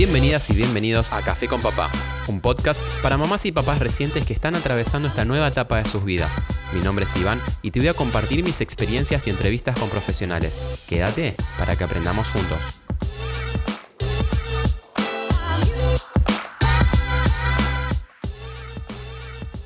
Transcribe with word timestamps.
Bienvenidas 0.00 0.48
y 0.48 0.54
bienvenidos 0.54 1.12
a 1.12 1.20
Café 1.20 1.46
con 1.46 1.60
Papá, 1.60 1.90
un 2.26 2.40
podcast 2.40 2.80
para 3.02 3.18
mamás 3.18 3.44
y 3.44 3.52
papás 3.52 3.80
recientes 3.80 4.24
que 4.24 4.32
están 4.32 4.54
atravesando 4.54 5.08
esta 5.08 5.26
nueva 5.26 5.48
etapa 5.48 5.76
de 5.76 5.84
sus 5.84 6.02
vidas. 6.06 6.32
Mi 6.72 6.80
nombre 6.80 7.04
es 7.04 7.14
Iván 7.18 7.38
y 7.60 7.70
te 7.70 7.80
voy 7.80 7.88
a 7.88 7.92
compartir 7.92 8.42
mis 8.42 8.62
experiencias 8.62 9.26
y 9.26 9.30
entrevistas 9.30 9.78
con 9.78 9.90
profesionales. 9.90 10.54
Quédate 10.88 11.36
para 11.58 11.76
que 11.76 11.84
aprendamos 11.84 12.26
juntos. 12.28 12.79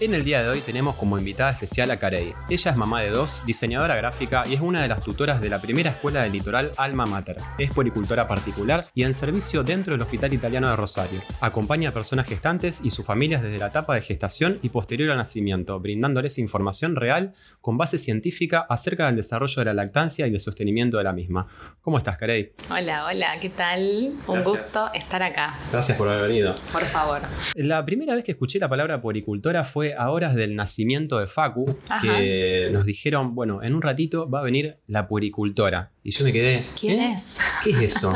En 0.05 0.13
el 0.13 0.23
día 0.23 0.43
de 0.43 0.51
hoy 0.51 0.61
tenemos 0.61 0.97
como 0.97 1.17
invitada 1.17 1.49
especial 1.49 1.91
a 1.91 1.97
Carey. 1.97 2.35
Ella 2.51 2.71
es 2.71 2.77
mamá 2.77 3.01
de 3.01 3.09
dos, 3.09 3.43
diseñadora 3.47 3.97
gráfica 3.97 4.45
y 4.47 4.53
es 4.53 4.61
una 4.61 4.83
de 4.83 4.89
las 4.89 5.03
tutoras 5.03 5.41
de 5.41 5.49
la 5.49 5.63
primera 5.63 5.93
escuela 5.93 6.23
del 6.23 6.33
litoral 6.33 6.73
Alma 6.77 7.07
Mater. 7.07 7.39
Es 7.57 7.73
puericultora 7.73 8.29
particular 8.29 8.85
y 8.95 9.05
en 9.05 9.15
servicio 9.15 9.63
dentro 9.63 9.95
del 9.95 10.03
Hospital 10.03 10.35
Italiano 10.35 10.69
de 10.69 10.77
Rosario. 10.77 11.23
Acompaña 11.41 11.89
a 11.89 11.93
personas 11.93 12.27
gestantes 12.27 12.83
y 12.85 12.91
sus 12.91 13.07
familias 13.07 13.41
desde 13.41 13.57
la 13.57 13.69
etapa 13.69 13.95
de 13.95 14.03
gestación 14.03 14.59
y 14.61 14.69
posterior 14.69 15.11
al 15.11 15.17
nacimiento, 15.17 15.81
brindándoles 15.81 16.37
información 16.37 16.97
real 16.97 17.33
con 17.63 17.79
base 17.79 17.97
científica 17.97 18.67
acerca 18.69 19.07
del 19.07 19.17
desarrollo 19.17 19.57
de 19.57 19.65
la 19.65 19.73
lactancia 19.73 20.27
y 20.27 20.35
el 20.35 20.41
sostenimiento 20.43 20.99
de 20.99 21.05
la 21.05 21.15
misma. 21.15 21.47
¿Cómo 21.81 21.97
estás, 21.97 22.19
Carey? 22.19 22.53
Hola, 22.71 23.07
hola, 23.07 23.41
¿qué 23.41 23.49
tal? 23.49 24.17
Un 24.27 24.43
gusto 24.43 24.87
estar 24.93 25.23
acá. 25.23 25.59
Gracias 25.73 25.97
por 25.97 26.11
haber 26.11 26.29
venido. 26.29 26.57
Por 26.71 26.83
favor. 26.83 27.23
La 27.55 27.83
primera 27.87 28.15
vez 28.15 28.23
que 28.23 28.33
escuché 28.33 28.59
la 28.59 28.69
palabra 28.69 29.01
puericultora 29.01 29.65
fue 29.65 29.94
a 29.97 30.11
horas 30.11 30.35
del 30.35 30.57
nacimiento 30.57 31.19
de 31.19 31.27
Facu, 31.27 31.77
que 32.01 32.69
nos 32.73 32.85
dijeron, 32.85 33.35
bueno, 33.35 33.63
en 33.63 33.75
un 33.75 33.83
ratito 33.83 34.29
va 34.29 34.41
a 34.41 34.45
venir 34.45 34.77
la 34.87 35.09
puericultora. 35.09 35.94
Y 36.07 36.11
yo 36.11 36.23
me 36.23 36.35
quedé. 36.35 36.69
¿Quién 36.79 37.01
¿eh? 37.01 37.15
es? 37.15 37.39
¿Qué 37.63 37.71
es 37.71 37.97
eso? 37.97 38.13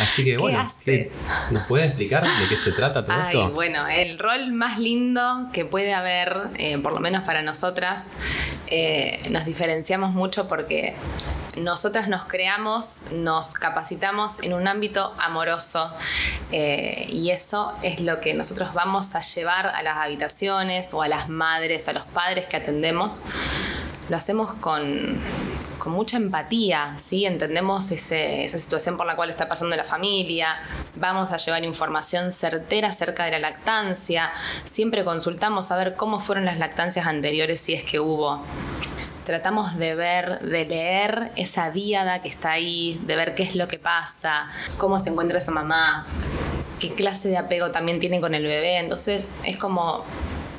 Así 0.00 0.24
que 0.24 0.36
bueno, 0.36 0.66
¿nos 1.52 1.62
puede 1.68 1.86
explicar 1.86 2.24
de 2.24 2.48
qué 2.48 2.56
se 2.56 2.72
trata 2.72 3.04
todo 3.04 3.20
esto? 3.22 3.50
Bueno, 3.52 3.86
el 3.86 4.18
rol 4.18 4.50
más 4.50 4.80
lindo 4.80 5.48
que 5.52 5.64
puede 5.64 5.94
haber, 5.94 6.48
eh, 6.56 6.78
por 6.78 6.92
lo 6.92 6.98
menos 6.98 7.22
para 7.22 7.42
nosotras, 7.42 8.08
eh, 8.66 9.22
nos 9.30 9.44
diferenciamos 9.44 10.12
mucho 10.12 10.48
porque 10.48 10.96
nosotras 11.56 12.08
nos 12.08 12.24
creamos, 12.24 13.12
nos 13.12 13.54
capacitamos 13.54 14.42
en 14.42 14.52
un 14.52 14.66
ámbito 14.66 15.14
amoroso 15.16 15.92
y 16.50 17.30
eso 17.30 17.76
es 17.82 18.00
lo 18.00 18.20
que 18.20 18.34
nosotros 18.34 18.74
vamos 18.74 19.14
a 19.14 19.20
llevar 19.20 19.68
a 19.68 19.84
las 19.84 19.98
habitaciones 19.98 20.92
o 20.92 21.02
a 21.02 21.06
las 21.06 21.28
madres, 21.28 21.86
a 21.86 21.92
los 21.92 22.02
padres 22.06 22.46
que 22.46 22.56
atendemos. 22.56 23.22
Lo 24.08 24.16
hacemos 24.16 24.54
con, 24.54 25.20
con 25.80 25.92
mucha 25.92 26.18
empatía, 26.18 26.94
¿sí? 26.98 27.26
entendemos 27.26 27.90
esa 27.90 28.58
situación 28.58 28.96
por 28.96 29.06
la 29.06 29.16
cual 29.16 29.30
está 29.30 29.48
pasando 29.48 29.74
la 29.74 29.82
familia, 29.82 30.60
vamos 30.94 31.32
a 31.32 31.38
llevar 31.38 31.64
información 31.64 32.30
certera 32.30 32.88
acerca 32.88 33.24
de 33.24 33.32
la 33.32 33.40
lactancia, 33.40 34.30
siempre 34.64 35.02
consultamos 35.02 35.72
a 35.72 35.76
ver 35.76 35.96
cómo 35.96 36.20
fueron 36.20 36.44
las 36.44 36.58
lactancias 36.58 37.06
anteriores 37.06 37.60
si 37.60 37.74
es 37.74 37.82
que 37.82 37.98
hubo. 37.98 38.44
Tratamos 39.24 39.76
de 39.76 39.94
ver, 39.94 40.40
de 40.40 40.64
leer 40.64 41.30
esa 41.36 41.70
díada 41.70 42.20
que 42.20 42.28
está 42.28 42.52
ahí, 42.52 43.00
de 43.04 43.16
ver 43.16 43.34
qué 43.34 43.42
es 43.42 43.54
lo 43.54 43.68
que 43.68 43.78
pasa, 43.78 44.48
cómo 44.76 44.98
se 44.98 45.10
encuentra 45.10 45.38
esa 45.38 45.52
mamá, 45.52 46.06
qué 46.78 46.94
clase 46.94 47.28
de 47.28 47.36
apego 47.36 47.70
también 47.70 48.00
tiene 48.00 48.20
con 48.20 48.34
el 48.34 48.44
bebé. 48.44 48.78
Entonces 48.78 49.32
es 49.44 49.56
como 49.56 50.04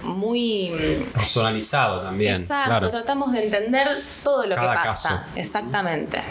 muy 0.04 1.06
personalizado 1.14 2.02
también. 2.02 2.36
Exacto, 2.36 2.90
tratamos 2.90 3.32
de 3.32 3.46
entender 3.46 3.90
todo 4.24 4.46
lo 4.46 4.56
que 4.56 4.62
pasa. 4.62 5.28
Exactamente. 5.36 6.22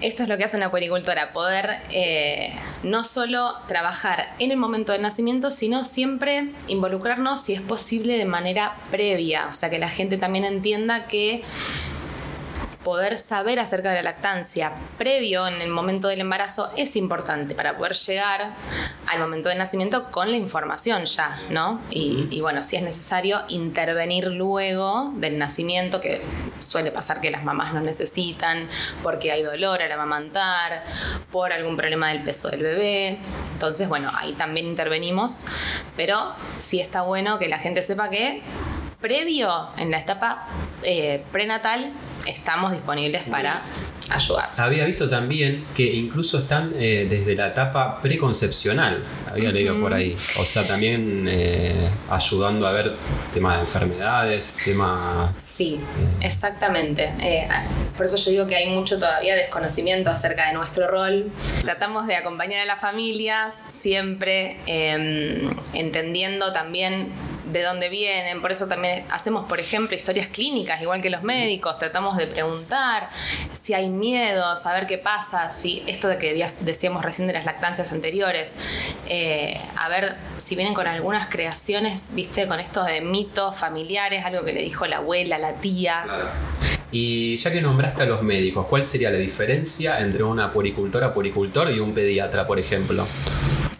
Esto 0.00 0.22
es 0.22 0.30
lo 0.30 0.38
que 0.38 0.44
hace 0.44 0.56
una 0.56 0.70
puericultora, 0.70 1.32
poder 1.32 1.76
eh, 1.90 2.54
no 2.82 3.04
solo 3.04 3.54
trabajar 3.68 4.30
en 4.38 4.50
el 4.50 4.56
momento 4.56 4.92
del 4.92 5.02
nacimiento, 5.02 5.50
sino 5.50 5.84
siempre 5.84 6.52
involucrarnos, 6.68 7.42
si 7.42 7.52
es 7.52 7.60
posible, 7.60 8.16
de 8.16 8.24
manera 8.24 8.76
previa. 8.90 9.48
O 9.50 9.54
sea, 9.54 9.68
que 9.68 9.78
la 9.78 9.90
gente 9.90 10.16
también 10.16 10.46
entienda 10.46 11.06
que 11.06 11.42
poder 12.84 13.18
saber 13.18 13.58
acerca 13.58 13.90
de 13.90 13.96
la 13.96 14.02
lactancia 14.02 14.72
previo 14.96 15.46
en 15.46 15.60
el 15.60 15.68
momento 15.68 16.08
del 16.08 16.20
embarazo 16.20 16.70
es 16.76 16.96
importante 16.96 17.54
para 17.54 17.76
poder 17.76 17.94
llegar 17.94 18.54
al 19.06 19.18
momento 19.18 19.48
del 19.50 19.58
nacimiento 19.58 20.10
con 20.10 20.30
la 20.30 20.36
información 20.36 21.04
ya, 21.04 21.38
¿no? 21.50 21.80
Y, 21.90 22.40
bueno, 22.40 22.62
si 22.62 22.76
es 22.76 22.82
necesario 22.82 23.42
intervenir 23.48 24.28
luego 24.28 25.12
del 25.16 25.38
nacimiento, 25.38 26.00
que 26.00 26.22
suele 26.60 26.90
pasar 26.90 27.20
que 27.20 27.30
las 27.30 27.44
mamás 27.44 27.74
no 27.74 27.80
necesitan, 27.80 28.68
porque 29.02 29.30
hay 29.30 29.42
dolor 29.42 29.82
al 29.82 29.92
amamantar, 29.92 30.84
por 31.30 31.52
algún 31.52 31.76
problema 31.76 32.08
del 32.08 32.22
peso 32.22 32.48
del 32.48 32.62
bebé. 32.62 33.18
Entonces, 33.52 33.88
bueno, 33.88 34.10
ahí 34.14 34.32
también 34.32 34.66
intervenimos, 34.66 35.42
pero 35.96 36.32
sí 36.58 36.80
está 36.80 37.02
bueno 37.02 37.38
que 37.38 37.48
la 37.48 37.58
gente 37.58 37.82
sepa 37.82 38.08
que 38.08 38.42
previo 39.00 39.68
en 39.76 39.90
la 39.90 39.98
etapa 39.98 40.46
eh, 40.82 41.24
prenatal 41.32 41.92
estamos 42.26 42.72
disponibles 42.72 43.24
para 43.24 43.62
ayudar. 44.10 44.50
Había 44.56 44.84
visto 44.86 45.08
también 45.08 45.64
que 45.74 45.84
incluso 45.84 46.38
están 46.38 46.72
eh, 46.76 47.06
desde 47.08 47.34
la 47.36 47.48
etapa 47.48 48.00
preconcepcional, 48.00 49.04
había 49.30 49.50
leído 49.52 49.78
por 49.80 49.94
ahí. 49.94 50.16
O 50.38 50.44
sea, 50.44 50.66
también 50.66 51.26
eh, 51.28 51.88
ayudando 52.10 52.66
a 52.66 52.72
ver 52.72 52.94
temas 53.32 53.56
de 53.56 53.60
enfermedades, 53.62 54.56
temas... 54.64 55.32
Sí, 55.36 55.74
eh, 55.74 56.26
exactamente. 56.26 57.10
por 57.96 58.06
eso 58.06 58.16
yo 58.18 58.30
digo 58.30 58.46
que 58.46 58.56
hay 58.56 58.68
mucho 58.68 58.98
todavía 58.98 59.34
desconocimiento 59.34 60.10
acerca 60.10 60.48
de 60.48 60.54
nuestro 60.54 60.88
rol. 60.88 61.30
Tratamos 61.62 62.06
de 62.06 62.16
acompañar 62.16 62.60
a 62.62 62.64
las 62.64 62.80
familias 62.80 63.58
siempre 63.68 64.58
em, 64.66 65.54
entendiendo 65.72 66.52
también 66.52 67.12
de 67.52 67.62
dónde 67.62 67.88
vienen, 67.88 68.40
por 68.40 68.52
eso 68.52 68.66
también 68.66 69.04
hacemos, 69.10 69.44
por 69.48 69.60
ejemplo, 69.60 69.96
historias 69.96 70.28
clínicas, 70.28 70.80
igual 70.82 71.00
que 71.00 71.10
los 71.10 71.22
médicos, 71.22 71.78
tratamos 71.78 72.16
de 72.16 72.26
preguntar 72.26 73.08
si 73.52 73.74
hay 73.74 73.88
miedo, 73.88 74.56
saber 74.56 74.86
qué 74.86 74.98
pasa, 74.98 75.50
si 75.50 75.82
esto 75.86 76.08
de 76.08 76.18
que 76.18 76.46
decíamos 76.60 77.04
recién 77.04 77.28
de 77.28 77.34
las 77.34 77.44
lactancias 77.44 77.92
anteriores, 77.92 78.56
eh, 79.06 79.60
a 79.76 79.88
ver 79.88 80.16
si 80.36 80.54
vienen 80.56 80.74
con 80.74 80.86
algunas 80.86 81.26
creaciones, 81.26 82.14
viste, 82.14 82.46
con 82.46 82.60
esto 82.60 82.84
de 82.84 83.00
mitos 83.00 83.56
familiares, 83.56 84.24
algo 84.24 84.44
que 84.44 84.52
le 84.52 84.62
dijo 84.62 84.86
la 84.86 84.98
abuela, 84.98 85.38
la 85.38 85.54
tía. 85.54 86.04
Y 86.92 87.36
ya 87.36 87.52
que 87.52 87.60
nombraste 87.60 88.02
a 88.02 88.06
los 88.06 88.22
médicos, 88.22 88.66
¿cuál 88.66 88.84
sería 88.84 89.10
la 89.10 89.18
diferencia 89.18 90.00
entre 90.00 90.24
una 90.24 90.50
puricultora, 90.50 91.14
puricultor 91.14 91.70
y 91.70 91.78
un 91.78 91.94
pediatra, 91.94 92.46
por 92.46 92.58
ejemplo? 92.58 93.06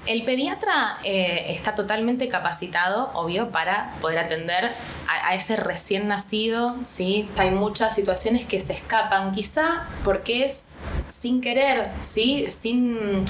El 0.06 0.25
pediatra 0.25 0.97
eh, 1.05 1.47
está 1.49 1.75
totalmente 1.75 2.28
capacitado, 2.28 3.11
obvio, 3.15 3.50
para 3.50 3.93
poder 4.00 4.19
atender 4.19 4.72
a, 5.06 5.34
ese 5.34 5.56
recién 5.56 6.09
nacido, 6.09 6.77
¿sí? 6.83 7.28
Hay 7.37 7.50
muchas 7.50 7.94
situaciones 7.94 8.47
que 8.47 8.61
se 8.61 8.72
escapan, 8.72 9.33
quizá 9.33 9.88
porque 10.03 10.44
es 10.44 10.69
sin 11.09 11.41
querer, 11.41 11.91
¿sí? 12.03 12.47
Sin... 12.49 13.25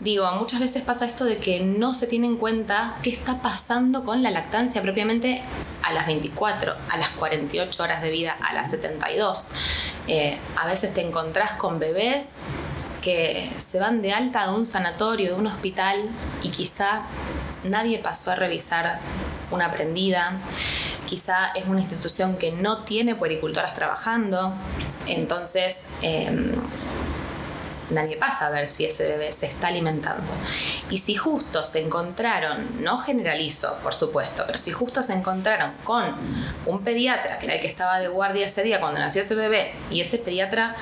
Digo, 0.00 0.30
muchas 0.32 0.60
veces 0.60 0.82
pasa 0.82 1.04
esto 1.06 1.24
de 1.24 1.38
que 1.38 1.60
no 1.60 1.92
se 1.92 2.06
tiene 2.06 2.28
en 2.28 2.36
cuenta 2.36 2.96
qué 3.02 3.10
está 3.10 3.42
pasando 3.42 4.04
con 4.04 4.22
la 4.22 4.30
lactancia 4.30 4.80
propiamente 4.80 5.42
a 5.82 5.92
las 5.92 6.06
24, 6.06 6.74
a 6.88 6.96
las 6.96 7.10
48 7.10 7.82
horas 7.82 8.00
de 8.00 8.10
vida, 8.10 8.36
a 8.40 8.54
las 8.54 8.70
72. 8.70 9.48
Eh, 10.06 10.38
a 10.56 10.66
veces 10.66 10.94
te 10.94 11.00
encontrás 11.00 11.52
con 11.54 11.78
bebés 11.78 12.30
se 13.58 13.78
van 13.78 14.02
de 14.02 14.12
alta 14.12 14.46
de 14.46 14.54
un 14.54 14.66
sanatorio, 14.66 15.30
de 15.30 15.34
un 15.34 15.46
hospital 15.46 16.08
y 16.42 16.50
quizá 16.50 17.02
nadie 17.64 17.98
pasó 17.98 18.32
a 18.32 18.34
revisar 18.34 19.00
una 19.50 19.70
prendida, 19.70 20.32
quizá 21.08 21.48
es 21.54 21.66
una 21.66 21.80
institución 21.80 22.36
que 22.36 22.52
no 22.52 22.84
tiene 22.84 23.14
puericultoras 23.14 23.74
trabajando, 23.74 24.52
entonces 25.06 25.84
em, 26.02 26.52
nadie 27.90 28.16
pasa 28.16 28.48
a 28.48 28.50
ver 28.50 28.68
si 28.68 28.84
ese 28.84 29.04
bebé 29.04 29.32
se 29.32 29.46
está 29.46 29.68
alimentando. 29.68 30.30
Y 30.90 30.98
si 30.98 31.14
justo 31.14 31.64
se 31.64 31.80
encontraron, 31.80 32.82
no 32.82 32.98
generalizo, 32.98 33.78
por 33.82 33.94
supuesto, 33.94 34.44
pero 34.46 34.58
si 34.58 34.70
justo 34.72 35.02
se 35.02 35.14
encontraron 35.14 35.72
con 35.84 36.04
un 36.66 36.84
pediatra, 36.84 37.38
que 37.38 37.46
era 37.46 37.54
el 37.54 37.60
que 37.60 37.68
estaba 37.68 37.98
de 37.98 38.08
guardia 38.08 38.46
ese 38.46 38.62
día 38.62 38.80
cuando 38.80 39.00
nació 39.00 39.22
ese 39.22 39.34
bebé, 39.34 39.72
y 39.90 40.00
ese 40.00 40.18
pediatra 40.18 40.76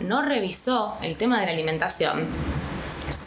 no 0.00 0.22
revisó 0.22 0.96
el 1.02 1.16
tema 1.16 1.40
de 1.40 1.46
la 1.46 1.52
alimentación, 1.52 2.28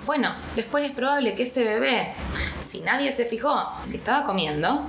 bueno, 0.05 0.33
después 0.55 0.83
es 0.85 0.91
probable 0.91 1.33
que 1.33 1.43
ese 1.43 1.63
bebé, 1.63 2.13
si 2.59 2.81
nadie 2.81 3.11
se 3.11 3.25
fijó 3.25 3.71
si 3.83 3.97
estaba 3.97 4.23
comiendo, 4.23 4.85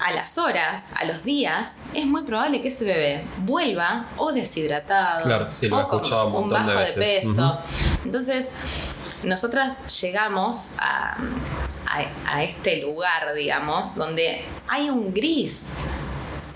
a 0.00 0.12
las 0.12 0.38
horas, 0.38 0.84
a 0.94 1.04
los 1.04 1.24
días, 1.24 1.76
es 1.92 2.06
muy 2.06 2.22
probable 2.22 2.62
que 2.62 2.68
ese 2.68 2.84
bebé 2.84 3.26
vuelva 3.38 4.06
o 4.16 4.32
deshidratado 4.32 5.48
o 5.70 5.88
con 5.88 6.34
un, 6.34 6.48
bajo 6.48 6.70
de, 6.70 6.92
peso. 6.94 7.58
Entonces, 8.04 8.50
nosotras 9.24 10.00
llegamos 10.00 10.70
a, 10.78 11.18
a, 12.26 12.42
este 12.42 12.80
lugar, 12.80 13.34
digamos, 13.34 13.94
donde 13.94 14.44
hay 14.68 14.88
un 14.88 15.12
gris 15.12 15.66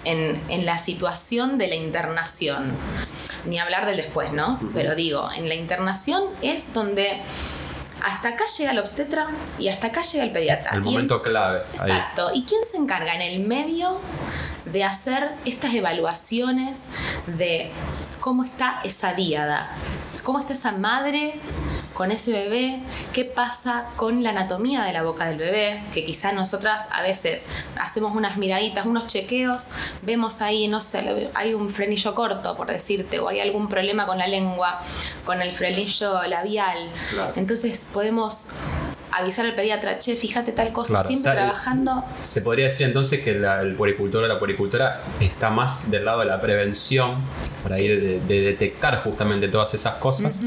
en, 0.04 0.42
en 0.48 0.66
la 0.66 0.78
situación 0.78 1.58
de 1.58 1.68
la 1.68 1.74
internación 1.74 2.76
ni 3.46 3.58
hablar 3.58 3.86
del 3.86 3.96
después, 3.96 4.32
¿no? 4.32 4.58
Pero 4.72 4.94
digo, 4.94 5.28
en 5.36 5.48
la 5.48 5.54
internación 5.54 6.24
es 6.42 6.72
donde 6.72 7.22
hasta 8.02 8.30
acá 8.30 8.44
llega 8.58 8.72
el 8.72 8.78
obstetra 8.78 9.28
y 9.58 9.68
hasta 9.68 9.88
acá 9.88 10.02
llega 10.02 10.24
el 10.24 10.30
pediatra. 10.30 10.72
El 10.74 10.82
momento 10.82 11.22
clave. 11.22 11.60
ahí. 11.60 11.72
Exacto. 11.72 12.30
¿Y 12.34 12.44
quién 12.44 12.64
se 12.66 12.76
encarga 12.76 13.14
en 13.14 13.22
el 13.22 13.46
medio 13.46 14.00
de 14.66 14.84
hacer 14.84 15.30
estas 15.44 15.74
evaluaciones 15.74 16.94
de 17.26 17.70
cómo 18.20 18.44
está 18.44 18.80
esa 18.84 19.14
díada? 19.14 19.70
¿Cómo 20.22 20.38
está 20.38 20.52
esa 20.52 20.72
madre 20.72 21.40
con 21.94 22.10
ese 22.12 22.32
bebé? 22.32 22.80
¿Qué 23.12 23.24
pasa 23.24 23.86
con 23.96 24.22
la 24.22 24.30
anatomía 24.30 24.82
de 24.84 24.92
la 24.92 25.02
boca 25.02 25.26
del 25.26 25.38
bebé? 25.38 25.82
Que 25.92 26.04
quizás 26.04 26.34
nosotras 26.34 26.86
a 26.90 27.02
veces 27.02 27.46
hacemos 27.80 28.14
unas 28.14 28.36
miraditas, 28.36 28.84
unos 28.84 29.06
chequeos, 29.06 29.70
vemos 30.02 30.42
ahí, 30.42 30.68
no 30.68 30.80
sé, 30.80 31.30
hay 31.34 31.54
un 31.54 31.70
frenillo 31.70 32.14
corto, 32.14 32.56
por 32.56 32.66
decirte, 32.66 33.20
o 33.20 33.28
hay 33.28 33.40
algún 33.40 33.68
problema 33.68 34.06
con 34.06 34.18
la 34.18 34.26
lengua, 34.26 34.80
con 35.24 35.40
el 35.40 35.52
frenillo 35.52 36.22
labial. 36.24 36.90
Claro. 37.10 37.32
Entonces 37.36 37.88
podemos 37.92 38.48
avisar 39.16 39.46
al 39.46 39.54
pediatra, 39.54 39.98
che, 39.98 40.14
fíjate 40.16 40.52
tal 40.52 40.72
cosa, 40.72 40.94
Claro, 40.94 41.08
siempre 41.08 41.30
o 41.30 41.34
sea, 41.34 41.42
trabajando. 41.44 42.04
Se 42.20 42.42
podría 42.42 42.66
decir 42.66 42.86
entonces 42.86 43.20
que 43.20 43.34
la- 43.34 43.60
el 43.60 43.74
poricultor 43.74 44.24
o 44.24 44.26
la 44.28 44.38
poricultora 44.38 45.02
está 45.20 45.50
más 45.50 45.90
del 45.90 46.04
lado 46.04 46.20
de 46.20 46.26
la 46.26 46.40
prevención, 46.40 47.22
por 47.62 47.72
ahí 47.72 47.82
Sí. 47.82 47.88
de, 47.88 48.20
de 48.20 48.40
detectar 48.40 49.02
justamente 49.02 49.48
todas 49.48 49.72
esas 49.74 49.94
cosas, 49.96 50.40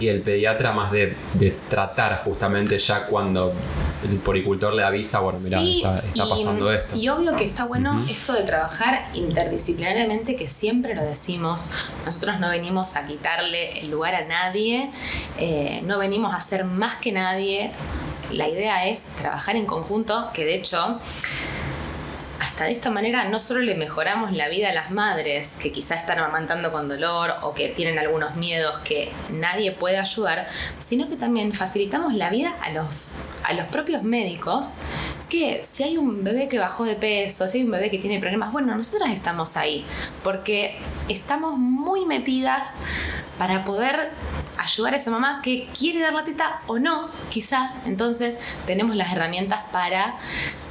y 0.00 0.08
el 0.08 0.22
pediatra 0.22 0.72
más 0.72 0.90
de, 0.92 1.16
de 1.34 1.50
tratar 1.68 2.22
justamente 2.24 2.78
ya 2.78 3.06
cuando 3.06 3.52
el 4.08 4.18
poricultor 4.18 4.74
le 4.74 4.84
avisa, 4.84 5.20
bueno, 5.20 5.38
mira, 5.42 5.58
Sí, 5.60 5.76
está, 5.84 5.94
está 5.94 6.24
y- 6.26 6.28
pasando 6.30 6.72
esto. 6.72 6.96
Y 6.96 7.08
obvio 7.08 7.34
que 7.36 7.44
está 7.44 7.64
bueno 7.64 8.04
esto 8.08 8.32
de 8.34 8.42
trabajar 8.42 9.06
interdisciplinariamente, 9.14 10.36
que 10.36 10.48
siempre 10.48 10.94
lo 10.94 11.02
decimos. 11.02 11.70
Nosotros 12.04 12.38
no 12.40 12.48
venimos 12.50 12.96
a 12.96 13.06
quitarle 13.06 13.80
el 13.80 13.90
lugar 13.90 14.14
a 14.14 14.24
nadie, 14.26 14.90
eh, 15.38 15.80
no 15.84 15.98
venimos 15.98 16.34
a 16.34 16.40
ser 16.40 16.64
más 16.64 16.96
que 16.96 17.12
nadie. 17.12 17.72
La 18.34 18.48
idea 18.48 18.86
es 18.86 19.14
trabajar 19.14 19.54
en 19.54 19.64
conjunto, 19.64 20.30
que 20.34 20.44
de 20.44 20.56
hecho 20.56 21.00
hasta 22.40 22.64
de 22.64 22.72
esta 22.72 22.90
manera 22.90 23.28
no 23.28 23.38
solo 23.38 23.60
le 23.60 23.76
mejoramos 23.76 24.32
la 24.32 24.48
vida 24.48 24.70
a 24.70 24.72
las 24.72 24.90
madres 24.90 25.52
que 25.60 25.70
quizá 25.70 25.94
están 25.94 26.18
amamantando 26.18 26.72
con 26.72 26.88
dolor 26.88 27.34
o 27.42 27.54
que 27.54 27.68
tienen 27.68 27.98
algunos 27.98 28.34
miedos 28.34 28.78
que 28.78 29.12
nadie 29.30 29.70
puede 29.70 29.98
ayudar, 29.98 30.48
sino 30.80 31.08
que 31.08 31.16
también 31.16 31.52
facilitamos 31.52 32.12
la 32.12 32.30
vida 32.30 32.56
a 32.60 32.70
los, 32.70 33.22
a 33.44 33.52
los 33.52 33.66
propios 33.66 34.02
médicos 34.02 34.78
que 35.28 35.62
si 35.64 35.84
hay 35.84 35.96
un 35.96 36.24
bebé 36.24 36.48
que 36.48 36.58
bajó 36.58 36.84
de 36.84 36.96
peso, 36.96 37.46
si 37.46 37.58
hay 37.58 37.64
un 37.64 37.70
bebé 37.70 37.88
que 37.88 37.98
tiene 37.98 38.18
problemas, 38.18 38.52
bueno, 38.52 38.74
nosotras 38.74 39.12
estamos 39.12 39.56
ahí 39.56 39.86
porque 40.24 40.76
estamos 41.08 41.56
muy 41.56 42.04
metidas 42.04 42.72
para 43.38 43.64
poder 43.64 44.10
ayudar 44.56 44.94
a 44.94 44.96
esa 44.96 45.10
mamá 45.10 45.40
que 45.42 45.68
quiere 45.78 46.00
dar 46.00 46.12
la 46.12 46.24
teta 46.24 46.62
o 46.66 46.78
no, 46.78 47.10
quizá. 47.30 47.74
Entonces 47.84 48.40
tenemos 48.66 48.96
las 48.96 49.12
herramientas 49.12 49.64
para 49.72 50.16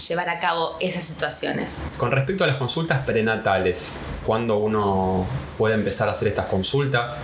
llevar 0.07 0.30
a 0.30 0.39
cabo 0.39 0.77
esas 0.80 1.03
situaciones. 1.03 1.81
Con 1.97 2.12
respecto 2.12 2.44
a 2.44 2.47
las 2.47 2.57
consultas 2.57 3.06
prenatales, 3.06 4.01
¿cuándo 4.25 4.57
uno 4.57 5.25
puede 5.57 5.75
empezar 5.75 6.07
a 6.07 6.12
hacer 6.12 6.27
estas 6.27 6.50
consultas? 6.50 7.24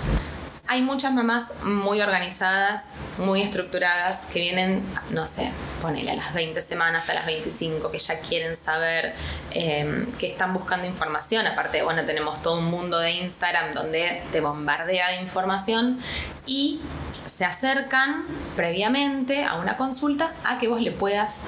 Hay 0.72 0.84
muchas 0.84 1.12
mamás 1.12 1.48
muy 1.64 2.00
organizadas, 2.00 2.84
muy 3.18 3.42
estructuradas, 3.42 4.20
que 4.32 4.40
vienen, 4.40 4.84
no 5.10 5.26
sé, 5.26 5.52
ponele 5.82 6.12
a 6.12 6.16
las 6.16 6.32
20 6.36 6.62
semanas, 6.62 7.10
a 7.10 7.16
las 7.16 7.26
25, 7.26 7.90
que 7.90 7.98
ya 7.98 8.20
quieren 8.20 8.56
saber, 8.56 9.16
eh, 9.50 10.06
que 10.20 10.28
están 10.28 10.54
buscando 10.54 10.86
información. 10.86 11.48
Aparte, 11.48 11.82
bueno, 11.82 12.06
tenemos 12.06 12.44
todo 12.44 12.60
un 12.60 12.66
mundo 12.66 13.00
de 13.00 13.14
Instagram 13.14 13.74
donde 13.74 14.22
te 14.32 14.42
bombardea 14.42 15.10
de 15.10 15.24
información 15.24 16.00
y 16.46 16.80
se 17.26 17.46
acercan 17.46 18.28
previamente 18.56 19.46
a 19.46 19.56
una 19.56 19.76
consulta 19.76 20.36
a 20.44 20.60
que 20.60 20.68
vos 20.68 20.82
le 20.82 20.92
puedas 20.92 21.40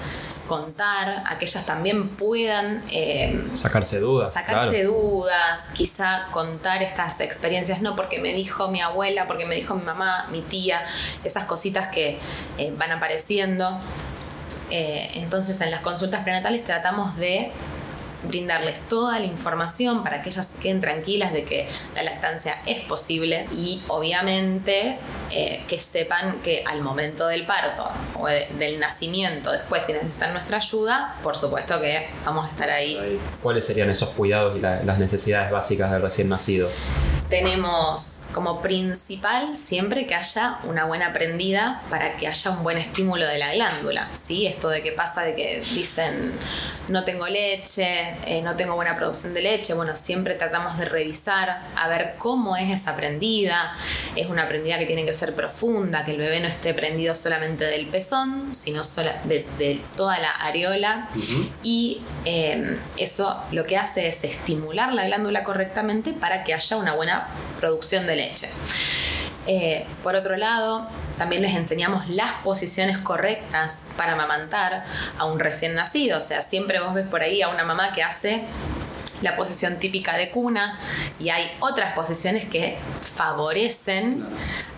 contar, 0.51 1.23
a 1.25 1.37
que 1.37 1.45
ellas 1.45 1.65
también 1.65 2.09
puedan... 2.09 2.83
eh, 2.91 3.41
Sacarse 3.53 4.01
dudas. 4.01 4.33
sacarse 4.33 4.81
claro. 4.81 4.91
dudas, 4.91 5.69
quizá 5.73 6.27
contar 6.31 6.83
estas 6.83 7.21
experiencias, 7.21 7.81
no 7.81 7.95
porque 7.95 8.19
me 8.19 8.33
dijo 8.33 8.67
mi 8.67 8.81
abuela, 8.81 9.27
porque 9.27 9.45
me 9.45 9.55
dijo 9.55 9.75
mi 9.75 9.85
mamá, 9.85 10.27
mi 10.29 10.41
tía, 10.41 10.83
esas 11.23 11.45
cositas 11.45 11.87
que 11.87 12.19
eh, 12.57 12.73
van 12.77 12.91
apareciendo. 12.91 13.79
Eh, 14.71 15.11
entonces 15.15 15.61
en 15.61 15.71
las 15.71 15.79
consultas 15.79 16.21
prenatales 16.23 16.65
tratamos 16.65 17.15
de 17.15 17.51
brindarles 18.23 18.79
toda 18.87 19.19
la 19.19 19.25
información 19.25 20.03
para 20.03 20.21
que 20.21 20.29
ellas 20.29 20.57
queden 20.61 20.79
tranquilas 20.81 21.33
de 21.33 21.43
que 21.43 21.67
la 21.95 22.03
lactancia 22.03 22.55
es 22.65 22.79
posible 22.85 23.45
y 23.53 23.81
obviamente 23.87 24.97
eh, 25.31 25.63
que 25.67 25.79
sepan 25.79 26.39
que 26.41 26.63
al 26.65 26.81
momento 26.81 27.27
del 27.27 27.45
parto 27.45 27.87
o 28.19 28.27
de- 28.27 28.47
del 28.59 28.79
nacimiento, 28.79 29.51
después 29.51 29.83
si 29.85 29.93
necesitan 29.93 30.33
nuestra 30.33 30.57
ayuda, 30.57 31.15
por 31.23 31.35
supuesto 31.35 31.79
que 31.81 32.07
vamos 32.25 32.47
a 32.47 32.49
estar 32.49 32.69
ahí 32.69 33.19
¿Cuáles 33.41 33.65
serían 33.65 33.89
esos 33.89 34.09
cuidados 34.09 34.57
y 34.57 34.61
la- 34.61 34.83
las 34.83 34.99
necesidades 34.99 35.51
básicas 35.51 35.91
del 35.91 36.01
recién 36.01 36.29
nacido? 36.29 36.69
Tenemos 37.31 38.25
como 38.33 38.61
principal 38.61 39.55
siempre 39.55 40.05
que 40.05 40.13
haya 40.13 40.59
una 40.65 40.83
buena 40.83 41.13
prendida 41.13 41.81
para 41.89 42.17
que 42.17 42.27
haya 42.27 42.51
un 42.51 42.61
buen 42.61 42.77
estímulo 42.77 43.25
de 43.25 43.39
la 43.39 43.53
glándula. 43.53 44.09
¿sí? 44.15 44.45
Esto 44.47 44.67
de 44.67 44.83
que 44.83 44.91
pasa 44.91 45.21
de 45.21 45.33
que 45.33 45.61
dicen 45.73 46.33
no 46.89 47.05
tengo 47.05 47.25
leche, 47.27 48.15
eh, 48.25 48.41
no 48.43 48.57
tengo 48.57 48.75
buena 48.75 48.97
producción 48.97 49.33
de 49.33 49.41
leche. 49.41 49.73
Bueno, 49.73 49.95
siempre 49.95 50.35
tratamos 50.35 50.77
de 50.77 50.83
revisar 50.83 51.61
a 51.77 51.87
ver 51.87 52.15
cómo 52.17 52.57
es 52.57 52.69
esa 52.69 52.97
prendida. 52.97 53.73
Es 54.17 54.27
una 54.27 54.49
prendida 54.49 54.77
que 54.77 54.85
tiene 54.85 55.05
que 55.05 55.13
ser 55.13 55.33
profunda, 55.33 56.03
que 56.03 56.11
el 56.11 56.17
bebé 56.17 56.41
no 56.41 56.49
esté 56.49 56.73
prendido 56.73 57.15
solamente 57.15 57.63
del 57.63 57.87
pezón, 57.87 58.53
sino 58.53 58.83
sola- 58.83 59.21
de, 59.23 59.47
de 59.57 59.79
toda 59.95 60.19
la 60.19 60.31
areola. 60.31 61.07
Y 61.63 62.01
eh, 62.25 62.77
eso 62.97 63.41
lo 63.53 63.65
que 63.65 63.77
hace 63.77 64.09
es 64.09 64.21
estimular 64.25 64.91
la 64.93 65.05
glándula 65.05 65.45
correctamente 65.45 66.11
para 66.11 66.43
que 66.43 66.53
haya 66.53 66.75
una 66.75 66.93
buena 66.93 67.20
producción 67.59 68.07
de 68.07 68.15
leche. 68.15 68.49
Eh, 69.47 69.87
por 70.03 70.15
otro 70.15 70.37
lado, 70.37 70.87
también 71.17 71.41
les 71.41 71.55
enseñamos 71.55 72.07
las 72.09 72.31
posiciones 72.43 72.97
correctas 72.97 73.81
para 73.97 74.13
amamantar 74.13 74.83
a 75.17 75.25
un 75.25 75.39
recién 75.39 75.73
nacido. 75.73 76.19
O 76.19 76.21
sea, 76.21 76.41
siempre 76.41 76.79
vos 76.79 76.93
ves 76.93 77.07
por 77.07 77.23
ahí 77.23 77.41
a 77.41 77.49
una 77.49 77.65
mamá 77.65 77.91
que 77.91 78.03
hace 78.03 78.43
la 79.21 79.35
posición 79.35 79.77
típica 79.79 80.15
de 80.17 80.29
cuna 80.31 80.79
y 81.19 81.29
hay 81.29 81.51
otras 81.59 81.93
posiciones 81.93 82.45
que 82.45 82.77
favorecen 83.15 84.25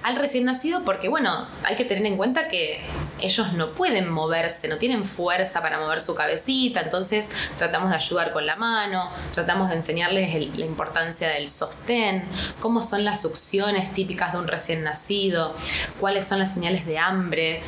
al 0.04 0.18
recién 0.18 0.44
nacido 0.44 0.84
porque 0.84 1.08
bueno, 1.08 1.48
hay 1.64 1.78
que 1.78 1.86
tener 1.86 2.06
en 2.06 2.18
cuenta 2.18 2.50
que 2.50 2.82
ellos 3.22 3.54
no 3.54 3.72
pueden 3.72 4.10
moverse, 4.10 4.68
no 4.68 4.78
tienen 4.78 5.06
fuerza 5.06 5.62
para 5.62 5.80
mover 5.80 6.02
su 6.02 6.14
cabecita, 6.14 6.82
entonces 6.82 7.32
tratamos 7.58 7.90
de 7.90 7.96
ayudar 7.96 8.34
con 8.34 8.46
la 8.46 8.58
mano, 8.58 9.10
tratamos 9.34 9.70
de 9.70 9.76
enseñarles 9.78 10.58
la 10.58 10.66
importancia 10.66 11.30
del 11.30 11.48
sostén, 11.48 12.26
cómo 12.60 12.82
son 12.82 13.06
las 13.06 13.22
succiones 13.22 13.94
típicas 13.94 14.34
de 14.34 14.40
un 14.40 14.48
recién 14.50 14.84
nacido, 14.84 15.56
cuáles 16.02 16.26
son 16.28 16.40
las 16.40 16.54
señales 16.54 16.86
de 16.86 16.98
hambre, 16.98 17.62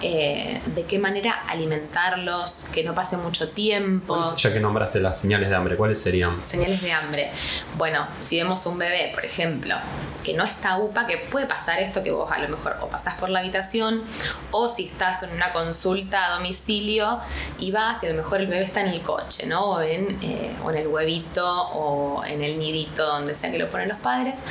eh, 0.00 0.62
de 0.74 0.84
qué 0.86 0.98
manera 0.98 1.42
alimentarlos, 1.46 2.64
que 2.72 2.84
no 2.84 2.94
pase 2.94 3.18
mucho 3.18 3.50
tiempo. 3.50 4.14
¿Cuáles- 4.16 4.36
Ya 4.42 4.50
que 4.50 4.60
nombraste 4.60 4.98
las 4.98 5.20
señales 5.20 5.50
de 5.50 5.56
hambre, 5.56 5.76
¿cuáles 5.76 6.00
serían? 6.02 6.42
Señales 6.42 6.82
de 6.82 6.92
hambre. 6.92 7.30
Bueno, 7.76 8.06
si 8.20 8.38
vemos 8.38 8.64
un 8.66 8.78
bebé, 8.78 9.10
por 9.14 9.24
ejemplo, 9.24 9.76
que 10.22 10.34
no 10.34 10.44
está 10.44 10.78
UPA, 10.78 11.06
que 11.06 11.18
puede 11.18 11.46
pasar 11.46 11.80
esto 11.80 12.02
que 12.02 12.10
vos 12.10 12.30
a 12.30 12.38
lo 12.38 12.48
mejor 12.48 12.76
o 12.80 12.88
pasás 12.88 13.14
por 13.14 13.28
la 13.28 13.40
habitación 13.40 14.02
o 14.50 14.68
si 14.68 14.86
estás 14.86 15.22
en 15.22 15.32
una 15.32 15.52
consulta 15.52 16.26
a 16.26 16.36
domicilio 16.36 17.20
y 17.58 17.72
vas 17.72 18.02
y 18.02 18.06
a 18.06 18.10
lo 18.10 18.16
mejor 18.16 18.40
el 18.40 18.46
bebé 18.46 18.64
está 18.64 18.80
en 18.80 18.88
el 18.88 19.02
coche, 19.02 19.46
¿no? 19.46 19.64
O 19.72 19.80
en, 19.80 20.18
eh, 20.22 20.54
o 20.64 20.70
en 20.70 20.76
el 20.76 20.86
huevito 20.86 21.68
o 21.72 22.24
en 22.24 22.42
el 22.42 22.58
nidito, 22.58 23.06
donde 23.06 23.34
sea 23.34 23.50
que 23.50 23.58
lo 23.58 23.68
ponen 23.68 23.88
los 23.88 23.98
padres. 23.98 24.44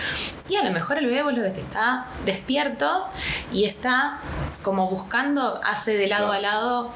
Y 0.50 0.56
a 0.56 0.64
lo 0.64 0.72
mejor 0.72 0.98
el 0.98 1.06
bebé 1.06 1.24
vos 1.24 1.34
lo 1.34 1.42
ves 1.42 1.54
que 1.54 1.62
está 1.62 2.08
despierto 2.26 3.06
y 3.52 3.66
está 3.66 4.20
como 4.62 4.90
buscando, 4.90 5.60
hace 5.64 5.98
de 5.98 6.08
lado 6.08 6.32
a 6.32 6.40
lado, 6.40 6.92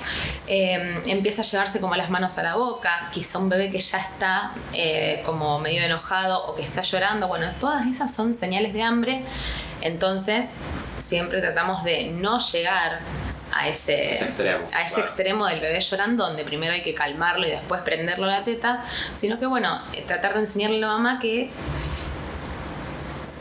eh, 0.47 1.01
empieza 1.07 1.41
a 1.41 1.45
llevarse 1.45 1.79
como 1.79 1.95
las 1.95 2.09
manos 2.09 2.37
a 2.37 2.43
la 2.43 2.55
boca, 2.55 3.09
quizá 3.11 3.39
un 3.39 3.49
bebé 3.49 3.71
que 3.71 3.79
ya 3.79 3.97
está 3.97 4.44
eh, 4.73 5.21
como 5.25 5.59
medio 5.59 5.83
enojado 5.83 6.45
o 6.45 6.55
que 6.55 6.61
está 6.61 6.81
llorando, 6.81 7.27
bueno, 7.27 7.47
todas 7.59 7.87
esas 7.87 8.13
son 8.13 8.33
señales 8.33 8.73
de 8.73 8.81
hambre, 8.83 9.23
entonces 9.81 10.49
siempre 10.99 11.41
tratamos 11.41 11.83
de 11.83 12.11
no 12.11 12.39
llegar 12.39 12.99
a 13.51 13.69
ese, 13.69 14.13
Ese 14.13 14.25
extremo, 14.25 14.65
a 14.73 14.81
ese 14.81 14.95
claro. 14.95 15.01
extremo 15.01 15.47
del 15.47 15.61
bebé 15.61 15.79
llorando, 15.79 16.25
donde 16.25 16.43
primero 16.43 16.73
hay 16.73 16.81
que 16.81 16.93
calmarlo 16.93 17.47
y 17.47 17.51
después 17.51 17.81
prenderlo 17.81 18.25
la 18.25 18.43
teta, 18.43 18.81
sino 19.13 19.39
que 19.39 19.45
bueno, 19.45 19.79
eh, 19.93 20.03
tratar 20.05 20.33
de 20.33 20.39
enseñarle 20.41 20.77
a 20.77 20.81
la 20.81 20.87
mamá 20.87 21.19
que 21.19 21.51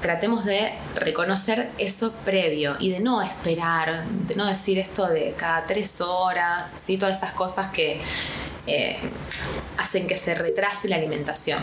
tratemos 0.01 0.45
de 0.45 0.75
reconocer 0.95 1.71
eso 1.79 2.13
previo 2.27 2.77
y 2.79 2.91
de 2.91 3.01
no 3.01 3.23
esperar, 3.23 4.05
de 4.05 4.37
no 4.37 4.45
decir 4.47 4.79
esto 4.79 5.09
de 5.09 5.33
cada 5.33 5.67
tres 5.67 6.01
horas, 6.03 6.75
¿sí? 6.77 6.99
todas 6.99 7.17
esas 7.17 7.33
cosas 7.33 7.69
que 7.69 8.03
eh, 8.67 8.99
hacen 9.79 10.07
que 10.07 10.17
se 10.17 10.35
retrase 10.35 10.89
la 10.89 10.97
alimentación. 10.97 11.59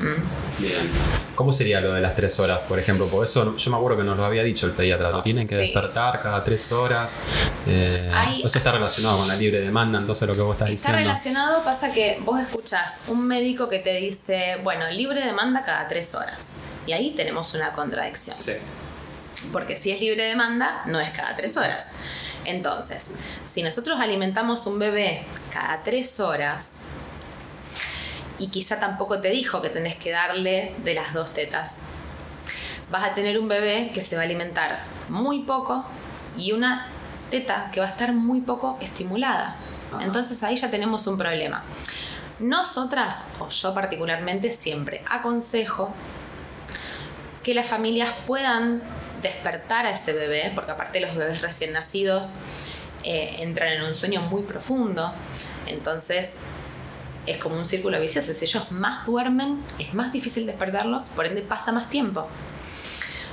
¿Mm? 0.00 0.62
Bien. 0.62 0.90
¿Cómo 1.34 1.52
sería 1.52 1.80
lo 1.80 1.92
de 1.92 2.00
las 2.00 2.14
tres 2.14 2.38
horas, 2.40 2.64
por 2.64 2.78
ejemplo? 2.78 3.06
Por 3.08 3.24
eso 3.24 3.56
yo 3.56 3.70
me 3.70 3.76
acuerdo 3.76 3.98
que 3.98 4.04
nos 4.04 4.16
lo 4.16 4.24
había 4.24 4.42
dicho 4.44 4.66
el 4.66 4.72
pediatra, 4.72 5.10
lo 5.10 5.22
tienen 5.22 5.48
que 5.48 5.54
Sí. 5.56 5.60
despertar 5.62 6.20
cada 6.20 6.42
tres 6.44 6.70
horas. 6.72 7.12
eh, 7.66 8.10
Hay- 8.14 8.42
eso 8.44 8.58
está 8.58 8.72
relacionado 8.72 9.18
con 9.18 9.28
la 9.28 9.34
libre 9.36 9.60
demanda, 9.60 9.98
entonces 9.98 10.26
lo 10.26 10.34
que 10.34 10.40
vos 10.40 10.54
estás 10.54 10.70
Está 10.70 10.90
diciendo. 10.92 10.98
relacionado, 11.10 11.64
pasa 11.64 11.92
que 11.92 12.18
vos 12.24 12.40
escuchás 12.40 13.02
un 13.08 13.26
médico 13.26 13.68
que 13.68 13.78
te 13.80 13.94
dice, 13.96 14.56
bueno, 14.62 14.88
libre 14.90 15.24
demanda 15.24 15.62
cada 15.64 15.86
tres 15.88 16.14
horas. 16.14 16.48
Y 16.86 16.92
ahí 16.92 17.10
tenemos 17.10 17.52
una 17.54 17.72
contradicción. 17.72 18.36
Sí. 18.40 18.52
Porque 19.52 19.76
si 19.76 19.90
es 19.90 20.00
libre 20.00 20.24
demanda, 20.24 20.82
no 20.86 21.00
es 21.00 21.10
cada 21.10 21.36
tres 21.36 21.56
horas. 21.56 21.88
Entonces, 22.44 23.08
si 23.44 23.62
nosotros 23.62 24.00
alimentamos 24.00 24.66
un 24.66 24.78
bebé 24.78 25.24
cada 25.52 25.82
tres 25.82 26.20
horas, 26.20 26.76
y 28.38 28.48
quizá 28.48 28.78
tampoco 28.78 29.20
te 29.20 29.30
dijo 29.30 29.60
que 29.60 29.68
tenés 29.68 29.96
que 29.96 30.12
darle 30.12 30.74
de 30.84 30.94
las 30.94 31.12
dos 31.12 31.34
tetas, 31.34 31.82
vas 32.90 33.04
a 33.04 33.14
tener 33.14 33.38
un 33.38 33.48
bebé 33.48 33.90
que 33.92 34.00
se 34.00 34.16
va 34.16 34.22
a 34.22 34.24
alimentar 34.24 34.82
muy 35.08 35.40
poco 35.40 35.84
y 36.36 36.52
una 36.52 36.86
teta 37.30 37.70
que 37.72 37.80
va 37.80 37.86
a 37.86 37.90
estar 37.90 38.12
muy 38.12 38.40
poco 38.40 38.78
estimulada. 38.80 39.56
Entonces 40.00 40.42
ahí 40.42 40.56
ya 40.56 40.70
tenemos 40.70 41.06
un 41.06 41.18
problema. 41.18 41.62
Nosotras, 42.38 43.24
o 43.40 43.48
yo 43.48 43.74
particularmente, 43.74 44.52
siempre 44.52 45.02
aconsejo 45.10 45.92
que 47.42 47.54
las 47.54 47.66
familias 47.66 48.12
puedan 48.26 48.82
despertar 49.22 49.86
a 49.86 49.90
ese 49.90 50.12
bebé, 50.12 50.52
porque 50.54 50.72
aparte 50.72 51.00
los 51.00 51.14
bebés 51.14 51.42
recién 51.42 51.72
nacidos 51.72 52.34
eh, 53.04 53.36
entran 53.40 53.72
en 53.72 53.82
un 53.82 53.94
sueño 53.94 54.22
muy 54.22 54.42
profundo, 54.42 55.12
entonces 55.66 56.34
es 57.26 57.36
como 57.38 57.56
un 57.56 57.64
círculo 57.64 58.00
vicioso, 58.00 58.32
si 58.32 58.44
ellos 58.44 58.70
más 58.70 59.06
duermen 59.06 59.62
es 59.78 59.94
más 59.94 60.12
difícil 60.12 60.46
despertarlos, 60.46 61.08
por 61.10 61.26
ende 61.26 61.42
pasa 61.42 61.72
más 61.72 61.90
tiempo. 61.90 62.26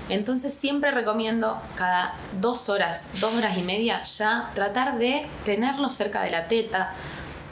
Entonces 0.07 0.53
siempre 0.53 0.91
recomiendo 0.91 1.59
cada 1.75 2.13
dos 2.39 2.69
horas, 2.69 3.07
dos 3.19 3.33
horas 3.33 3.57
y 3.57 3.63
media 3.63 4.03
ya 4.03 4.51
tratar 4.53 4.99
de 4.99 5.25
tenerlos 5.45 5.95
cerca 5.95 6.21
de 6.21 6.29
la 6.29 6.47
teta, 6.47 6.93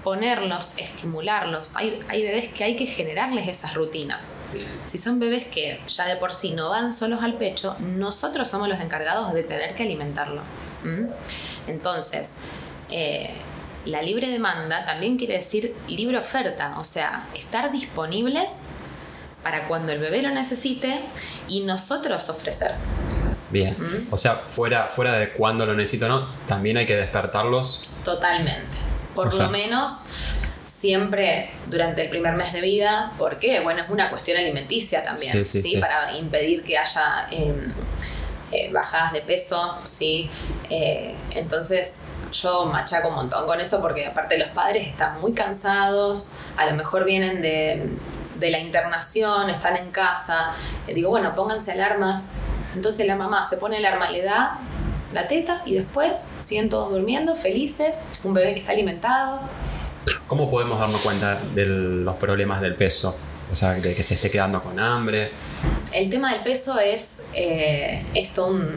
ponerlos, 0.04 0.78
estimularlos. 0.78 1.72
Hay, 1.76 2.00
hay 2.10 2.24
bebés 2.24 2.50
que 2.50 2.64
hay 2.64 2.76
que 2.76 2.86
generarles 2.86 3.48
esas 3.48 3.74
rutinas. 3.74 4.38
Si 4.86 4.98
son 4.98 5.20
bebés 5.20 5.46
que 5.48 5.80
ya 5.88 6.06
de 6.06 6.18
por 6.18 6.34
sí 6.34 6.52
no 6.52 6.70
van 6.70 6.92
solos 6.92 7.24
al 7.24 7.36
pecho, 7.36 7.76
nosotros 7.80 8.50
somos 8.50 8.68
los 8.68 8.80
encargados 8.82 9.34
de 9.34 9.44
tener 9.44 9.76
que 9.76 9.84
alimentarlo. 9.84 10.42
¿Mm? 10.84 11.06
Entonces, 11.68 12.36
eh, 12.90 13.32
la 13.86 14.02
libre 14.02 14.30
demanda 14.30 14.86
también 14.86 15.18
quiere 15.18 15.36
decir 15.36 15.76
libre 15.88 16.18
oferta, 16.18 16.76
o 16.78 16.84
sea, 16.84 17.28
estar 17.34 17.72
disponibles 17.72 18.60
para 19.42 19.68
cuando 19.68 19.92
el 19.92 20.00
bebé 20.00 20.22
lo 20.22 20.32
necesite 20.32 21.02
y 21.48 21.62
nosotros 21.62 22.30
ofrecer. 22.30 22.72
Bien. 23.50 23.76
¿Mm? 23.78 24.14
O 24.14 24.18
sea, 24.18 24.36
fuera, 24.36 24.88
fuera 24.88 25.14
de 25.14 25.32
cuando 25.32 25.66
lo 25.66 25.76
necesito 25.76 26.08
o 26.08 26.10
no, 26.10 26.28
también 26.48 26.78
hay 26.78 26.86
que 26.86 26.96
despertarlos. 26.96 27.82
Totalmente. 28.04 28.93
Por 29.16 29.28
O 29.28 29.32
sea- 29.32 29.46
lo 29.46 29.52
menos 29.52 30.06
siempre 30.66 31.52
durante 31.68 32.02
el 32.04 32.10
primer 32.10 32.34
mes 32.34 32.54
de 32.54 32.62
vida, 32.62 33.12
porque 33.18 33.60
bueno, 33.62 33.84
es 33.84 33.90
una 33.90 34.10
cuestión 34.10 34.38
alimenticia 34.38 35.04
también, 35.04 35.46
Sí, 35.46 35.62
¿sí? 35.62 35.78
Para 35.78 36.16
impedir 36.18 36.64
que 36.64 36.78
haya 36.78 37.28
eh, 37.32 37.54
eh, 38.52 38.72
bajadas 38.72 39.14
de 39.14 39.22
peso, 39.22 39.78
¿sí? 39.84 40.30
Eh, 40.70 41.16
entonces 41.32 42.02
yo 42.32 42.66
machaco 42.66 43.10
un 43.10 43.16
montón 43.16 43.46
con 43.46 43.60
eso 43.60 43.82
porque 43.82 44.08
aparte 44.08 44.38
los 44.38 44.50
padres 44.50 44.88
están 44.88 45.20
muy 45.22 45.34
cansados, 45.34 46.34
a 46.58 46.66
lo 46.66 46.76
mejor 46.76 47.04
vienen 47.06 47.42
de, 47.42 47.90
de 48.36 48.50
la 48.50 48.60
internación, 48.60 49.50
están 49.50 49.76
en 49.78 49.92
casa, 49.92 50.52
Eh, 50.88 50.94
digo, 50.94 51.10
bueno, 51.10 51.36
pónganse 51.36 51.72
alarmas. 51.74 52.34
Entonces 52.74 53.06
la 53.06 53.16
mamá 53.16 53.44
se 53.44 53.58
pone 53.58 53.78
alarma, 53.78 54.10
le 54.10 54.24
da 54.24 54.58
la 55.14 55.28
teta 55.28 55.62
y 55.66 55.76
después 55.76 56.28
siguen 56.40 56.70
todos 56.70 56.92
durmiendo, 56.92 57.36
felices, 57.36 57.98
un 58.24 58.34
bebé 58.34 58.54
que 58.54 58.60
está 58.60 58.72
alimentado. 58.72 59.42
¿Cómo 60.28 60.50
podemos 60.50 60.80
darnos 60.80 61.02
cuenta 61.02 61.42
de 61.54 61.66
los 61.66 62.16
problemas 62.16 62.62
del 62.62 62.76
peso? 62.76 63.16
O 63.52 63.56
sea, 63.56 63.74
de 63.74 63.94
que 63.94 64.04
se 64.04 64.16
esté 64.16 64.32
quedando 64.32 64.62
con 64.64 64.80
hambre. 64.80 65.32
El 65.94 66.10
tema 66.10 66.34
del 66.34 66.44
peso 66.44 66.80
es, 66.80 67.22
eh, 67.34 68.04
es 68.14 68.34
todo, 68.34 68.48
un, 68.48 68.68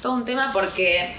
todo 0.00 0.14
un 0.14 0.24
tema 0.24 0.50
porque 0.52 1.14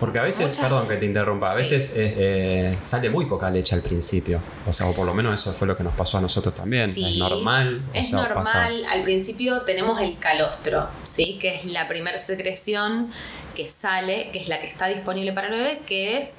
Porque 0.00 0.18
a 0.18 0.22
veces, 0.22 0.46
Muchas 0.46 0.64
perdón 0.64 0.88
que 0.88 0.96
te 0.96 1.04
interrumpa, 1.04 1.46
a 1.50 1.52
sí. 1.52 1.58
veces 1.58 1.90
eh, 1.94 2.14
eh, 2.16 2.78
sale 2.82 3.10
muy 3.10 3.26
poca 3.26 3.50
leche 3.50 3.74
al 3.74 3.82
principio. 3.82 4.40
O 4.66 4.72
sea, 4.72 4.86
o 4.86 4.94
por 4.94 5.04
lo 5.06 5.12
menos 5.14 5.38
eso 5.38 5.52
fue 5.52 5.68
lo 5.68 5.76
que 5.76 5.84
nos 5.84 5.92
pasó 5.94 6.16
a 6.18 6.20
nosotros 6.22 6.54
también. 6.54 6.90
Sí, 6.92 7.04
es 7.06 7.16
normal. 7.18 7.82
o 7.86 7.94
Es 7.96 8.08
sea, 8.08 8.18
normal, 8.22 8.34
pasa- 8.44 8.66
al 8.90 9.02
principio 9.02 9.60
tenemos 9.62 10.00
el 10.00 10.18
calostro, 10.18 10.88
¿sí? 11.04 11.38
que 11.38 11.54
es 11.54 11.66
la 11.66 11.86
primera 11.86 12.16
secreción 12.16 13.10
que 13.54 13.68
sale, 13.68 14.30
que 14.32 14.38
es 14.40 14.48
la 14.48 14.58
que 14.58 14.66
está 14.68 14.86
disponible 14.86 15.32
para 15.34 15.48
el 15.48 15.52
bebé, 15.52 15.82
que 15.86 16.16
es 16.18 16.36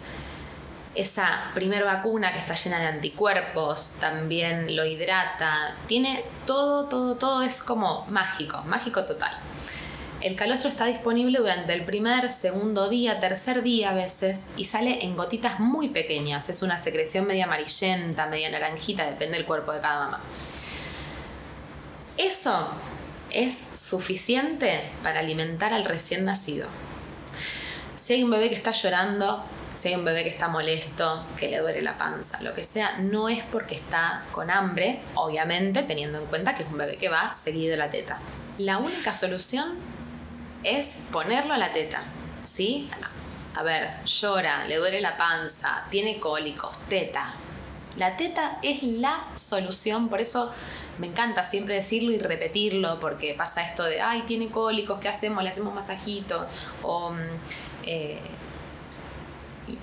esa 0.95 1.51
primer 1.53 1.83
vacuna 1.85 2.33
que 2.33 2.39
está 2.39 2.53
llena 2.55 2.79
de 2.79 2.87
anticuerpos, 2.87 3.93
también 3.99 4.75
lo 4.75 4.85
hidrata, 4.85 5.75
tiene 5.87 6.23
todo, 6.45 6.85
todo, 6.85 7.15
todo 7.15 7.43
es 7.43 7.61
como 7.61 8.05
mágico, 8.09 8.61
mágico 8.65 9.05
total. 9.05 9.31
El 10.21 10.35
calostro 10.35 10.69
está 10.69 10.85
disponible 10.85 11.39
durante 11.39 11.73
el 11.73 11.83
primer, 11.83 12.29
segundo 12.29 12.89
día, 12.89 13.19
tercer 13.19 13.63
día 13.63 13.89
a 13.89 13.93
veces 13.95 14.45
y 14.55 14.65
sale 14.65 15.03
en 15.03 15.15
gotitas 15.15 15.59
muy 15.59 15.89
pequeñas. 15.89 16.47
Es 16.47 16.61
una 16.61 16.77
secreción 16.77 17.25
media 17.25 17.45
amarillenta, 17.45 18.27
media 18.27 18.51
naranjita, 18.51 19.03
depende 19.03 19.37
del 19.37 19.47
cuerpo 19.47 19.71
de 19.71 19.81
cada 19.81 20.05
mamá. 20.05 20.21
Eso 22.17 22.69
es 23.31 23.63
suficiente 23.73 24.83
para 25.01 25.21
alimentar 25.21 25.73
al 25.73 25.85
recién 25.85 26.23
nacido. 26.23 26.67
Si 27.95 28.13
hay 28.13 28.23
un 28.23 28.29
bebé 28.29 28.49
que 28.49 28.55
está 28.55 28.73
llorando, 28.73 29.43
si 29.75 29.87
hay 29.87 29.95
un 29.95 30.05
bebé 30.05 30.21
que 30.21 30.29
está 30.29 30.47
molesto, 30.47 31.25
que 31.35 31.49
le 31.49 31.57
duele 31.57 31.81
la 31.81 31.97
panza, 31.97 32.39
lo 32.41 32.53
que 32.53 32.63
sea, 32.63 32.99
no 32.99 33.27
es 33.27 33.43
porque 33.45 33.73
está 33.73 34.23
con 34.31 34.51
hambre, 34.51 34.99
obviamente 35.15 35.81
teniendo 35.81 36.19
en 36.19 36.27
cuenta 36.27 36.53
que 36.53 36.61
es 36.61 36.69
un 36.69 36.77
bebé 36.77 36.97
que 36.97 37.09
va 37.09 37.33
seguido 37.33 37.73
a 37.73 37.77
la 37.77 37.89
teta. 37.89 38.19
La 38.59 38.77
única 38.77 39.15
solución 39.15 39.77
es 40.63 40.95
ponerlo 41.11 41.53
a 41.53 41.57
la 41.57 41.73
teta, 41.73 42.03
¿sí? 42.43 42.89
A 43.55 43.63
ver, 43.63 44.03
llora, 44.05 44.65
le 44.65 44.77
duele 44.77 45.01
la 45.01 45.17
panza, 45.17 45.85
tiene 45.89 46.19
cólicos, 46.19 46.79
teta. 46.87 47.33
La 47.97 48.15
teta 48.15 48.59
es 48.61 48.83
la 48.83 49.27
solución, 49.35 50.07
por 50.07 50.21
eso 50.21 50.51
me 50.97 51.07
encanta 51.07 51.43
siempre 51.43 51.75
decirlo 51.75 52.11
y 52.11 52.17
repetirlo, 52.19 52.99
porque 52.99 53.33
pasa 53.33 53.61
esto 53.63 53.83
de, 53.83 54.01
ay, 54.01 54.21
tiene 54.21 54.49
cólicos, 54.49 54.99
¿qué 54.99 55.09
hacemos? 55.09 55.43
Le 55.43 55.49
hacemos 55.49 55.73
masajito, 55.73 56.45
o... 56.83 57.11
mm, 57.11 57.17
eh, 57.83 58.19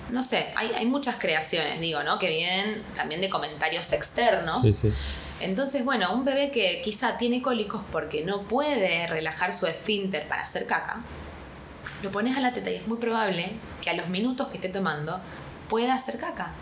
no 0.09 0.23
sé, 0.23 0.51
hay, 0.55 0.71
hay 0.73 0.85
muchas 0.85 1.15
creaciones, 1.15 1.79
digo, 1.79 2.03
¿no? 2.03 2.19
Que 2.19 2.29
vienen 2.29 2.83
también 2.95 3.21
de 3.21 3.29
comentarios 3.29 3.91
externos. 3.93 4.61
Sí, 4.61 4.73
sí. 4.73 4.93
Entonces, 5.39 5.85
bueno, 5.85 6.13
un 6.13 6.25
bebé 6.25 6.51
que 6.51 6.81
quizá 6.83 7.17
tiene 7.17 7.41
cólicos 7.41 7.81
porque 7.91 8.23
no 8.25 8.41
puede 8.43 9.07
relajar 9.07 9.53
su 9.53 9.65
esfínter 9.67 10.27
para 10.27 10.41
hacer 10.41 10.65
caca, 10.65 10.97
lo 12.03 12.11
pones 12.11 12.37
a 12.37 12.41
la 12.41 12.53
teta 12.53 12.69
y 12.71 12.75
es 12.75 12.87
muy 12.87 12.97
probable 12.97 13.51
que 13.81 13.89
a 13.89 13.93
los 13.93 14.07
minutos 14.09 14.47
que 14.47 14.55
esté 14.57 14.69
tomando 14.69 15.19
pueda 15.69 15.93
hacer 15.93 16.17
caca. 16.17 16.53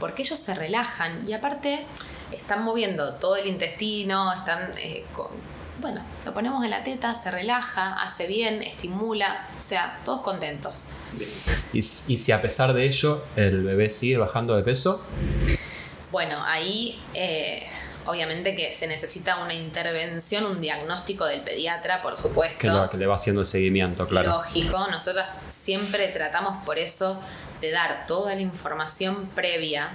Porque 0.00 0.22
ellos 0.22 0.38
se 0.38 0.54
relajan 0.54 1.28
y 1.28 1.32
aparte 1.32 1.84
están 2.32 2.62
moviendo 2.64 3.14
todo 3.14 3.36
el 3.36 3.46
intestino, 3.48 4.32
están... 4.32 4.70
eh, 4.78 5.04
con- 5.14 5.58
bueno, 5.80 6.02
lo 6.26 6.34
ponemos 6.34 6.64
en 6.64 6.70
la 6.70 6.82
teta, 6.82 7.14
se 7.14 7.30
relaja, 7.30 8.00
hace 8.02 8.26
bien, 8.26 8.62
estimula, 8.62 9.46
o 9.56 9.62
sea, 9.62 10.00
todos 10.04 10.22
contentos. 10.22 10.86
Y, 11.72 11.78
y 11.78 12.18
si 12.18 12.32
a 12.32 12.42
pesar 12.42 12.72
de 12.72 12.84
ello 12.84 13.24
el 13.36 13.62
bebé 13.62 13.88
sigue 13.88 14.16
bajando 14.16 14.56
de 14.56 14.64
peso, 14.64 15.04
Bueno, 16.10 16.42
ahí 16.44 17.00
eh, 17.14 17.66
obviamente 18.06 18.54
que 18.56 18.72
se 18.72 18.86
necesita 18.86 19.36
una 19.42 19.52
intervención, 19.54 20.46
un 20.46 20.60
diagnóstico 20.60 21.26
del 21.26 21.42
pediatra, 21.42 22.00
por 22.02 22.16
supuesto. 22.16 22.58
que, 22.58 22.68
lo- 22.68 22.88
que 22.88 22.96
le 22.96 23.06
va 23.06 23.14
haciendo 23.16 23.42
el 23.42 23.46
seguimiento, 23.46 24.06
claro. 24.06 24.30
Lógico, 24.30 24.86
nosotras 24.90 25.28
siempre 25.48 26.08
tratamos 26.08 26.64
por 26.64 26.78
eso 26.78 27.20
de 27.60 27.70
dar 27.70 28.06
toda 28.06 28.34
la 28.34 28.40
información 28.40 29.26
previa 29.34 29.90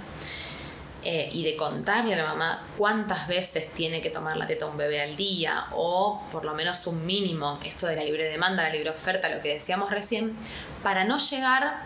eh, 1.02 1.28
y 1.32 1.44
de 1.44 1.56
contarle 1.56 2.14
a 2.14 2.16
la 2.18 2.24
mamá 2.26 2.62
cuántas 2.78 3.26
veces 3.28 3.70
tiene 3.74 4.00
que 4.00 4.08
tomar 4.10 4.36
la 4.36 4.46
teta 4.46 4.66
un 4.66 4.76
bebé 4.76 5.02
al 5.02 5.16
día 5.16 5.66
o 5.72 6.22
por 6.30 6.44
lo 6.44 6.54
menos 6.54 6.86
un 6.86 7.04
mínimo, 7.04 7.58
esto 7.64 7.86
de 7.86 7.96
la 7.96 8.04
libre 8.04 8.24
demanda, 8.24 8.62
la 8.62 8.70
libre 8.70 8.90
oferta, 8.90 9.28
lo 9.28 9.42
que 9.42 9.52
decíamos 9.54 9.90
recién, 9.90 10.34
para 10.82 11.04
no 11.04 11.18
llegar 11.18 11.82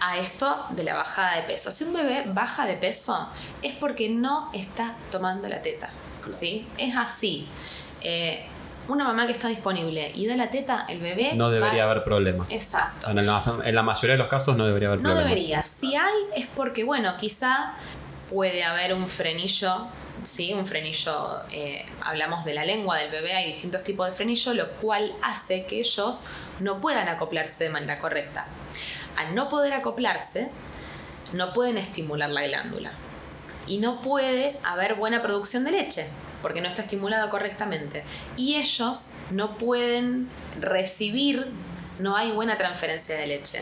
a 0.00 0.18
esto 0.18 0.64
de 0.70 0.84
la 0.84 0.94
bajada 0.94 1.36
de 1.36 1.42
peso. 1.42 1.70
Si 1.72 1.84
un 1.84 1.92
bebé 1.92 2.24
baja 2.26 2.66
de 2.66 2.74
peso 2.76 3.28
es 3.62 3.74
porque 3.74 4.08
no 4.08 4.50
está 4.52 4.94
tomando 5.10 5.48
la 5.48 5.60
teta, 5.62 5.90
¿sí? 6.28 6.66
Es 6.76 6.96
así. 6.96 7.48
Eh, 8.00 8.46
una 8.88 9.04
mamá 9.04 9.26
que 9.26 9.32
está 9.32 9.48
disponible 9.48 10.10
y 10.14 10.26
da 10.26 10.34
la 10.36 10.50
teta, 10.50 10.86
el 10.88 11.00
bebé... 11.00 11.32
No 11.34 11.50
debería 11.50 11.84
va- 11.84 11.90
haber 11.92 12.04
problema. 12.04 12.46
Exacto. 12.48 13.10
En 13.10 13.26
la, 13.26 13.58
en 13.64 13.74
la 13.74 13.82
mayoría 13.82 14.12
de 14.12 14.18
los 14.18 14.28
casos 14.28 14.56
no 14.56 14.64
debería 14.66 14.88
haber 14.88 15.00
No 15.00 15.10
problema. 15.10 15.28
debería. 15.28 15.62
Si 15.64 15.94
hay, 15.94 16.14
es 16.34 16.46
porque, 16.46 16.84
bueno, 16.84 17.14
quizá 17.18 17.74
puede 18.30 18.64
haber 18.64 18.94
un 18.94 19.06
frenillo, 19.08 19.86
¿sí? 20.22 20.54
Un 20.54 20.66
frenillo, 20.66 21.42
eh, 21.50 21.84
hablamos 22.02 22.44
de 22.46 22.54
la 22.54 22.64
lengua 22.64 22.96
del 22.96 23.10
bebé, 23.10 23.34
hay 23.34 23.52
distintos 23.52 23.82
tipos 23.84 24.06
de 24.08 24.12
frenillo, 24.14 24.54
lo 24.54 24.70
cual 24.72 25.12
hace 25.22 25.66
que 25.66 25.80
ellos 25.80 26.20
no 26.60 26.80
puedan 26.80 27.08
acoplarse 27.08 27.64
de 27.64 27.70
manera 27.70 27.98
correcta. 27.98 28.46
Al 29.18 29.34
no 29.34 29.48
poder 29.48 29.72
acoplarse, 29.72 30.48
no 31.32 31.52
pueden 31.52 31.76
estimular 31.76 32.30
la 32.30 32.46
glándula. 32.46 32.92
Y 33.66 33.78
no 33.78 34.00
puede 34.00 34.56
haber 34.62 34.94
buena 34.94 35.22
producción 35.22 35.64
de 35.64 35.72
leche, 35.72 36.06
porque 36.40 36.60
no 36.60 36.68
está 36.68 36.82
estimulado 36.82 37.28
correctamente. 37.28 38.04
Y 38.36 38.54
ellos 38.54 39.10
no 39.32 39.58
pueden 39.58 40.28
recibir, 40.60 41.48
no 41.98 42.16
hay 42.16 42.30
buena 42.30 42.56
transferencia 42.58 43.16
de 43.16 43.26
leche. 43.26 43.60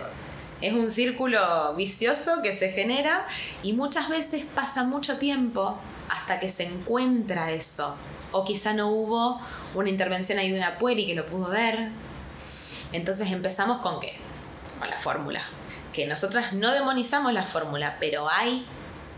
Es 0.61 0.75
un 0.75 0.91
círculo 0.91 1.75
vicioso 1.75 2.43
que 2.43 2.53
se 2.53 2.71
genera 2.71 3.27
y 3.63 3.73
muchas 3.73 4.11
veces 4.11 4.45
pasa 4.55 4.85
mucho 4.85 5.17
tiempo 5.17 5.79
hasta 6.11 6.39
que 6.39 6.51
se 6.51 6.65
encuentra 6.65 7.51
eso. 7.51 7.97
O 8.31 8.45
quizá 8.45 8.75
no 8.75 8.91
hubo 8.91 9.41
una 9.75 9.89
intervención 9.89 10.39
ahí 10.39 10.51
de 10.51 10.59
una 10.59 10.77
pueri 10.77 11.07
que 11.07 11.15
lo 11.15 11.25
pudo 11.25 11.49
ver. 11.49 11.89
Entonces 12.93 13.33
empezamos 13.33 13.79
con 13.79 14.01
qué? 14.01 14.26
Con 14.79 14.91
la 14.91 14.99
fórmula. 14.99 15.43
Que 15.93 16.07
nosotras 16.07 16.53
no 16.53 16.73
demonizamos 16.73 17.33
la 17.33 17.45
fórmula, 17.45 17.97
pero 18.01 18.29
hay 18.29 18.67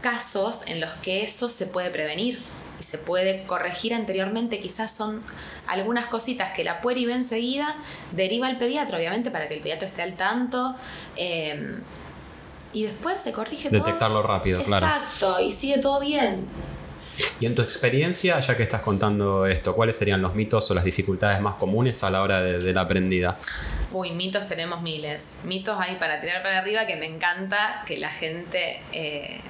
casos 0.00 0.62
en 0.66 0.80
los 0.80 0.92
que 0.94 1.22
eso 1.22 1.48
se 1.48 1.66
puede 1.66 1.90
prevenir 1.90 2.38
y 2.78 2.82
se 2.82 2.98
puede 2.98 3.44
corregir 3.44 3.94
anteriormente. 3.94 4.60
Quizás 4.60 4.94
son 4.94 5.22
algunas 5.66 6.06
cositas 6.06 6.52
que 6.52 6.64
la 6.64 6.80
pueri 6.80 7.06
ve 7.06 7.14
enseguida, 7.14 7.76
deriva 8.12 8.46
al 8.46 8.58
pediatra, 8.58 8.96
obviamente, 8.96 9.30
para 9.30 9.48
que 9.48 9.54
el 9.54 9.60
pediatra 9.60 9.88
esté 9.88 10.02
al 10.02 10.14
tanto. 10.14 10.76
Eh, 11.16 11.80
y 12.72 12.82
después 12.84 13.20
se 13.20 13.32
corrige 13.32 13.70
Detectarlo 13.70 14.22
rápido, 14.22 14.62
claro. 14.62 14.86
Exacto, 14.86 15.40
y 15.40 15.50
sigue 15.50 15.78
todo 15.78 16.00
bien. 16.00 16.46
Y 17.40 17.46
en 17.46 17.54
tu 17.54 17.62
experiencia, 17.62 18.38
ya 18.40 18.56
que 18.56 18.62
estás 18.62 18.82
contando 18.82 19.46
esto, 19.46 19.74
¿cuáles 19.74 19.96
serían 19.96 20.22
los 20.22 20.34
mitos 20.34 20.70
o 20.70 20.74
las 20.74 20.84
dificultades 20.84 21.40
más 21.40 21.54
comunes 21.54 22.04
a 22.04 22.10
la 22.10 22.22
hora 22.22 22.40
de, 22.40 22.72
la 22.72 22.82
aprendida? 22.82 23.38
Uy, 23.92 24.10
mitos 24.10 24.46
tenemos 24.46 24.82
miles. 24.82 25.38
Mitos 25.44 25.78
hay 25.80 25.96
para 25.96 26.20
tirar 26.20 26.42
para 26.42 26.58
arriba 26.58 26.86
que 26.86 26.96
me 26.96 27.06
encanta 27.06 27.82
que 27.86 27.96
la 27.96 28.10
gente 28.10 28.82
eh, 28.92 29.40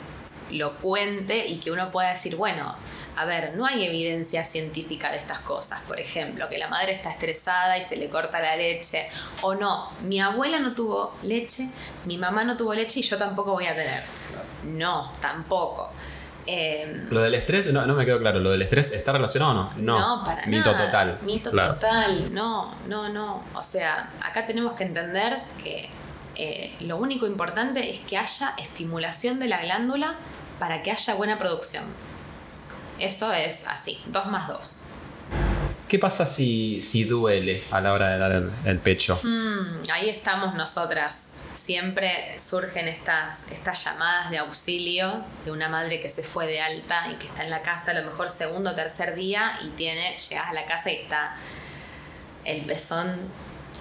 lo 0.50 0.76
cuente 0.76 1.47
y 1.47 1.59
que 1.59 1.73
uno 1.73 1.90
pueda 1.90 2.11
decir, 2.11 2.37
bueno, 2.37 2.75
a 3.16 3.25
ver, 3.25 3.57
no 3.57 3.66
hay 3.66 3.85
evidencia 3.85 4.45
científica 4.45 5.11
de 5.11 5.18
estas 5.18 5.40
cosas. 5.40 5.80
Por 5.80 5.99
ejemplo, 5.99 6.49
que 6.49 6.57
la 6.57 6.68
madre 6.68 6.92
está 6.92 7.11
estresada 7.11 7.76
y 7.76 7.83
se 7.83 7.97
le 7.97 8.09
corta 8.09 8.38
la 8.38 8.54
leche. 8.54 9.09
O 9.42 9.57
no, 9.57 9.90
mi 10.02 10.21
abuela 10.21 10.61
no 10.61 10.73
tuvo 10.73 11.14
leche, 11.23 11.68
mi 12.04 12.16
mamá 12.16 12.45
no 12.45 12.57
tuvo 12.57 12.75
leche 12.75 13.00
y 13.00 13.02
yo 13.02 13.18
tampoco 13.18 13.52
voy 13.52 13.66
a 13.66 13.75
tener. 13.75 14.04
No, 14.62 15.12
tampoco. 15.21 15.90
Em, 16.50 17.11
lo 17.11 17.21
del 17.21 17.35
estrés, 17.35 17.71
no, 17.71 17.87
me 17.88 18.07
quedó 18.07 18.19
claro, 18.19 18.40
¿lo 18.40 18.50
del 18.50 18.62
estrés 18.62 18.90
está 18.93 19.12
relacionado 19.12 19.50
o 19.50 19.55
no? 19.55 19.73
No, 19.76 19.99
no 20.17 20.25
para 20.25 20.47
Mito 20.47 20.73
total. 20.75 21.19
Mito 21.21 21.50
total, 21.50 22.33
no, 22.33 22.75
no, 22.87 23.11
no. 23.11 23.45
O 23.55 23.62
sea, 23.62 24.11
acá 24.23 24.47
tenemos 24.47 24.75
que 24.75 24.85
entender 24.85 25.40
que 25.62 25.90
eh, 26.37 26.75
lo 26.81 26.97
único 26.97 27.26
importante 27.26 27.90
es 27.90 28.00
que 28.00 28.17
haya 28.17 28.55
estimulación 28.57 29.38
de 29.38 29.49
la 29.49 29.61
glándula 29.61 30.14
para 30.59 30.83
que 30.83 30.90
haya 30.90 31.14
buena 31.17 31.37
producción. 31.37 31.85
Eso 32.99 33.31
es 33.31 33.67
así, 33.69 33.99
dos 34.07 34.25
más 34.25 34.49
dos. 34.49 34.85
¿Qué 35.87 35.99
pasa 35.99 36.25
si, 36.25 36.81
si 36.81 37.05
duele 37.05 37.62
a 37.71 37.83
la 37.83 37.93
hora 37.93 38.09
de 38.09 38.19
dar 38.19 38.50
el, 38.64 38.78
pecho? 38.78 39.21
Hmm, 39.23 39.83
ahí 39.93 40.09
estamos 40.09 40.55
nosotras. 40.55 41.27
Siempre 41.59 42.38
surgen 42.38 42.87
estas, 42.87 43.45
llamadas 43.85 44.31
de 44.31 44.38
auxilio 44.38 45.25
de 45.45 45.50
una 45.50 45.69
madre 45.69 46.00
que 46.00 46.09
se 46.09 46.23
fue 46.23 46.47
de 46.47 46.61
alta 46.61 47.09
y 47.11 47.17
que 47.17 47.27
está 47.27 47.43
en 47.43 47.50
la 47.50 47.62
casa 47.62 47.91
a 47.91 47.95
lo 47.95 48.05
mejor 48.05 48.31
segundo 48.31 48.71
o 48.71 48.75
tercer 48.77 49.17
día 49.17 49.59
y 49.65 49.71
tiene, 49.71 50.17
llegas 50.17 50.50
a 50.50 50.53
la 50.53 50.67
casa 50.67 50.93
y 50.93 50.95
está 50.95 51.35
el 52.45 52.65
pezón 52.65 53.29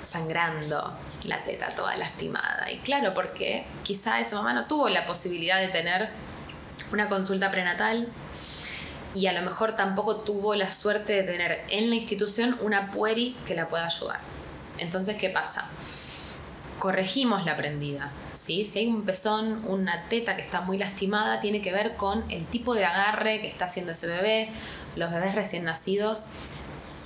sangrando, 0.02 0.98
la 1.26 1.44
teta 1.44 1.68
toda 1.68 1.96
lastimada. 1.98 2.72
Y 2.72 2.80
claro, 2.80 3.14
porque 3.14 3.68
quizá 3.84 4.20
esa 4.20 4.38
mamá 4.38 4.54
no 4.54 4.66
tuvo 4.66 4.90
la 4.90 5.06
posibilidad 5.06 5.60
de 5.60 5.68
tener 5.68 6.10
una 6.92 7.08
consulta 7.10 7.52
prenatal 7.52 8.08
y 9.14 9.28
a 9.28 9.34
lo 9.34 9.44
mejor 9.44 9.74
tampoco 9.74 10.22
tuvo 10.22 10.56
la 10.56 10.72
suerte 10.72 11.14
de 11.14 11.24
tener 11.32 11.64
en 11.70 11.92
la 11.92 11.96
institución 11.96 12.58
una 12.60 12.90
pueri 12.90 13.38
que 13.46 13.54
la 13.54 13.68
pueda 13.70 13.86
ayudar. 13.86 14.20
Entonces, 14.80 15.16
¿qué 15.18 15.30
pasa? 15.30 15.70
Corregimos 16.80 17.46
la 17.46 17.58
prendida. 17.58 18.12
¿sí? 18.34 18.64
Si 18.66 18.80
hay 18.80 18.88
un 18.88 19.04
pezón, 19.04 19.64
una 19.66 20.08
teta 20.10 20.36
que 20.36 20.42
está 20.42 20.62
muy 20.62 20.78
lastimada, 20.78 21.40
tiene 21.40 21.62
que 21.62 21.72
ver 21.72 21.96
con 21.96 22.24
el 22.30 22.46
tipo 22.46 22.76
de 22.76 22.86
agarre 22.86 23.42
que 23.42 23.48
está 23.48 23.66
haciendo 23.66 23.92
ese 23.92 24.08
bebé. 24.08 24.50
Los 24.96 25.12
bebés 25.12 25.36
recién 25.36 25.64
nacidos 25.64 26.28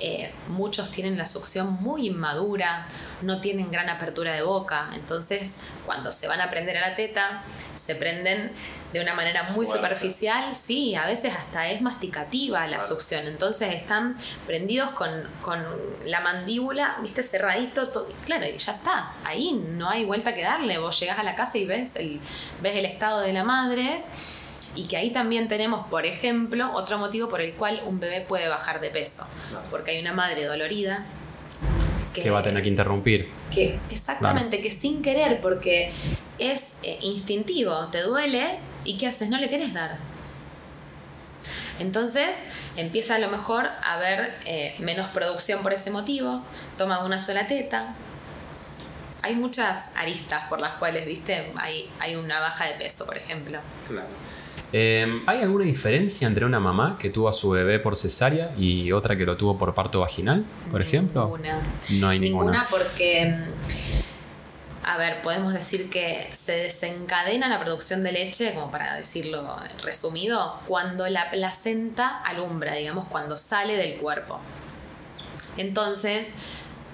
eh, 0.04 0.32
muchos 0.48 0.90
tienen 0.90 1.16
la 1.16 1.28
succión 1.28 1.74
muy 1.80 2.08
inmadura, 2.08 2.88
no 3.22 3.40
tienen 3.40 3.70
gran 3.70 3.88
apertura 3.88 4.34
de 4.34 4.42
boca, 4.42 4.90
entonces 4.96 5.54
cuando 5.86 6.12
se 6.12 6.28
van 6.28 6.42
a 6.42 6.50
prender 6.50 6.78
a 6.78 6.90
la 6.90 6.96
teta, 6.96 7.44
se 7.76 7.94
prenden 7.94 8.52
de 8.94 9.00
una 9.00 9.14
manera 9.14 9.52
muy 9.52 9.68
superficial, 9.68 10.56
sí, 10.56 10.96
a 10.96 11.06
veces 11.06 11.34
hasta 11.38 11.70
es 11.70 11.82
masticativa 11.82 12.66
la 12.66 12.82
succión, 12.82 13.28
entonces 13.28 13.76
están 13.76 14.18
prendidos 14.48 14.90
con, 14.92 15.12
la 16.06 16.20
mandíbula, 16.20 16.98
viste, 17.02 17.22
cerradito, 17.22 17.90
todo, 17.90 18.10
claro, 18.26 18.48
y 18.48 18.58
ya 18.58 18.74
está, 18.74 19.14
ahí 19.24 19.54
no 19.54 19.88
hay 19.88 20.04
vuelta 20.04 20.34
que 20.34 20.42
darle, 20.42 20.80
vos 20.80 21.00
llegás 21.00 21.20
a 21.20 21.24
la 21.24 21.36
casa 21.36 21.60
y 21.60 21.66
ves 21.66 21.96
el, 21.96 22.20
ves 22.60 22.76
el 22.76 22.86
estado 22.86 23.22
de 23.22 23.34
la 23.34 23.44
madre 23.44 24.04
y 24.76 24.88
que 24.88 24.98
ahí 24.98 25.12
también 25.12 25.48
tenemos, 25.48 25.88
por 25.88 26.06
ejemplo, 26.06 26.72
otro 26.74 26.98
motivo 26.98 27.30
por 27.30 27.42
el 27.42 27.54
cual 27.54 27.82
un 27.86 28.00
bebé 28.00 28.22
puede 28.22 28.48
bajar 28.48 28.80
de 28.80 28.90
peso, 28.90 29.26
porque 29.70 29.92
hay 29.92 30.00
una 30.00 30.14
madre 30.14 30.46
dolorida 30.46 31.06
que, 32.14 32.30
va 32.30 32.40
a 32.40 32.44
tener 32.44 32.64
que 32.64 32.70
interrumpir. 32.70 33.30
Que 33.52 33.80
exactamente, 33.90 34.62
que 34.62 34.72
sin 34.72 35.02
querer, 35.02 35.40
porque 35.42 35.92
es 36.40 36.78
eh, 36.84 36.98
instintivo, 37.02 37.88
te 37.88 38.02
duele 38.02 38.60
y 38.84 38.98
¿qué 38.98 39.08
haces? 39.08 39.30
No 39.30 39.38
le 39.38 39.50
querés 39.50 39.74
dar. 39.74 39.98
Entonces 41.80 42.40
empieza 42.78 43.16
a 43.16 43.20
lo 43.20 43.30
mejor 43.30 43.66
a 43.66 43.94
haber 43.94 44.36
eh, 44.46 44.76
menos 44.80 45.10
producción 45.10 45.64
por 45.64 45.74
ese 45.74 45.90
motivo, 45.90 46.44
toma 46.78 47.04
una 47.04 47.20
sola 47.20 47.48
teta. 47.48 47.96
Hay 49.24 49.36
muchas 49.36 49.90
aristas 49.96 50.48
por 50.48 50.60
las 50.60 50.74
cuales, 50.74 51.06
viste, 51.06 51.52
hay, 51.56 51.90
hay 52.00 52.16
una 52.16 52.40
baja 52.40 52.66
de 52.66 52.74
peso, 52.74 53.06
por 53.06 53.18
ejemplo. 53.18 53.60
Claro. 53.88 54.08
Em, 54.74 55.24
¿Hay 55.28 55.42
alguna 55.42 55.66
diferencia 55.66 56.28
entre 56.28 56.46
una 56.46 56.60
mamá 56.60 56.98
que 56.98 57.10
tuvo 57.10 57.28
a 57.28 57.34
su 57.34 57.50
bebé 57.50 57.80
por 57.80 57.98
cesárea 57.98 58.54
y 58.58 58.92
otra 58.94 59.18
que 59.18 59.26
lo 59.26 59.36
tuvo 59.36 59.58
por 59.58 59.76
parto 59.76 60.00
vaginal, 60.00 60.46
por 60.70 60.82
ejemplo? 60.82 61.24
Ninguna. 61.24 61.62
No 61.90 62.08
hay 62.08 62.20
ninguna. 62.20 62.52
Ninguna 62.52 62.68
porque, 62.70 63.22
em, 63.24 63.52
a 64.84 64.98
ver, 64.98 65.22
podemos 65.24 65.54
decir 65.54 65.90
que 65.90 66.30
se 66.32 66.54
desencadena 66.54 67.50
la 67.50 67.60
producción 67.60 68.02
de 68.02 68.14
leche, 68.14 68.54
como 68.54 68.72
para 68.72 68.96
decirlo 68.96 69.58
resumido, 69.84 70.60
cuando 70.66 71.08
la 71.10 71.30
placenta 71.30 72.22
alumbra, 72.22 72.74
digamos, 72.76 73.08
cuando 73.10 73.38
sale 73.38 73.76
del 73.76 73.98
cuerpo. 73.98 74.40
Entonces, 75.58 76.30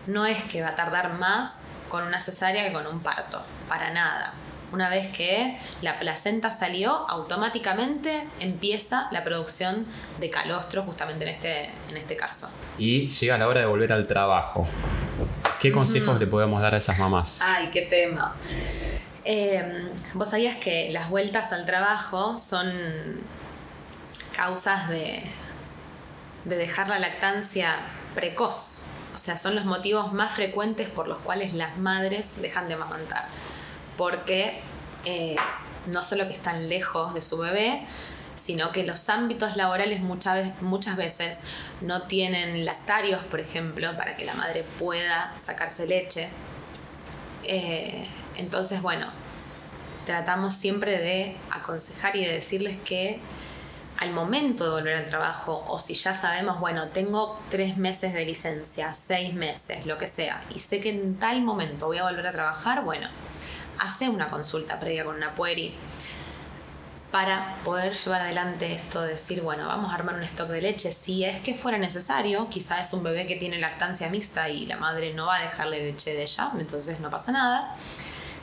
no 0.07 0.25
es 0.25 0.41
que 0.45 0.63
va 0.63 0.69
a 0.69 0.75
tardar 0.75 1.13
más 1.13 1.59
con 1.89 2.03
una 2.03 2.19
cesárea 2.19 2.67
que 2.67 2.73
con 2.73 2.87
un 2.87 3.01
parto, 3.01 3.43
para 3.69 3.91
nada 3.91 4.33
una 4.71 4.89
vez 4.89 5.07
que 5.15 5.57
la 5.81 5.99
placenta 5.99 6.51
salió, 6.51 6.91
automáticamente 6.91 8.27
empieza 8.39 9.07
la 9.11 9.23
producción 9.23 9.85
de 10.19 10.29
calostro, 10.29 10.83
justamente 10.83 11.23
en 11.23 11.29
este, 11.29 11.65
en 11.89 11.97
este 11.97 12.15
caso. 12.17 12.49
Y 12.77 13.07
llega 13.09 13.37
la 13.37 13.47
hora 13.47 13.61
de 13.61 13.65
volver 13.65 13.93
al 13.93 14.07
trabajo. 14.07 14.67
¿Qué 15.61 15.71
consejos 15.71 16.19
le 16.19 16.27
podemos 16.27 16.61
dar 16.61 16.75
a 16.75 16.77
esas 16.77 16.99
mamás? 16.99 17.41
Ay, 17.41 17.69
qué 17.71 17.83
tema. 17.83 18.35
Em, 19.23 19.89
Vos 20.13 20.29
sabías 20.29 20.57
que 20.57 20.89
las 20.91 21.09
vueltas 21.09 21.51
al 21.53 21.65
trabajo 21.65 22.37
son 22.37 22.71
causas 24.35 24.89
de, 24.89 25.23
de 26.45 26.57
dejar 26.57 26.89
la 26.89 26.99
lactancia 26.99 27.77
precoz. 28.13 28.83
O 29.15 29.17
sea, 29.17 29.35
son 29.35 29.55
los 29.55 29.65
motivos 29.65 30.13
más 30.13 30.33
frecuentes 30.33 30.89
por 30.89 31.07
los 31.07 31.17
cuales 31.19 31.53
las 31.53 31.77
madres 31.77 32.39
dejan 32.39 32.67
de 32.67 32.75
amamantar 32.75 33.25
porque 33.97 34.61
eh, 35.05 35.35
no 35.87 36.03
solo 36.03 36.27
que 36.27 36.33
están 36.33 36.69
lejos 36.69 37.13
de 37.13 37.21
su 37.21 37.37
bebé, 37.37 37.85
sino 38.35 38.69
que 38.69 38.83
los 38.83 39.09
ámbitos 39.09 39.57
laborales 39.57 40.01
muchas, 40.01 40.97
veces 40.97 41.41
no 41.81 42.03
tienen 42.03 42.65
lactarios, 42.65 43.23
por 43.25 43.39
ejemplo, 43.39 43.95
para 43.97 44.15
que 44.15 44.25
la 44.25 44.35
madre 44.35 44.63
pueda 44.77 45.33
sacarse 45.37 45.87
leche. 45.87 46.29
Eh, 47.43 48.07
entonces, 48.35 48.81
bueno, 48.81 49.07
tratamos 50.05 50.53
siempre 50.53 50.99
de 50.99 51.35
aconsejar 51.51 52.15
y 52.15 52.25
de 52.25 52.33
decirles 52.33 52.77
que 52.77 53.19
al 53.97 54.11
momento 54.11 54.65
de 54.65 54.69
volver 54.69 54.95
al 54.95 55.05
trabajo, 55.07 55.65
o 55.67 55.79
si 55.79 55.95
ya 55.95 56.13
sabemos, 56.13 56.59
bueno, 56.59 56.89
tengo 56.89 57.39
tres 57.49 57.77
meses 57.77 58.13
de 58.13 58.25
licencia, 58.25 58.93
seis 58.93 59.33
meses, 59.33 59.87
lo 59.87 59.97
que 59.97 60.05
sea, 60.05 60.43
y 60.53 60.59
sé 60.59 60.79
que 60.79 60.89
en 60.89 61.17
tal 61.17 61.41
momento 61.41 61.87
voy 61.87 61.97
a 61.97 62.03
volver 62.03 62.27
a 62.27 62.31
trabajar, 62.31 62.83
bueno, 62.83 63.07
hace 63.79 64.09
una 64.09 64.29
consulta 64.29 64.79
previa 64.79 65.05
con 65.05 65.15
una 65.15 65.33
pueri. 65.35 65.75
para 67.11 67.55
poder 67.63 67.93
llevar 67.93 68.21
adelante 68.21 68.73
esto, 68.73 69.01
decir, 69.01 69.41
bueno, 69.41 69.65
vamos 69.65 69.91
a 69.91 69.95
armar 69.95 70.15
un 70.15 70.23
stock 70.23 70.49
de 70.49 70.61
leche 70.61 70.91
si 70.91 71.23
es 71.23 71.39
que 71.39 71.55
fuera 71.55 71.77
necesario, 71.77 72.49
quizá 72.49 72.81
es 72.81 72.91
un 72.93 73.01
bebé 73.01 73.25
que 73.25 73.37
tiene 73.37 73.57
lactancia 73.59 74.09
mixta 74.09 74.49
y 74.49 74.65
la 74.65 74.75
madre 74.75 75.13
no 75.13 75.27
va 75.27 75.37
a 75.37 75.41
dejarle 75.43 75.79
leche 75.85 76.13
de 76.13 76.23
ella, 76.23 76.51
entonces 76.59 76.99
no 76.99 77.09
pasa 77.09 77.31
nada, 77.31 77.75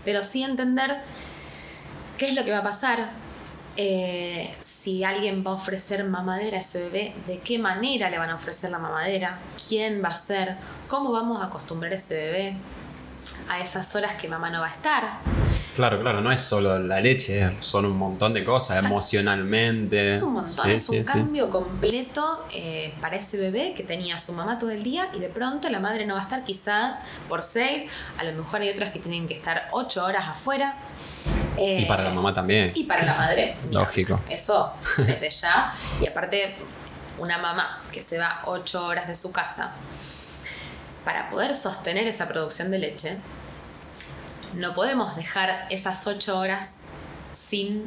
pero 0.05 0.25
sí 0.25 0.43
entender 0.43 1.03
qué 2.17 2.31
es 2.31 2.35
lo 2.35 2.45
que 2.45 2.53
va 2.53 2.59
a 2.59 2.63
pasar, 2.63 3.11
eh, 3.77 4.55
si 4.61 5.05
alguien 5.05 5.45
va 5.45 5.51
a 5.51 5.55
ofrecer 5.55 6.05
mamadera 6.05 6.57
a 6.57 6.61
ese 6.61 6.85
bebé, 6.85 7.15
de 7.27 7.41
qué 7.41 7.59
manera 7.59 8.09
le 8.09 8.19
van 8.19 8.31
a 8.31 8.37
ofrecer 8.37 8.71
la 8.71 8.79
mamadera, 8.79 9.39
quién 9.69 10.03
va 10.03 10.09
a 10.09 10.15
ser, 10.15 10.57
cómo 10.89 11.13
vamos 11.13 11.43
a 11.43 11.47
acostumbrar 11.47 11.93
a 11.93 11.97
ese 11.97 12.15
bebé 12.15 12.57
a 13.49 13.61
esas 13.61 13.95
horas 13.95 14.15
que 14.15 14.29
mamá 14.29 14.51
no 14.51 14.61
va 14.61 14.69
a 14.69 14.73
estar. 14.73 15.19
Claro, 15.75 16.01
claro, 16.01 16.21
no 16.21 16.31
es 16.31 16.41
solo 16.41 16.79
la 16.79 17.01
leche, 17.01 17.57
son 17.61 17.85
un 17.87 17.97
montón 17.97 18.33
de 18.33 18.45
cosas, 18.45 18.85
emocionalmente. 18.85 20.07
Es 20.07 20.23
un 20.23 20.35
montón, 20.35 20.71
es 20.71 20.89
un 20.89 21.03
cambio 21.03 21.51
completo 21.51 22.47
eh, 22.53 22.95
para 23.01 23.17
ese 23.17 23.37
bebé 23.39 23.75
que 23.75 23.83
tenía 23.83 24.15
a 24.15 24.19
su 24.19 24.33
mamá 24.33 24.57
todo 24.57 24.71
el 24.71 24.85
día 24.85 25.09
y 25.13 25.19
de 25.19 25.29
pronto 25.29 25.69
la 25.69 25.81
madre 25.81 26.07
no 26.07 26.15
va 26.15 26.21
a 26.21 26.23
estar 26.23 26.45
quizá 26.45 27.01
por 27.29 27.43
seis, 27.43 27.91
a 28.19 28.25
lo 28.25 28.33
mejor 28.35 28.61
hay 28.61 28.71
otras 28.71 28.91
que 28.91 29.01
tienen 29.01 29.27
que 29.27 29.35
estar 29.35 29.69
ocho 29.73 30.05
horas 30.05 30.29
afuera. 30.29 30.77
y 31.59 31.85
para 31.87 32.05
la 32.05 32.11
mamá 32.11 32.33
también. 32.33 32.71
Y 32.75 32.85
para 32.85 33.05
la 33.05 33.15
madre. 33.15 33.57
Lógico. 33.71 34.21
Eso, 34.31 34.75
desde 34.99 35.29
ya. 35.31 35.75
Y 36.01 36.07
aparte, 36.07 36.55
una 37.19 37.39
mamá 37.39 37.83
que 37.93 38.01
se 38.01 38.17
va 38.17 38.43
ocho 38.47 38.87
horas 38.87 39.09
de 39.09 39.17
su 39.17 39.33
casa 39.33 39.73
para 41.05 41.29
poder 41.29 41.55
sostener 41.55 42.07
esa 42.07 42.27
producción 42.29 42.71
de 42.71 42.79
leche, 42.79 43.19
no 44.55 44.75
podemos 44.75 45.17
dejar 45.17 45.67
esas 45.71 46.07
ocho 46.07 46.39
horas 46.39 46.85
sin 47.33 47.87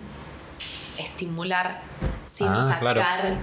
estimular, 0.97 1.81
sin 2.25 2.47
ah, 2.47 2.79
sacar, 2.79 3.37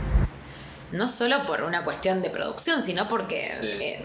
no 0.93 1.09
solo 1.09 1.47
por 1.47 1.63
una 1.63 1.85
cuestión 1.85 2.23
de 2.23 2.31
producción, 2.31 2.83
sino 2.83 3.09
porque 3.09 3.51
eh, 3.63 4.05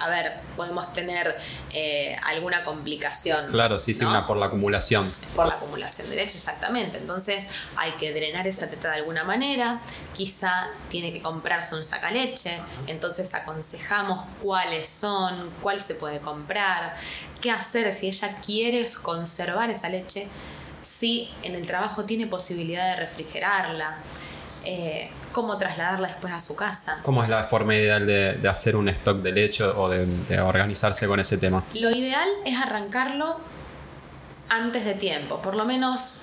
a 0.00 0.08
ver, 0.08 0.40
podemos 0.56 0.92
tener 0.92 1.36
eh, 1.70 2.16
alguna 2.24 2.64
complicación. 2.64 3.50
Claro, 3.50 3.78
sí, 3.78 3.94
sí, 3.94 4.04
una 4.04 4.26
por 4.26 4.36
la 4.36 4.46
acumulación. 4.46 5.10
Por 5.34 5.46
la 5.46 5.54
acumulación 5.54 6.08
de 6.10 6.16
leche, 6.16 6.36
exactamente. 6.38 6.98
Entonces 6.98 7.46
hay 7.76 7.92
que 7.92 8.12
drenar 8.12 8.46
esa 8.46 8.68
teta 8.68 8.90
de 8.90 8.96
alguna 8.96 9.24
manera. 9.24 9.80
Quizá 10.14 10.68
tiene 10.88 11.12
que 11.12 11.22
comprarse 11.22 11.74
un 11.74 11.84
sacaleche. 11.84 12.58
Entonces 12.86 13.34
aconsejamos 13.34 14.24
cuáles 14.42 14.88
son, 14.88 15.50
cuál 15.62 15.80
se 15.80 15.94
puede 15.94 16.20
comprar, 16.20 16.94
qué 17.40 17.50
hacer 17.50 17.92
si 17.92 18.08
ella 18.08 18.40
quiere 18.44 18.84
conservar 19.02 19.70
esa 19.70 19.88
leche, 19.88 20.28
si 20.82 21.30
en 21.42 21.54
el 21.54 21.66
trabajo 21.66 22.04
tiene 22.04 22.26
posibilidad 22.26 22.96
de 22.96 22.96
refrigerarla. 22.96 23.98
Eh, 24.64 25.10
cómo 25.38 25.56
trasladarla 25.56 26.08
después 26.08 26.32
a 26.32 26.40
su 26.40 26.56
casa. 26.56 26.98
¿Cómo 27.04 27.22
es 27.22 27.28
la 27.28 27.44
forma 27.44 27.72
ideal 27.76 28.04
de, 28.08 28.48
hacer 28.48 28.74
un 28.74 28.88
stock 28.88 29.18
de 29.22 29.30
leche 29.30 29.62
o 29.62 29.88
de, 29.88 30.40
organizarse 30.40 31.06
con 31.06 31.20
ese 31.20 31.38
tema? 31.38 31.62
Lo 31.74 31.90
ideal 31.90 32.28
es 32.44 32.60
arrancarlo 32.60 33.38
antes 34.48 34.84
de 34.84 34.94
tiempo, 34.94 35.40
por 35.40 35.54
lo 35.54 35.64
menos 35.64 36.22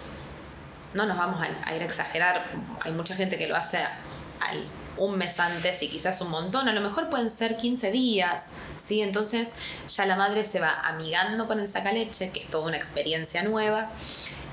no 0.94 1.06
nos 1.06 1.18
vamos 1.18 1.40
a, 1.42 1.74
ir 1.74 1.82
a 1.82 1.86
exagerar, 1.86 2.52
hay 2.82 2.92
mucha 2.92 3.16
gente 3.16 3.38
que 3.38 3.48
lo 3.48 3.56
hace 3.56 3.78
al 3.78 4.68
un 4.98 5.18
mes 5.18 5.40
antes 5.40 5.82
y 5.82 5.88
quizás 5.88 6.20
un 6.20 6.30
montón, 6.30 6.68
a 6.68 6.74
lo 6.74 6.82
mejor 6.82 7.10
pueden 7.10 7.30
ser 7.30 7.56
15 7.56 7.92
días, 7.92 8.48
¿sí? 8.76 9.02
Entonces 9.02 9.56
ya 9.88 10.06
la 10.06 10.18
madre 10.18 10.44
se 10.44 10.60
va 10.60 10.82
amigando 10.84 11.48
con 11.48 11.60
el 11.60 11.68
sacaleche, 11.68 12.32
que 12.32 12.42
es 12.42 12.48
toda 12.48 12.68
una 12.68 12.78
experiencia 12.78 13.44
nueva, 13.44 13.92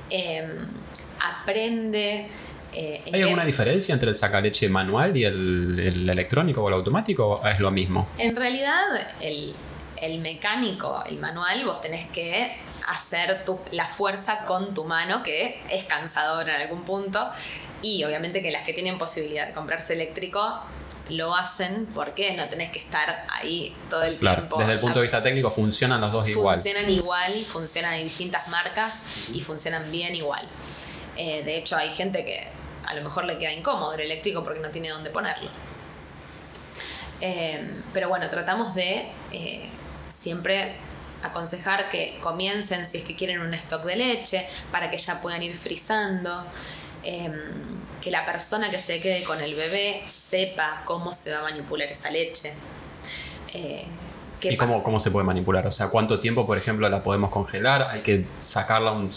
em, 0.08 0.68
aprende 1.20 2.28
eh, 2.72 3.02
¿Hay 3.12 3.22
alguna 3.22 3.44
diferencia 3.44 3.92
entre 3.92 4.08
el 4.08 4.14
sacaleche 4.14 4.68
manual 4.68 5.16
y 5.16 5.24
el, 5.24 6.08
electrónico 6.08 6.62
o 6.62 6.68
el 6.68 6.74
automático 6.74 7.26
o 7.26 7.46
es 7.46 7.60
lo 7.60 7.70
mismo? 7.70 8.08
En 8.18 8.34
realidad, 8.34 8.82
el, 9.20 10.18
mecánico, 10.20 11.02
el 11.06 11.18
manual, 11.18 11.64
vos 11.64 11.80
tenés 11.80 12.06
que 12.06 12.56
hacer 12.88 13.44
la 13.70 13.88
fuerza 13.88 14.44
con 14.44 14.74
tu 14.74 14.84
mano, 14.84 15.22
que 15.22 15.60
es 15.70 15.84
cansador 15.84 16.48
en 16.48 16.56
algún 16.56 16.82
punto. 16.82 17.30
Y 17.82 18.04
obviamente 18.04 18.42
que 18.42 18.50
las 18.50 18.62
que 18.62 18.72
tienen 18.72 18.98
posibilidad 18.98 19.46
de 19.46 19.52
comprarse 19.52 19.94
eléctrico 19.94 20.62
lo 21.08 21.34
hacen 21.34 21.86
porque 21.94 22.32
no 22.34 22.48
tenés 22.48 22.70
que 22.70 22.78
estar 22.78 23.26
ahí 23.28 23.74
todo 23.90 24.04
el 24.04 24.18
tiempo. 24.18 24.58
Desde 24.58 24.74
el 24.74 24.78
punto 24.78 25.00
de 25.00 25.02
vista 25.02 25.22
técnico 25.22 25.50
funcionan 25.50 26.00
los 26.00 26.12
dos 26.12 26.28
igual. 26.28 26.54
Funcionan 26.54 26.90
igual, 26.90 27.44
funcionan 27.44 27.94
en 27.94 28.04
distintas 28.04 28.48
marcas 28.48 29.02
y 29.32 29.42
funcionan 29.42 29.90
bien 29.90 30.14
igual. 30.14 30.48
Eh, 31.16 31.42
de 31.44 31.58
hecho, 31.58 31.76
hay 31.76 31.90
gente 31.90 32.24
que 32.24 32.61
a 32.92 32.94
lo 32.94 33.02
mejor 33.02 33.24
le 33.24 33.38
queda 33.38 33.52
incómodo 33.52 33.94
el 33.94 34.00
eléctrico 34.02 34.44
porque 34.44 34.60
no 34.60 34.68
tiene 34.68 34.90
dónde 34.90 35.10
ponerlo. 35.10 35.50
Eh, 37.20 37.80
pero 37.92 38.08
bueno, 38.08 38.28
tratamos 38.28 38.74
de 38.74 39.08
eh, 39.30 39.68
siempre 40.10 40.76
aconsejar 41.22 41.88
que 41.88 42.18
comiencen 42.20 42.84
si 42.84 42.98
es 42.98 43.04
que 43.04 43.16
quieren 43.16 43.40
un 43.40 43.54
stock 43.54 43.84
de 43.84 43.96
leche 43.96 44.46
para 44.70 44.90
que 44.90 44.98
ya 44.98 45.20
puedan 45.20 45.42
ir 45.42 45.54
frizando. 45.54 46.44
Em, 47.04 47.32
que 48.00 48.10
la 48.10 48.24
persona 48.24 48.70
que 48.70 48.78
se 48.78 49.00
quede 49.00 49.24
con 49.24 49.40
el 49.40 49.54
bebé 49.54 50.04
sepa 50.06 50.82
cómo 50.84 51.12
se 51.12 51.32
va 51.32 51.40
a 51.40 51.42
manipular 51.42 51.88
esa 51.88 52.10
leche. 52.10 52.52
Eh, 53.52 53.84
¿Y 54.50 54.56
cómo, 54.56 54.82
cómo, 54.82 54.98
se 54.98 55.10
puede 55.10 55.24
manipular? 55.24 55.66
O 55.66 55.72
sea, 55.72 55.88
¿cuánto 55.88 56.18
tiempo, 56.20 56.46
por 56.46 56.58
ejemplo, 56.58 56.88
la 56.88 57.02
podemos 57.02 57.30
congelar? 57.30 57.88
¿Hay 57.90 58.02
que 58.02 58.26
sacarla 58.40 58.92
un, 58.92 59.10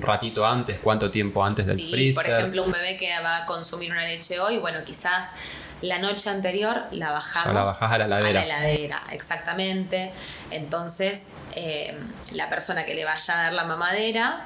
ratito 0.00 0.46
antes? 0.46 0.78
¿Cuánto 0.82 1.10
tiempo 1.10 1.44
antes 1.44 1.66
del 1.66 1.76
freezer? 1.76 2.14
Por 2.14 2.26
ejemplo, 2.26 2.64
un 2.64 2.72
bebé 2.72 2.96
que 2.96 3.10
va 3.22 3.38
a 3.38 3.46
consumir 3.46 3.92
una 3.92 4.06
leche 4.06 4.40
hoy, 4.40 4.58
bueno, 4.58 4.80
quizás 4.84 5.34
la 5.80 5.98
noche 5.98 6.30
anterior 6.30 6.84
la 6.90 7.12
bajamos. 7.12 7.54
la 7.54 7.62
bajas 7.62 7.92
a 7.92 7.98
la 7.98 8.04
heladera. 8.04 8.42
A 8.42 8.46
la 8.46 8.68
heladera, 8.68 9.02
exactamente. 9.12 10.12
Entonces, 10.50 11.28
eh, 11.54 11.98
la 12.32 12.48
persona 12.48 12.84
que 12.84 12.94
le 12.94 13.04
vaya 13.04 13.34
a 13.34 13.42
dar 13.44 13.52
la 13.52 13.64
mamadera 13.64 14.44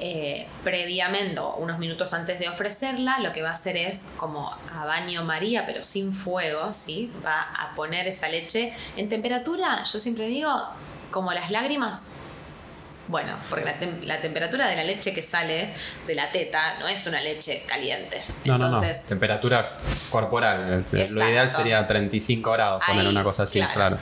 eh, 0.00 0.46
previamente, 0.64 1.40
unos 1.58 1.78
minutos 1.78 2.12
antes 2.12 2.38
de 2.38 2.48
ofrecerla, 2.48 3.18
lo 3.20 3.32
que 3.32 3.42
va 3.42 3.50
a 3.50 3.52
hacer 3.52 3.76
es 3.76 4.02
como 4.16 4.50
a 4.72 4.84
baño 4.86 5.24
María, 5.24 5.66
pero 5.66 5.84
sin 5.84 6.12
fuego, 6.14 6.72
¿sí? 6.72 7.12
Va 7.24 7.42
a 7.42 7.74
poner 7.74 8.08
esa 8.08 8.28
leche 8.28 8.72
en 8.96 9.08
temperatura, 9.08 9.82
yo 9.84 9.98
siempre 9.98 10.26
digo, 10.26 10.50
como 11.10 11.32
las 11.32 11.50
lágrimas. 11.50 12.04
Bueno, 13.10 13.36
porque 13.48 13.64
la, 14.02 14.20
temperatura 14.20 14.68
de 14.68 14.76
la 14.76 14.84
leche 14.84 15.12
que 15.12 15.22
sale 15.22 15.74
de 16.06 16.14
la 16.14 16.30
teta 16.30 16.78
no 16.78 16.86
es 16.86 17.04
una 17.08 17.20
leche 17.20 17.64
caliente. 17.66 18.22
No, 18.44 18.56
no, 18.56 18.68
no. 18.68 18.80
Temperatura 19.08 19.76
corporal. 20.10 20.84
Lo 20.92 21.28
ideal 21.28 21.48
sería 21.48 21.84
35 21.84 22.52
grados, 22.52 22.82
poner 22.86 23.06
una 23.08 23.24
cosa 23.24 23.42
así, 23.42 23.60
claro. 23.60 23.98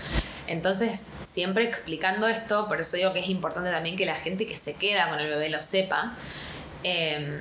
Entonces, 0.47 1.07
siempre 1.23 1.65
explicando 1.65 2.29
esto, 2.29 2.69
por 2.69 2.81
eso 2.81 2.97
digo 2.97 3.15
que 3.15 3.21
es 3.21 3.29
importante 3.29 3.71
también 3.71 3.97
que 3.97 4.05
la 4.05 4.17
gente 4.17 4.47
que 4.47 4.57
se 4.57 4.75
queda 4.75 5.09
con 5.09 5.19
el 5.19 5.27
bebé 5.27 5.49
lo 5.49 5.61
sepa. 5.63 6.15
Em, 6.83 7.41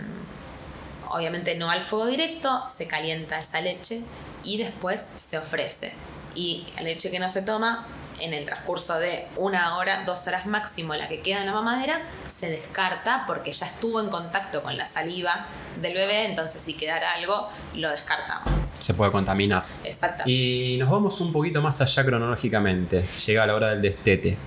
obviamente 1.09 1.55
no 1.55 1.69
al 1.69 1.81
fuego 1.81 2.05
directo, 2.05 2.63
se 2.67 2.87
calienta 2.87 3.39
esa 3.39 3.59
leche 3.59 4.01
y 4.43 4.57
después 4.57 5.05
se 5.15 5.37
ofrece. 5.37 5.91
Y 6.33 6.65
la 6.75 6.83
leche 6.83 7.11
que 7.11 7.19
no 7.19 7.29
se 7.29 7.41
toma 7.41 7.87
en 8.19 8.33
el 8.33 8.45
transcurso 8.45 8.97
de 8.99 9.27
una 9.35 9.77
hora, 9.77 10.03
dos 10.05 10.27
horas 10.27 10.45
máximo, 10.45 10.95
la 10.95 11.07
que 11.07 11.21
queda 11.21 11.41
en 11.41 11.45
la 11.45 11.53
mamadera, 11.53 12.01
se 12.27 12.49
descarta 12.49 13.23
porque 13.27 13.51
ya 13.51 13.65
estuvo 13.65 14.01
en 14.01 14.09
contacto 14.09 14.63
con 14.63 14.77
la 14.77 14.85
saliva 14.85 15.47
del 15.81 15.93
bebé, 15.93 16.25
entonces 16.25 16.61
si 16.61 16.73
quedara 16.73 17.13
algo, 17.13 17.47
lo 17.75 17.89
descartamos. 17.89 18.71
Se 18.79 18.93
puede 18.93 19.11
contaminar. 19.11 19.63
Exacto. 19.83 20.23
Y 20.25 20.77
nos 20.79 20.89
vamos 20.89 21.21
un 21.21 21.31
poquito 21.31 21.61
más 21.61 21.79
allá 21.81 22.03
cronológicamente. 22.03 23.07
Llega 23.25 23.45
la 23.45 23.55
hora 23.55 23.69
del 23.69 23.81
destete. 23.81 24.37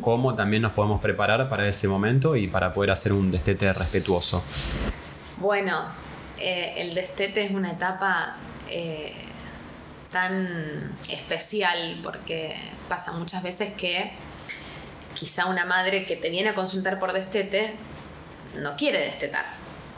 ¿Cómo 0.00 0.34
también 0.34 0.62
nos 0.62 0.72
podemos 0.72 1.00
preparar 1.00 1.48
para 1.48 1.66
ese 1.66 1.86
momento 1.88 2.36
y 2.36 2.48
para 2.48 2.72
poder 2.72 2.90
hacer 2.90 3.12
un 3.12 3.30
destete 3.30 3.72
respetuoso? 3.72 4.42
Bueno, 5.36 5.84
eh, 6.38 6.74
el 6.76 6.94
destete 6.94 7.44
es 7.44 7.52
una 7.52 7.72
etapa... 7.72 8.36
Eh, 8.68 9.29
tan 10.10 10.96
especial 11.08 12.00
porque 12.02 12.56
pasa 12.88 13.12
muchas 13.12 13.42
veces 13.42 13.72
que 13.74 14.12
quizá 15.14 15.46
una 15.46 15.64
madre 15.64 16.04
que 16.06 16.16
te 16.16 16.30
viene 16.30 16.50
a 16.50 16.54
consultar 16.54 16.98
por 16.98 17.12
destete 17.12 17.74
no 18.56 18.76
quiere 18.76 18.98
destetar 18.98 19.44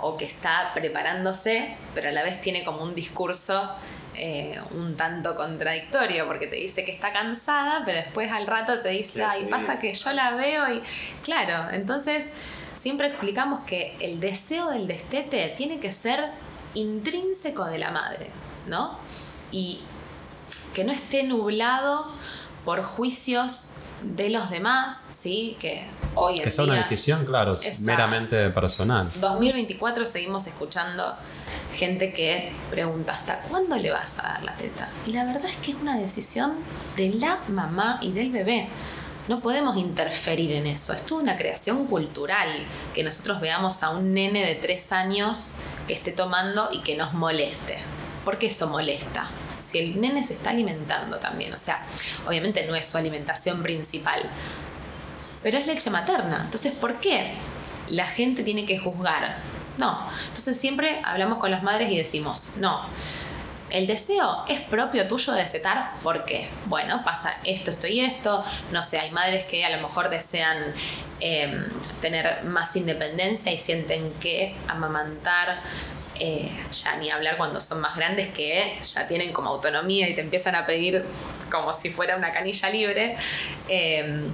o 0.01 0.16
que 0.16 0.25
está 0.25 0.72
preparándose, 0.75 1.77
pero 1.94 2.09
a 2.09 2.12
la 2.12 2.25
vez 2.25 2.40
tiene 2.40 2.64
como 2.64 2.83
un 2.83 2.94
discurso 2.94 3.70
eh, 4.14 4.59
un 4.72 4.96
tanto 4.96 5.35
contradictorio 5.37 6.27
porque 6.27 6.46
te 6.46 6.57
dice 6.57 6.85
que 6.85 6.92
está 6.92 7.12
cansada, 7.12 7.83
pero 7.85 7.98
después 7.98 8.31
al 8.31 8.46
rato 8.46 8.81
te 8.81 8.90
dice, 8.90 9.25
ay, 9.25 9.46
pasa 9.46 9.79
que 9.79 9.94
yo 9.94 10.12
la 10.12 10.33
veo 10.33 10.70
y 10.70 10.83
claro, 11.22 11.70
entonces 11.70 12.31
siempre 12.75 13.07
explicamos 13.07 13.61
que 13.61 13.96
el 14.01 14.20
deseo 14.20 14.70
del 14.70 14.87
destete 14.87 15.55
tiene 15.57 15.79
que 15.79 15.92
ser 15.92 16.31
intrínseco 16.75 17.64
de 17.66 17.79
la 17.79 17.90
madre, 17.90 18.27
¿no? 18.66 18.98
Y 19.51 19.81
que 20.75 20.85
no 20.85 20.93
esté 20.93 21.23
nublado 21.25 22.07
por 22.65 22.83
juicios 22.83 23.73
de 24.03 24.31
los 24.31 24.51
demás, 24.51 25.05
¿sí? 25.11 25.57
Que 25.61 25.87
hoy 26.15 26.39
en 26.39 26.45
Que 26.45 26.51
sea 26.51 26.65
una 26.65 26.77
decisión, 26.77 27.25
claro, 27.25 27.59
meramente 27.83 28.51
personal. 28.51 29.11
2024 29.17 30.07
seguimos 30.07 30.47
escuchando 30.47 31.15
gente 31.73 32.13
que 32.13 32.53
pregunta, 32.71 33.13
¿hasta 33.13 33.41
cuándo 33.43 33.77
le 33.77 33.91
vas 33.91 34.19
a 34.19 34.23
dar 34.23 34.45
la 34.45 34.55
teta? 34.55 34.89
Y 35.07 35.13
la 35.13 35.25
verdad 35.25 35.47
es 35.47 35.57
que 35.57 35.73
es 35.73 35.77
una 35.77 35.97
decisión 35.97 36.55
de 36.97 37.11
la 37.11 37.41
mamá 37.49 37.99
y 38.03 38.13
del 38.13 38.31
bebé. 38.31 38.69
No 39.29 39.41
podemos 39.41 39.77
interferir 39.77 40.51
en 40.53 40.67
eso. 40.67 40.93
Es 40.93 41.07
toda 41.07 41.23
una 41.23 41.37
creación 41.37 41.87
cultural 41.87 42.49
que 42.93 43.05
nosotros 43.05 43.41
veamos 43.41 43.85
a 43.85 43.91
un 43.91 44.13
nene 44.15 44.45
de 44.45 44.57
tres 44.57 44.91
años 44.91 45.57
que 45.87 45.95
esté 45.95 46.11
tomando 46.11 46.71
y 46.73 46.81
que 46.81 46.97
nos 46.97 47.13
moleste. 47.15 47.79
¿Por 48.25 48.39
qué 48.39 48.47
eso 48.47 48.69
molesta? 48.69 49.31
Si 49.73 49.79
el 49.79 49.99
nene 49.99 50.23
se 50.23 50.35
está 50.35 50.51
alimentando 50.51 51.19
también, 51.19 51.55
o 51.55 51.57
sea, 51.57 51.87
obviamente 52.27 52.67
no 52.67 52.75
es 52.75 52.85
su 52.85 52.99
alimentación 52.99 53.63
principal, 53.63 54.29
pero 55.43 55.57
es 55.57 55.67
leche 55.67 55.89
materna. 55.89 56.43
Entonces, 56.45 56.73
¿por 56.73 57.01
qué 57.01 57.33
la 57.89 58.07
gente 58.07 58.43
tiene 58.43 58.67
que 58.67 58.79
juzgar? 58.79 59.39
No. 59.79 60.07
Entonces 60.29 60.61
siempre 60.61 61.01
hablamos 61.03 61.39
con 61.39 61.51
las 61.51 61.63
madres 61.63 61.91
y 61.91 61.97
decimos, 61.97 62.49
no, 62.57 62.83
el 63.71 63.87
deseo 63.87 64.45
es 64.47 64.61
propio 64.61 65.09
tuyo 65.09 65.33
de 65.33 65.41
destetar, 65.41 65.93
¿por 66.03 66.27
qué? 66.27 66.51
Bueno, 66.67 67.03
pasa 67.03 67.39
esto, 67.43 67.71
esto 67.71 67.87
y 67.87 68.01
esto. 68.01 68.45
No 68.73 68.83
sé, 68.83 68.99
hay 68.99 69.11
madres 69.11 69.45
que 69.45 69.65
a 69.65 69.75
lo 69.75 69.81
mejor 69.81 70.11
desean 70.11 70.59
em, 71.19 71.65
tener 72.03 72.45
más 72.45 72.77
independencia 72.77 73.51
y 73.51 73.57
sienten 73.57 74.13
que 74.21 74.55
amamantar 74.69 75.63
eh, 76.18 76.51
ya 76.72 76.96
ni 76.96 77.11
hablar 77.11 77.37
cuando 77.37 77.61
son 77.61 77.81
más 77.81 77.96
grandes 77.96 78.29
que 78.29 78.79
ya 78.83 79.07
tienen 79.09 79.33
como 79.33 79.51
autonomía 79.51 80.09
y 80.09 80.14
te 80.14 80.20
empiezan 80.20 80.55
a 80.55 80.66
pedir 80.66 81.05
como 81.51 81.72
si 81.72 81.90
fuera 81.90 82.16
una 82.16 82.33
canilla 82.33 82.70
libre. 82.70 83.16
Em, 83.68 84.33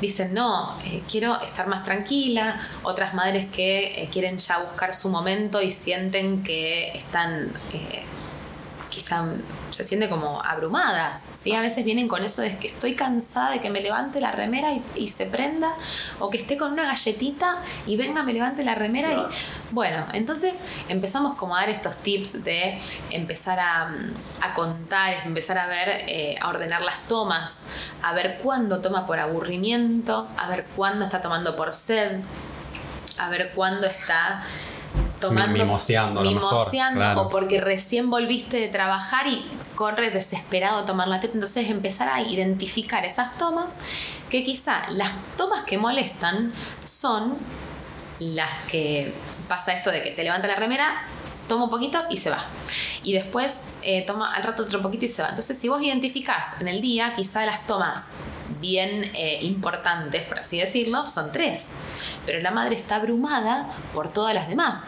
dicen, 0.00 0.34
no, 0.34 0.78
eh, 0.84 1.02
quiero 1.10 1.40
estar 1.40 1.66
más 1.66 1.84
tranquila. 1.84 2.60
Otras 2.82 3.14
madres 3.14 3.46
que 3.52 4.02
eh, 4.02 4.08
quieren 4.10 4.38
ya 4.38 4.58
buscar 4.58 4.94
su 4.94 5.08
momento 5.08 5.62
y 5.62 5.70
sienten 5.70 6.42
que 6.42 6.92
están 6.96 7.52
quizá 8.92 9.24
se 9.70 9.84
siente 9.84 10.10
como 10.10 10.44
abrumadas, 10.44 11.30
¿sí? 11.40 11.54
A 11.54 11.62
veces 11.62 11.82
vienen 11.82 12.08
con 12.08 12.22
eso 12.22 12.42
de 12.42 12.58
que 12.58 12.66
estoy 12.66 12.94
cansada 12.94 13.52
de 13.52 13.60
que 13.60 13.70
me 13.70 13.80
levante 13.80 14.20
la 14.20 14.32
remera 14.32 14.68
y, 14.94 15.08
se 15.08 15.24
prenda, 15.24 15.74
o 16.18 16.28
que 16.28 16.36
esté 16.36 16.58
con 16.58 16.72
una 16.72 16.84
galletita 16.84 17.56
y 17.86 17.96
venga, 17.96 18.22
me 18.22 18.34
levante 18.34 18.62
la 18.62 18.74
remera 18.74 19.12
y... 19.14 19.22
Bueno, 19.70 20.04
entonces 20.12 20.62
empezamos 20.90 21.34
como 21.34 21.56
a 21.56 21.60
dar 21.60 21.70
estos 21.70 21.96
tips 22.02 22.44
de 22.44 22.78
empezar 23.08 23.58
a, 23.58 23.88
contar, 24.54 25.26
empezar 25.26 25.56
a 25.56 25.66
ver, 25.66 25.88
eh, 26.06 26.36
a 26.38 26.50
ordenar 26.50 26.82
las 26.82 26.98
tomas, 27.08 27.64
a 28.02 28.12
ver 28.12 28.40
cuándo 28.42 28.82
toma 28.82 29.06
por 29.06 29.18
aburrimiento, 29.18 30.28
a 30.36 30.50
ver 30.50 30.66
cuándo 30.76 31.06
está 31.06 31.22
tomando 31.22 31.56
por 31.56 31.72
sed, 31.72 32.20
a 33.16 33.30
ver 33.30 33.52
cuándo 33.54 33.86
está 33.86 34.44
tomando, 35.22 35.64
mimoseando, 36.22 37.22
o 37.22 37.28
porque 37.28 37.60
recién 37.60 38.10
volviste 38.10 38.58
de 38.58 38.68
trabajar 38.68 39.28
y 39.28 39.46
corre 39.76 40.10
desesperado 40.10 40.80
a 40.80 40.84
tomar 40.84 41.08
la 41.08 41.20
teta. 41.20 41.34
Entonces 41.34 41.70
empezar 41.70 42.08
a 42.08 42.20
identificar 42.20 43.04
esas 43.04 43.38
tomas 43.38 43.76
que 44.28 44.44
quizá 44.44 44.82
las 44.90 45.12
tomas 45.36 45.62
que 45.62 45.78
molestan 45.78 46.52
son 46.84 47.38
las 48.18 48.50
que 48.70 49.14
pasa 49.48 49.72
esto 49.72 49.90
de 49.90 50.02
que 50.02 50.10
te 50.10 50.24
levanta 50.24 50.48
la 50.48 50.56
remera, 50.56 51.04
toma 51.48 51.64
un 51.64 51.70
poquito 51.70 52.02
y 52.10 52.16
se 52.16 52.30
va. 52.30 52.44
Y 53.04 53.12
después 53.12 53.62
eh, 53.82 54.04
toma 54.04 54.34
al 54.34 54.42
rato 54.42 54.64
otro 54.64 54.82
poquito 54.82 55.04
y 55.04 55.08
se 55.08 55.22
va. 55.22 55.28
Entonces 55.28 55.56
si 55.56 55.68
vos 55.68 55.80
identificás 55.82 56.60
en 56.60 56.66
el 56.66 56.80
día 56.80 57.14
quizá 57.14 57.46
las 57.46 57.66
tomas 57.66 58.08
bien 58.60 59.10
eh, 59.14 59.38
importantes, 59.42 60.22
por 60.24 60.40
así 60.40 60.58
decirlo, 60.58 61.06
son 61.06 61.32
tres. 61.32 61.68
Pero 62.26 62.40
la 62.40 62.50
madre 62.50 62.74
está 62.74 62.96
abrumada 62.96 63.68
por 63.94 64.12
todas 64.12 64.34
las 64.34 64.48
demás. 64.48 64.84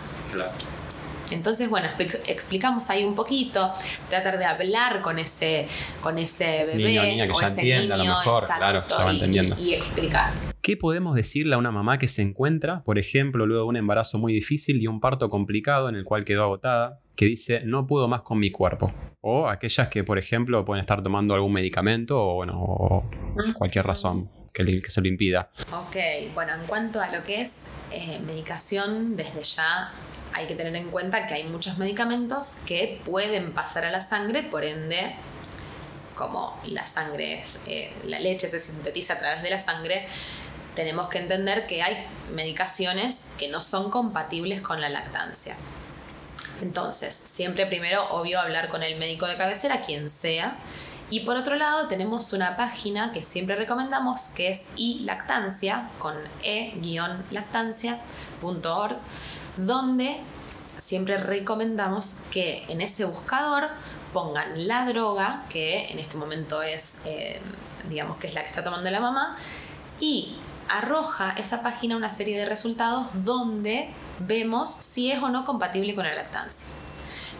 Entonces, 1.30 1.68
bueno, 1.68 1.88
explicamos 2.26 2.90
ahí 2.90 3.04
un 3.04 3.14
poquito, 3.14 3.72
tratar 4.08 4.38
de 4.38 4.44
hablar 4.44 5.00
con 5.00 5.18
ese, 5.18 5.66
con 6.00 6.18
ese 6.18 6.66
bebé. 6.66 6.76
Niño, 6.76 7.02
niña 7.02 7.26
que 7.26 7.32
ya 7.40 7.48
entienda 7.48 7.94
a 7.94 7.98
lo 7.98 8.04
mejor, 8.04 8.46
claro, 8.46 8.84
ya 8.86 9.04
va 9.04 9.10
entendiendo. 9.10 9.56
Y, 9.58 9.74
explicar. 9.74 10.32
¿Qué 10.60 10.76
podemos 10.76 11.14
decirle 11.14 11.54
a 11.54 11.58
una 11.58 11.70
mamá 11.70 11.98
que 11.98 12.08
se 12.08 12.22
encuentra, 12.22 12.82
por 12.84 12.98
ejemplo, 12.98 13.46
luego 13.46 13.64
de 13.64 13.68
un 13.68 13.76
embarazo 13.76 14.18
muy 14.18 14.32
difícil 14.32 14.80
y 14.80 14.86
un 14.86 15.00
parto 15.00 15.28
complicado 15.28 15.88
en 15.88 15.94
el 15.94 16.04
cual 16.04 16.24
quedó 16.24 16.44
agotada, 16.44 17.00
que 17.16 17.26
dice 17.26 17.62
no 17.64 17.86
puedo 17.86 18.08
más 18.08 18.20
con 18.20 18.38
mi 18.38 18.50
cuerpo? 18.50 18.92
O 19.20 19.48
aquellas 19.48 19.88
que, 19.88 20.04
por 20.04 20.18
ejemplo, 20.18 20.64
pueden 20.64 20.80
estar 20.80 21.02
tomando 21.02 21.34
algún 21.34 21.52
medicamento 21.52 22.18
o, 22.20 22.34
bueno, 22.34 23.08
cualquier 23.54 23.86
razón 23.86 24.30
que, 24.52 24.82
se 24.86 25.00
lo 25.00 25.08
impida. 25.08 25.50
Ok, 25.72 25.96
bueno, 26.34 26.54
en 26.54 26.66
cuanto 26.66 27.00
a 27.00 27.10
lo 27.10 27.24
que 27.24 27.40
es 27.40 27.56
eh, 27.90 28.20
medicación, 28.20 29.16
desde 29.16 29.42
ya 29.42 29.92
hay 30.34 30.46
que 30.46 30.54
tener 30.54 30.74
en 30.76 30.90
cuenta 30.90 31.26
que 31.26 31.34
hay 31.34 31.44
muchos 31.44 31.78
medicamentos 31.78 32.54
que 32.66 33.00
pueden 33.04 33.52
pasar 33.52 33.86
a 33.86 33.90
la 33.90 34.00
sangre, 34.00 34.42
por 34.42 34.64
ende, 34.64 35.14
como 36.14 36.58
la 36.66 36.86
sangre 36.86 37.40
es, 37.40 37.58
eh, 37.66 37.92
la 38.04 38.20
leche 38.20 38.48
se 38.48 38.58
sintetiza 38.58 39.14
a 39.14 39.18
través 39.18 39.42
de 39.42 39.50
la 39.50 39.58
sangre, 39.58 40.06
tenemos 40.74 41.08
que 41.08 41.18
entender 41.18 41.66
que 41.66 41.82
hay 41.82 42.06
medicaciones 42.32 43.28
que 43.38 43.48
no 43.48 43.60
son 43.60 43.90
compatibles 43.90 44.60
con 44.60 44.80
la 44.80 44.88
lactancia. 44.88 45.56
Entonces, 46.62 47.14
siempre 47.14 47.66
primero, 47.66 48.08
obvio, 48.10 48.40
hablar 48.40 48.68
con 48.68 48.82
el 48.82 48.98
médico 48.98 49.26
de 49.26 49.36
cabecera, 49.36 49.82
quien 49.82 50.10
sea. 50.10 50.56
Y 51.10 51.20
por 51.20 51.36
otro 51.36 51.56
lado, 51.56 51.86
tenemos 51.86 52.32
una 52.32 52.56
página 52.56 53.12
que 53.12 53.22
siempre 53.22 53.56
recomendamos, 53.56 54.28
que 54.28 54.48
es 54.48 54.64
ilactancia, 54.76 55.90
con 55.98 56.16
e-lactancia.org, 56.42 58.96
donde 59.56 60.20
siempre 60.78 61.16
recomendamos 61.18 62.20
que 62.30 62.64
en 62.68 62.80
ese 62.80 63.04
buscador 63.04 63.70
pongan 64.12 64.66
la 64.68 64.84
droga, 64.86 65.44
que 65.48 65.86
en 65.86 65.98
este 65.98 66.16
momento 66.16 66.62
es, 66.62 67.00
eh, 67.04 67.40
digamos 67.88 68.18
que 68.18 68.28
es 68.28 68.34
la 68.34 68.42
que 68.42 68.48
está 68.48 68.62
tomando 68.62 68.90
la 68.90 69.00
mamá, 69.00 69.36
y 70.00 70.36
arroja 70.68 71.34
esa 71.36 71.62
página 71.62 71.96
una 71.96 72.10
serie 72.10 72.38
de 72.38 72.46
resultados 72.46 73.08
donde 73.24 73.90
vemos 74.20 74.70
si 74.70 75.10
es 75.10 75.22
o 75.22 75.28
no 75.28 75.44
compatible 75.44 75.94
con 75.94 76.04
la 76.04 76.14
lactancia. 76.14 76.66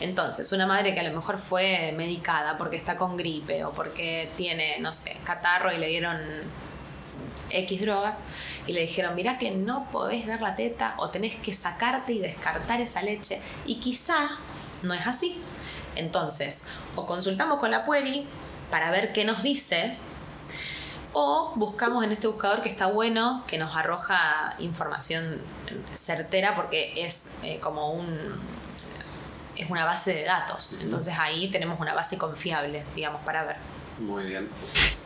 Entonces, 0.00 0.50
una 0.52 0.66
madre 0.66 0.92
que 0.92 1.00
a 1.00 1.04
lo 1.04 1.14
mejor 1.14 1.38
fue 1.38 1.92
medicada 1.96 2.58
porque 2.58 2.76
está 2.76 2.96
con 2.96 3.16
gripe 3.16 3.64
o 3.64 3.70
porque 3.70 4.28
tiene, 4.36 4.78
no 4.80 4.92
sé, 4.92 5.16
catarro 5.24 5.72
y 5.72 5.78
le 5.78 5.88
dieron 5.88 6.18
X 7.50 7.80
droga 7.80 8.16
y 8.66 8.72
le 8.72 8.82
dijeron, 8.82 9.14
mira 9.14 9.38
que 9.38 9.50
no 9.50 9.86
podés 9.90 10.26
dar 10.26 10.40
la 10.40 10.54
teta 10.54 10.94
o 10.98 11.10
tenés 11.10 11.36
que 11.36 11.54
sacarte 11.54 12.12
y 12.12 12.18
descartar 12.18 12.80
esa 12.80 13.02
leche. 13.02 13.40
Y 13.66 13.80
quizá 13.80 14.38
no 14.82 14.94
es 14.94 15.06
así. 15.06 15.40
Entonces, 15.96 16.64
o 16.96 17.06
consultamos 17.06 17.58
con 17.58 17.70
la 17.70 17.84
pueri 17.84 18.26
para 18.70 18.90
ver 18.90 19.12
qué 19.12 19.24
nos 19.24 19.42
dice, 19.42 19.96
o 21.12 21.52
buscamos 21.54 22.04
en 22.04 22.10
este 22.10 22.26
buscador 22.26 22.60
que 22.60 22.68
está 22.68 22.88
bueno, 22.88 23.44
que 23.46 23.56
nos 23.56 23.74
arroja 23.76 24.56
información 24.58 25.40
certera 25.94 26.56
porque 26.56 26.92
es 26.96 27.26
eh, 27.42 27.60
como 27.60 27.92
un 27.92 28.40
es 29.56 29.70
una 29.70 29.84
base 29.84 30.12
de 30.12 30.24
datos. 30.24 30.76
Entonces 30.80 31.14
ahí 31.16 31.48
tenemos 31.50 31.78
una 31.78 31.94
base 31.94 32.18
confiable, 32.18 32.84
digamos, 32.96 33.22
para 33.22 33.44
ver. 33.44 33.56
Muy 33.98 34.24
bien. 34.24 34.48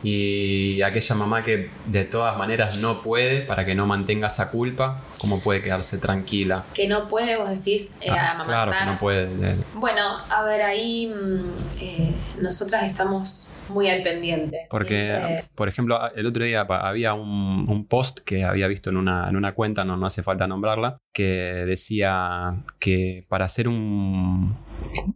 Y 0.01 0.81
aquella 0.81 1.15
mamá 1.15 1.43
que 1.43 1.69
de 1.85 2.05
todas 2.05 2.37
maneras 2.37 2.77
no 2.77 3.01
puede, 3.01 3.41
para 3.41 3.65
que 3.65 3.75
no 3.75 3.85
mantenga 3.85 4.27
esa 4.27 4.49
culpa, 4.49 5.01
¿cómo 5.19 5.41
puede 5.41 5.61
quedarse 5.61 5.97
tranquila? 5.97 6.65
Que 6.73 6.87
no 6.87 7.07
puede, 7.07 7.37
vos 7.37 7.49
decís, 7.49 7.95
eh, 8.01 8.09
ah, 8.09 8.43
Claro, 8.45 8.71
que 8.71 8.85
no 8.85 8.97
puede. 8.97 9.55
Bueno, 9.75 10.01
a 10.29 10.43
ver, 10.43 10.61
ahí 10.61 11.07
mm, 11.07 11.81
eh, 11.81 12.11
nosotras 12.39 12.83
estamos 12.83 13.49
muy 13.67 13.89
al 13.89 14.01
pendiente. 14.01 14.67
Porque, 14.69 15.13
eh, 15.13 15.39
por 15.53 15.67
ejemplo, 15.69 15.99
el 16.15 16.25
otro 16.25 16.43
día 16.43 16.61
había 16.61 17.13
un, 17.13 17.85
post 17.89 18.19
que 18.19 18.43
había 18.43 18.67
visto 18.67 18.89
en 18.89 18.97
una, 18.97 19.27
en 19.29 19.35
una 19.35 19.53
cuenta, 19.53 19.83
no, 19.83 19.97
no 19.97 20.05
hace 20.05 20.23
falta 20.23 20.47
nombrarla, 20.47 20.97
que 21.13 21.23
decía 21.65 22.63
que 22.79 23.25
para 23.27 23.45
hacer 23.45 23.67
un, 23.67 24.55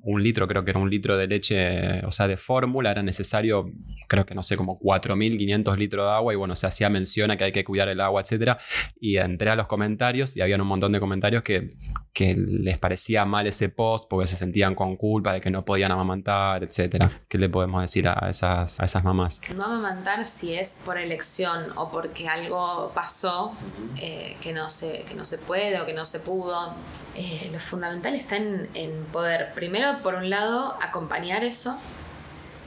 un 0.02 0.24
litro, 0.24 0.48
creo 0.48 0.64
que 0.64 0.72
era 0.72 0.80
un 0.80 0.90
litro 0.90 1.18
de 1.18 1.28
leche, 1.28 2.06
o 2.06 2.12
sea, 2.12 2.28
de 2.28 2.38
fórmula, 2.38 2.92
era 2.92 3.04
necesario, 3.04 3.72
creo 4.08 4.26
que 4.26 4.36
no 4.36 4.44
sé, 4.44 4.58
como 4.58 4.80
4.500 4.80 5.78
litros 5.78 6.06
de 6.06 6.12
agua 6.12 6.34
y 6.34 6.36
bueno, 6.36 6.56
se 6.56 6.68
hacía 6.68 6.90
mención 6.90 7.32
a 7.32 7.38
que 7.38 7.46
hay 7.46 7.52
que 7.52 7.64
cuidar 7.64 7.90
el 7.90 8.02
agua, 8.02 8.22
etc. 8.22 8.58
Y 9.00 9.18
entré 9.18 9.50
a 9.50 9.56
los 9.56 9.68
comentarios 9.68 10.36
y 10.38 10.42
habían 10.42 10.62
un 10.62 10.68
montón 10.68 10.92
de 10.92 11.00
comentarios 11.00 11.44
que, 11.44 11.72
que 12.14 12.36
les 12.36 12.78
parecía 12.78 13.26
mal 13.26 13.48
ese 13.48 13.70
post 13.70 14.08
porque 14.10 14.28
se 14.28 14.36
sentían 14.36 14.76
con 14.76 14.96
culpa 14.98 15.34
de 15.34 15.42
que 15.42 15.50
no 15.50 15.66
podían 15.66 15.92
amamantar, 15.92 16.64
etc. 16.64 17.10
¿Qué 17.28 17.38
le 17.38 17.50
podemos 17.50 17.82
decir 17.82 18.08
a 18.08 18.30
esas, 18.30 18.80
a 18.80 18.86
esas 18.86 19.04
mamás? 19.04 19.42
No 19.56 19.66
amamantar 19.66 20.26
si 20.26 20.54
es 20.54 20.78
por 20.86 20.98
elección 20.98 21.72
o 21.76 21.92
porque 21.92 22.28
algo 22.28 22.92
pasó 22.94 23.54
eh, 24.00 24.38
que, 24.42 24.54
no 24.54 24.70
se, 24.70 25.04
que 25.04 25.16
no 25.16 25.26
se 25.26 25.38
puede 25.40 25.82
o 25.82 25.86
que 25.86 25.94
no 25.94 26.06
se 26.06 26.20
pudo. 26.20 26.74
Eh, 27.16 27.50
lo 27.52 27.60
fundamental 27.60 28.16
está 28.16 28.38
en, 28.38 28.70
en 28.74 29.06
poder 29.12 29.54
primero, 29.64 30.00
por 30.04 30.16
un 30.16 30.30
lado, 30.30 30.78
acompañar 30.82 31.42
eso 31.46 31.80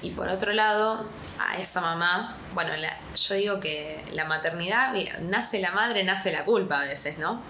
Y 0.01 0.13
por 0.13 0.29
otro 0.29 0.55
lado, 0.55 1.05
a 1.39 1.59
esta 1.59 1.83
mamá, 1.83 2.37
bueno, 2.55 2.73
yo 3.15 3.35
digo 3.35 3.61
que 3.61 4.03
la 4.13 4.25
maternidad, 4.25 4.95
nace 5.21 5.61
la 5.61 5.73
madre, 5.73 6.05
nace 6.05 6.33
la 6.33 6.45
culpa 6.45 6.81
a 6.81 6.85
veces, 6.85 7.19
¿no? 7.19 7.43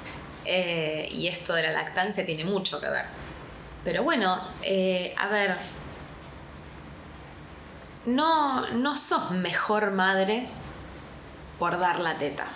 Eh, 0.45 1.09
y 1.13 1.29
esto 1.29 1.55
de 1.55 1.63
la 1.63 1.71
lactancia 1.71 2.27
tiene 2.27 2.45
mucho 2.45 2.81
que 2.81 2.89
ver. 2.89 3.05
Pero 3.85 4.03
bueno, 4.03 4.41
eh, 4.63 5.15
a 5.17 5.29
ver, 5.29 5.57
no, 8.05 8.67
no 8.71 8.97
sos 8.97 9.31
mejor 9.31 9.93
madre 9.93 10.49
por 11.59 11.79
dar 11.79 12.01
la 12.01 12.19
teta. 12.19 12.49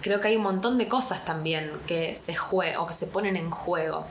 Creo 0.00 0.20
que 0.20 0.28
hay 0.28 0.36
un 0.36 0.42
montón 0.42 0.76
de 0.76 0.88
cosas 0.88 1.24
también 1.24 1.70
que 1.86 2.16
se 2.16 2.36
o 2.78 2.86
que 2.86 2.94
se 2.94 3.06
ponen 3.06 3.36
en 3.36 3.50
juego. 3.50 4.06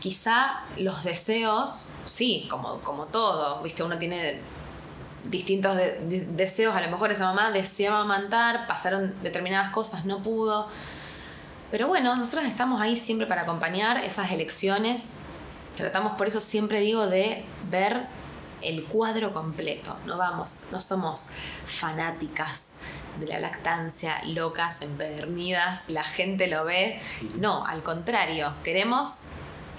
Quizá 0.00 0.62
los 0.76 1.04
deseos, 1.04 1.88
sí, 2.06 2.46
como, 2.50 2.80
como 2.80 3.06
todo, 3.06 3.62
viste, 3.62 3.82
uno 3.82 3.98
tiene 3.98 4.40
distintos 5.24 5.76
deseos, 6.08 6.74
a 6.74 6.80
lo 6.80 6.90
mejor 6.90 7.12
esa 7.12 7.26
mamá 7.26 7.50
deseaba 7.50 8.00
amantar, 8.00 8.66
pasaron 8.66 9.14
determinadas 9.22 9.70
cosas, 9.70 10.06
no 10.06 10.22
pudo. 10.22 10.68
Pero 11.70 11.86
bueno, 11.86 12.16
nosotros 12.16 12.46
estamos 12.46 12.80
ahí 12.80 12.96
siempre 12.96 13.26
para 13.26 13.42
acompañar 13.42 13.98
esas 13.98 14.32
elecciones. 14.32 15.16
Tratamos 15.76 16.12
por 16.12 16.26
eso 16.26 16.40
siempre 16.40 16.80
digo 16.80 17.06
de 17.06 17.44
ver 17.70 18.06
el 18.62 18.84
cuadro 18.84 19.32
completo. 19.32 19.96
No 20.06 20.18
vamos, 20.18 20.64
no 20.72 20.80
somos 20.80 21.26
fanáticas 21.66 22.70
de 23.18 23.26
la 23.26 23.40
lactancia, 23.40 24.22
locas, 24.24 24.82
empedernidas, 24.82 25.88
la 25.88 26.04
gente 26.04 26.46
lo 26.46 26.64
ve. 26.64 27.00
No, 27.36 27.64
al 27.64 27.82
contrario, 27.82 28.52
queremos 28.64 29.24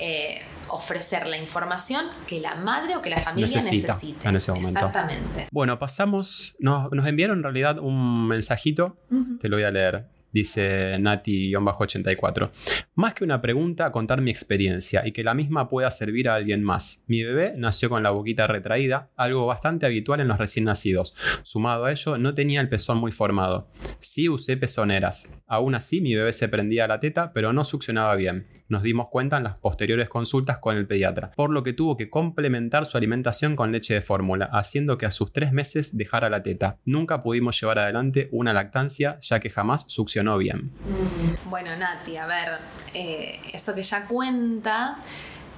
eh, 0.02 0.42
ofrecer 0.70 1.28
la 1.28 1.38
información 1.38 2.06
que 2.26 2.40
la 2.40 2.56
madre 2.56 2.96
o 2.96 3.02
que 3.02 3.10
la 3.10 3.20
familia 3.20 3.56
necesita 3.56 3.94
necesite. 3.94 4.28
en 4.28 4.36
ese 4.36 4.52
momento. 4.52 4.70
Exactamente. 4.70 5.48
Bueno, 5.52 5.78
pasamos, 5.78 6.56
nos, 6.60 6.92
enviaron 7.06 7.40
en 7.40 7.44
realidad 7.44 7.80
un 7.80 8.28
mensajito, 8.28 8.98
te 9.40 9.48
lo 9.48 9.58
voy 9.58 9.64
a 9.64 9.72
leer 9.72 10.08
dice 10.32 10.98
Nati-84. 11.00 12.52
Más 12.96 13.13
que 13.13 13.24
una 13.24 13.41
pregunta, 13.41 13.91
contar 13.91 14.22
mi 14.22 14.32
experiencia 14.32 15.06
y 15.06 15.12
que 15.12 15.24
la 15.24 15.34
misma 15.34 15.70
pueda 15.70 15.89
servir 15.91 16.30
a 16.30 16.36
alguien 16.36 16.63
más. 16.63 17.04
Mi 17.08 17.24
bebé 17.24 17.54
nació 17.58 17.89
con 17.89 18.04
la 18.04 18.12
boquita 18.12 18.48
retraída, 18.48 19.10
algo 19.15 19.46
bastante 19.46 19.86
habitual 19.86 20.20
en 20.20 20.28
los 20.28 20.38
recién 20.38 20.65
nacidos. 20.65 21.15
Sumado 21.44 21.86
a 21.86 21.91
ello, 21.91 22.17
no 22.17 22.34
tenía 22.34 22.62
el 22.62 22.70
pezón 22.70 22.98
muy 22.98 23.12
formado. 23.12 23.70
Sí 24.00 24.30
usé 24.30 24.58
pezoneras. 24.58 25.30
Aún 25.48 25.76
así, 25.76 26.02
mi 26.02 26.15
bebé 26.15 26.34
se 26.34 26.48
prendía 26.48 26.88
la 26.88 27.00
teta, 27.00 27.34
pero 27.34 27.54
no 27.54 27.63
succionaba 27.63 28.15
bien. 28.15 28.48
Nos 28.70 28.84
dimos 28.84 29.08
cuenta 29.10 29.38
en 29.38 29.44
las 29.44 29.56
posteriores 29.56 30.08
consultas 30.08 30.60
con 30.60 30.78
el 30.78 30.88
pediatra, 30.88 31.32
por 31.36 31.50
lo 31.50 31.63
que 31.63 31.74
tuvo 31.74 31.98
que 31.98 32.10
complementar 32.10 32.86
su 32.86 32.98
alimentación 32.98 33.56
con 33.56 33.72
leche 33.72 33.94
de 33.94 34.02
fórmula, 34.02 34.50
haciendo 34.52 34.98
que 34.98 35.06
a 35.06 35.12
sus 35.12 35.34
tres 35.34 35.52
meses 35.52 35.98
dejara 35.98 36.30
la 36.30 36.41
teta. 36.41 36.78
Nunca 36.86 37.22
pudimos 37.22 37.60
llevar 37.60 37.80
adelante 37.80 38.30
una 38.32 38.54
lactancia, 38.54 39.20
ya 39.22 39.39
que 39.39 39.50
jamás 39.50 39.86
succionó 39.88 40.21
Mm. 40.86 41.50
Bueno, 41.50 41.76
Nati, 41.76 42.18
a 42.18 42.26
ver, 42.26 42.60
eh, 42.94 43.40
eso 43.54 43.74
que 43.76 43.84
ya 43.84 44.06
cuenta 44.08 44.98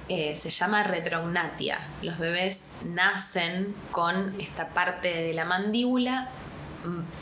eh, 0.08 0.34
se 0.34 0.50
llama 0.50 0.82
retrognatia. 0.82 1.78
Los 2.02 2.18
bebés 2.18 2.68
nacen 2.84 3.74
con 3.90 4.38
esta 4.40 4.68
parte 4.68 5.08
de 5.08 5.32
la 5.32 5.44
mandíbula 5.44 6.28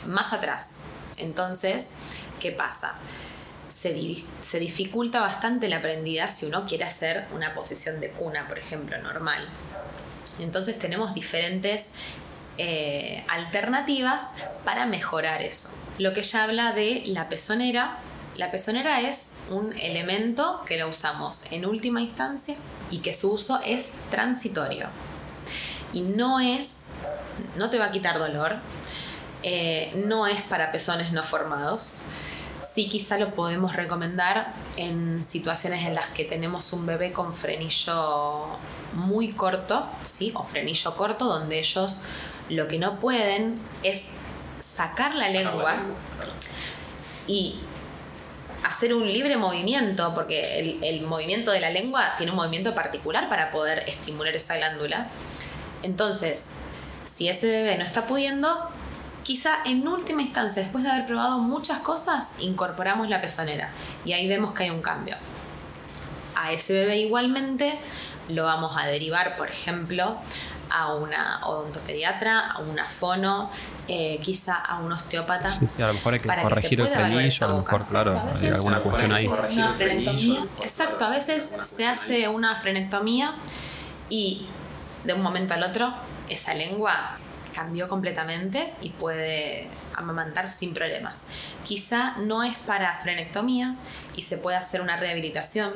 más 0.05 0.33
atrás. 0.33 0.73
Entonces, 1.17 1.91
¿qué 2.41 2.51
pasa? 2.51 2.95
Se, 3.69 4.15
se, 4.41 4.59
dificulta 4.59 5.21
bastante 5.21 5.67
la 5.69 5.81
prendida 5.81 6.27
si 6.27 6.45
uno 6.45 6.65
quiere 6.65 6.83
hacer 6.83 7.25
una 7.33 7.53
posición 7.53 8.01
de 8.01 8.11
cuna, 8.11 8.47
por 8.47 8.59
ejemplo, 8.59 8.97
normal. 9.01 9.47
Entonces 10.39 10.77
tenemos 10.77 11.13
diferentes 11.13 11.91
eh, 12.57 13.23
alternativas 13.29 14.33
para 14.63 14.85
mejorar 14.85 15.41
eso. 15.41 15.69
Lo 15.97 16.13
que 16.13 16.21
ya 16.21 16.43
habla 16.43 16.71
de 16.71 17.03
la 17.07 17.29
pezonera. 17.29 17.97
La 18.35 18.51
pezonera 18.51 19.01
es 19.01 19.31
un 19.49 19.73
elemento 19.73 20.61
que 20.65 20.77
lo 20.77 20.89
usamos 20.89 21.43
en 21.51 21.65
última 21.65 22.01
instancia 22.01 22.55
y 22.89 22.99
que 22.99 23.13
su 23.13 23.33
uso 23.33 23.59
es 23.63 23.91
transitorio. 24.09 24.87
Y 25.91 26.01
no 26.01 26.39
es, 26.39 26.87
no 27.55 27.69
te 27.69 27.77
va 27.77 27.85
a 27.85 27.91
quitar 27.91 28.17
dolor, 28.17 28.57
eh, 29.43 29.91
no 29.95 30.25
es 30.25 30.41
para 30.41 30.71
pezones 30.71 31.11
no 31.11 31.21
formados. 31.21 31.99
Sí, 32.73 32.89
quizá 32.89 33.19
lo 33.19 33.35
podemos 33.35 33.75
recomendar 33.75 34.51
en 34.77 35.21
situaciones 35.21 35.85
en 35.85 35.93
las 35.93 36.09
que 36.09 36.25
tenemos 36.25 36.73
un 36.73 36.87
bebé 36.87 37.13
con 37.13 37.35
frenillo 37.35 38.47
muy 38.93 39.33
corto, 39.33 39.85
¿sí? 40.05 40.31
O 40.33 40.43
frenillo 40.43 40.95
corto, 40.95 41.25
donde 41.25 41.59
ellos 41.59 42.01
lo 42.49 42.67
que 42.67 42.79
no 42.79 42.99
pueden 42.99 43.59
es 43.83 44.05
sacar 44.57 45.13
la 45.13 45.29
lengua 45.29 45.83
y 47.27 47.59
hacer 48.63 48.95
un 48.95 49.05
libre 49.05 49.37
movimiento, 49.37 50.11
porque 50.15 50.79
el, 50.81 51.01
movimiento 51.01 51.51
de 51.51 51.59
la 51.59 51.69
lengua 51.69 52.15
tiene 52.17 52.31
un 52.31 52.37
movimiento 52.37 52.73
particular 52.73 53.29
para 53.29 53.51
poder 53.51 53.83
estimular 53.87 54.35
esa 54.35 54.57
glándula. 54.57 55.09
Entonces, 55.83 56.49
si 57.05 57.29
ese 57.29 57.45
bebé 57.45 57.77
no 57.77 57.83
está 57.83 58.07
pudiendo, 58.07 58.71
quizá 59.23 59.59
en 59.65 59.87
última 59.87 60.21
instancia, 60.21 60.61
después 60.61 60.83
de 60.83 60.91
haber 60.91 61.05
probado 61.05 61.39
muchas 61.39 61.79
cosas, 61.79 62.33
incorporamos 62.39 63.09
la 63.09 63.21
pezonera 63.21 63.69
y 64.05 64.13
ahí 64.13 64.27
vemos 64.27 64.53
que 64.53 64.63
hay 64.63 64.69
un 64.69 64.81
cambio. 64.81 65.15
A 66.35 66.51
ese 66.51 66.73
bebé 66.73 66.97
igualmente 66.97 67.79
lo 68.29 68.45
vamos 68.45 68.75
a 68.77 68.87
derivar, 68.87 69.35
por 69.35 69.49
ejemplo, 69.49 70.17
a 70.69 70.93
una 70.95 71.45
odontopediatra, 71.45 72.39
a 72.39 72.59
una 72.59 72.87
fono, 72.87 73.49
eh, 73.87 74.19
quizá 74.21 74.55
a 74.55 74.79
un 74.79 74.91
osteópata. 74.91 75.47
Sí, 75.47 75.67
sí, 75.67 75.81
a 75.81 75.87
lo 75.87 75.93
mejor 75.93 76.13
hay 76.15 76.19
que 76.19 76.27
corregir 76.27 76.81
el 76.81 76.87
frenillo, 76.87 77.45
a 77.45 77.49
lo 77.49 77.57
mejor, 77.59 77.87
claro, 77.87 78.21
hay 78.35 78.47
alguna 78.47 78.79
cuestión 78.79 79.11
ahí. 79.11 79.29
Exacto, 80.61 81.05
a 81.05 81.09
veces 81.09 81.53
se 81.61 81.85
hace 81.85 82.27
una 82.27 82.55
frenectomía 82.55 83.35
y 84.09 84.47
de 85.03 85.13
un 85.13 85.21
momento 85.21 85.53
al 85.53 85.63
otro 85.63 85.93
esa 86.29 86.53
lengua 86.53 87.17
cambió 87.53 87.87
completamente 87.87 88.73
y 88.81 88.89
puede 88.89 89.67
amamantar 89.95 90.49
sin 90.49 90.73
problemas. 90.73 91.27
Quizá 91.65 92.15
no 92.17 92.43
es 92.43 92.55
para 92.59 92.99
frenectomía 92.99 93.75
y 94.15 94.23
se 94.23 94.37
puede 94.37 94.57
hacer 94.57 94.81
una 94.81 94.97
rehabilitación 94.97 95.73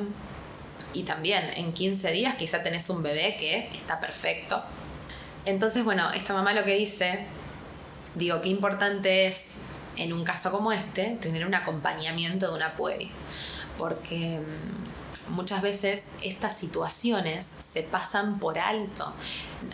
y 0.92 1.04
también 1.04 1.50
en 1.54 1.72
15 1.72 2.12
días 2.12 2.34
quizá 2.34 2.62
tenés 2.62 2.88
un 2.90 3.02
bebé 3.02 3.36
que 3.38 3.68
está 3.74 4.00
perfecto 4.00 4.62
entonces, 5.48 5.82
bueno, 5.82 6.12
esta 6.12 6.34
mamá 6.34 6.52
lo 6.52 6.62
que 6.64 6.74
dice, 6.74 7.24
digo, 8.14 8.42
qué 8.42 8.50
importante 8.50 9.26
es 9.26 9.46
en 9.96 10.12
un 10.12 10.22
caso 10.22 10.50
como 10.50 10.72
este 10.72 11.16
tener 11.22 11.46
un 11.46 11.54
acompañamiento 11.54 12.48
de 12.48 12.54
una 12.54 12.74
pueri, 12.74 13.10
porque 13.78 14.40
muchas 15.30 15.62
veces 15.62 16.04
estas 16.22 16.56
situaciones 16.56 17.44
se 17.44 17.82
pasan 17.82 18.38
por 18.38 18.58
alto. 18.58 19.12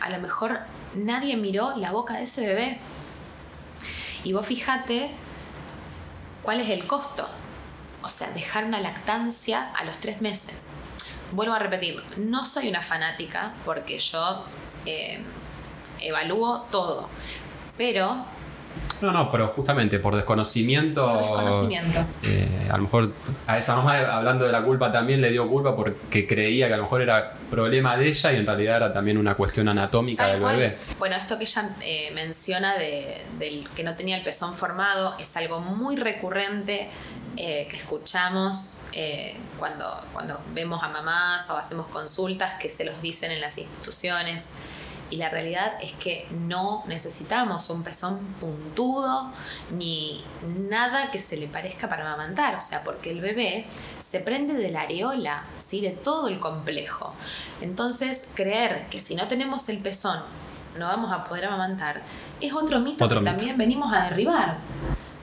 A 0.01 0.11
lo 0.11 0.19
mejor 0.21 0.61
nadie 0.95 1.37
miró 1.37 1.77
la 1.77 1.93
boca 1.93 2.15
de 2.15 2.25
ese 2.25 2.47
bebé. 2.47 2.79
Y 4.25 4.33
vos 4.33 4.47
fíjate 4.47 5.11
cuál 6.43 6.61
es 6.61 6.71
el 6.71 6.87
costo. 6.87 7.29
O 8.03 8.09
sea, 8.09 8.31
dejar 8.31 8.65
una 8.65 8.81
lactancia 8.81 9.71
a 9.75 9.85
los 9.85 9.99
tres 9.99 10.21
meses. 10.21 10.67
Vuelvo 11.33 11.55
a 11.55 11.59
repetir, 11.59 12.03
no 12.17 12.45
soy 12.45 12.69
una 12.69 12.83
fanática 12.83 13.55
porque 13.65 13.99
yo 13.99 14.45
eh, 14.87 15.25
evalúo 16.01 16.67
todo. 16.71 17.09
Pero 17.77 18.25
no, 19.01 19.13
no, 19.13 19.31
pero 19.31 19.49
justamente 19.49 19.99
por 19.99 20.15
desconocimiento. 20.15 21.07
Por 21.07 21.19
desconocimiento. 21.19 22.07
Eh, 22.23 22.69
a 22.71 22.77
lo 22.77 22.85
mejor 22.85 23.13
a 23.47 23.59
esa 23.59 23.77
mamá, 23.77 23.99
hablando 23.99 24.47
de 24.47 24.53
la 24.53 24.63
culpa, 24.63 24.91
también 24.91 25.21
le 25.21 25.31
dio 25.31 25.49
culpa 25.49 25.77
porque 25.77 26.27
creía 26.27 26.69
que 26.69 26.75
a 26.75 26.77
lo 26.77 26.85
mejor 26.85 27.03
era 27.03 27.35
problema 27.51 27.97
de 27.97 28.09
ella 28.09 28.33
y 28.33 28.37
en 28.37 28.47
realidad 28.47 28.77
era 28.79 28.93
también 28.93 29.19
una 29.19 29.35
cuestión 29.35 29.69
anatómica 29.69 30.29
del 30.29 30.41
bebé. 30.41 30.79
Bueno, 30.99 31.17
esto 31.17 31.39
que 31.39 31.45
ella 31.45 31.77
eh, 31.83 32.13
menciona 32.15 32.77
de, 32.77 33.23
del 33.39 33.69
que 33.75 33.85
no 33.85 33.95
tenía 33.95 34.17
el 34.17 34.23
pezón 34.23 34.55
formado 34.55 35.17
es 35.19 35.37
algo 35.37 35.61
muy 35.61 35.97
recurrente 35.97 36.89
eh, 37.37 37.67
que 37.69 37.77
escuchamos 37.77 38.79
cuando, 39.59 40.01
cuando 40.13 40.41
vemos 40.55 40.83
a 40.85 40.89
mamás 40.89 41.51
o 41.51 41.57
hacemos 41.57 41.89
consultas 41.89 42.55
que 42.61 42.71
se 42.71 42.85
los 42.85 43.03
dicen 43.03 43.33
en 43.33 43.41
las 43.41 43.59
instituciones. 43.59 44.51
Y 45.11 45.17
la 45.17 45.29
realidad 45.29 45.75
es 45.81 45.93
que 45.93 46.27
no 46.31 46.83
necesitamos 46.87 47.71
un 47.71 47.83
pezón 47.83 48.19
puntudo 48.41 49.31
ni 49.71 50.25
nada 50.69 51.11
que 51.11 51.19
se 51.19 51.37
le 51.37 51.47
parezca 51.47 51.89
para 51.89 52.07
amamantar, 52.07 52.55
o 52.55 52.61
sea, 52.61 52.83
porque 52.83 53.11
el 53.11 53.21
bebé 53.21 53.67
se 54.01 54.21
prende 54.21 54.55
de 54.55 54.71
la 54.71 54.83
areola, 54.83 55.45
¿sí? 55.59 55.81
de 55.81 55.91
todo 55.91 56.29
el 56.29 56.41
complejo. 56.41 57.15
Entonces, 57.61 58.29
creer 58.35 58.89
que 58.91 59.01
si 59.01 59.15
no 59.15 59.29
tenemos 59.29 59.69
el 59.69 59.79
pezón 59.79 60.21
no 60.79 60.87
vamos 60.87 61.13
a 61.13 61.23
poder 61.23 61.45
amamantar 61.45 62.03
es 62.41 62.53
otro 62.53 62.81
mito 62.81 63.09
que 63.09 63.21
también 63.21 63.57
venimos 63.57 63.93
a 63.93 64.05
derribar. 64.05 64.59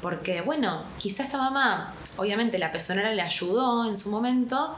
Porque, 0.02 0.42
bueno, 0.42 0.84
quizá 0.98 1.24
esta 1.24 1.38
mamá, 1.38 1.94
obviamente 2.18 2.58
la 2.58 2.72
pezonera 2.72 3.14
le 3.14 3.22
ayudó 3.22 3.86
en 3.86 3.96
su 3.96 4.10
momento, 4.10 4.76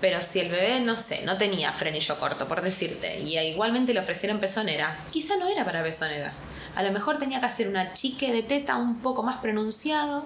Pero 0.00 0.22
si 0.22 0.40
el 0.40 0.50
bebé, 0.50 0.80
no 0.80 0.96
sé, 0.96 1.22
no 1.24 1.36
tenía 1.36 1.72
frenillo 1.72 2.18
corto, 2.18 2.48
por 2.48 2.62
decirte, 2.62 3.20
y 3.20 3.38
igualmente 3.38 3.92
le 3.92 4.00
ofrecieron 4.00 4.40
pezonera, 4.40 5.04
quizá 5.10 5.36
no 5.36 5.46
era 5.46 5.64
para 5.64 5.82
pezonera. 5.82 6.32
A 6.74 6.82
lo 6.82 6.92
mejor 6.92 7.18
tenía 7.18 7.40
que 7.40 7.46
hacer 7.46 7.68
una 7.68 7.92
chique 7.92 8.32
de 8.32 8.42
teta 8.42 8.76
un 8.76 9.00
poco 9.00 9.22
más 9.22 9.38
pronunciado, 9.38 10.24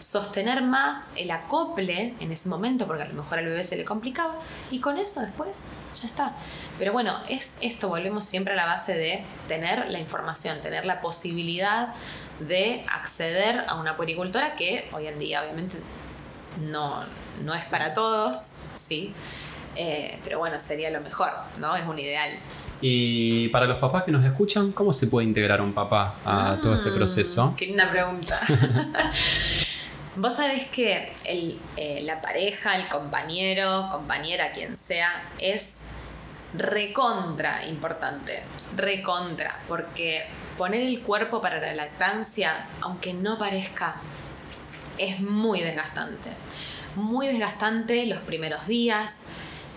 sostener 0.00 0.62
más 0.62 1.08
el 1.14 1.30
acople 1.30 2.14
en 2.18 2.32
ese 2.32 2.48
momento, 2.48 2.86
porque 2.86 3.04
a 3.04 3.08
lo 3.08 3.14
mejor 3.14 3.38
al 3.38 3.44
bebé 3.44 3.62
se 3.62 3.76
le 3.76 3.84
complicaba, 3.84 4.38
y 4.70 4.80
con 4.80 4.98
eso 4.98 5.20
después 5.20 5.60
ya 5.94 6.06
está. 6.08 6.34
Pero 6.78 6.92
bueno, 6.92 7.20
es 7.28 7.56
esto, 7.60 7.88
volvemos 7.88 8.24
siempre 8.24 8.54
a 8.54 8.56
la 8.56 8.66
base 8.66 8.94
de 8.94 9.24
tener 9.46 9.88
la 9.90 10.00
información, 10.00 10.60
tener 10.60 10.84
la 10.84 11.00
posibilidad 11.00 11.94
de 12.40 12.84
acceder 12.90 13.64
a 13.68 13.76
una 13.76 13.96
puericultora 13.96 14.56
que 14.56 14.88
hoy 14.92 15.06
en 15.06 15.18
día 15.20 15.42
obviamente 15.42 15.78
no, 16.60 17.04
no 17.42 17.54
es 17.54 17.64
para 17.66 17.94
todos, 17.94 18.54
¿sí? 18.74 19.12
Eh, 19.76 20.18
pero 20.24 20.38
bueno, 20.38 20.58
sería 20.60 20.90
lo 20.90 21.00
mejor, 21.00 21.30
¿no? 21.58 21.76
Es 21.76 21.86
un 21.86 21.98
ideal. 21.98 22.38
Y 22.80 23.48
para 23.48 23.66
los 23.66 23.78
papás 23.78 24.02
que 24.02 24.10
nos 24.10 24.24
escuchan, 24.24 24.72
¿cómo 24.72 24.92
se 24.92 25.06
puede 25.06 25.26
integrar 25.26 25.60
un 25.60 25.72
papá 25.72 26.16
a 26.24 26.58
todo 26.60 26.74
este 26.74 26.90
mm, 26.90 26.96
proceso? 26.96 27.54
Qué 27.56 27.66
linda 27.66 27.90
pregunta. 27.90 28.40
Vos 30.16 30.34
sabés 30.34 30.66
que 30.66 31.12
eh, 31.24 32.00
la 32.02 32.20
pareja, 32.20 32.76
el 32.76 32.88
compañero, 32.88 33.88
compañera, 33.90 34.52
quien 34.52 34.76
sea, 34.76 35.22
es 35.38 35.78
recontra 36.54 37.64
importante. 37.66 38.42
Recontra. 38.76 39.60
Porque 39.68 40.24
poner 40.58 40.82
el 40.82 41.00
cuerpo 41.00 41.40
para 41.40 41.60
la 41.60 41.74
lactancia, 41.74 42.66
aunque 42.80 43.14
no 43.14 43.38
parezca, 43.38 43.96
es 44.98 45.20
muy 45.20 45.60
desgastante. 45.60 46.30
Muy 46.94 47.26
desgastante 47.26 48.06
los 48.06 48.20
primeros 48.20 48.66
días, 48.66 49.16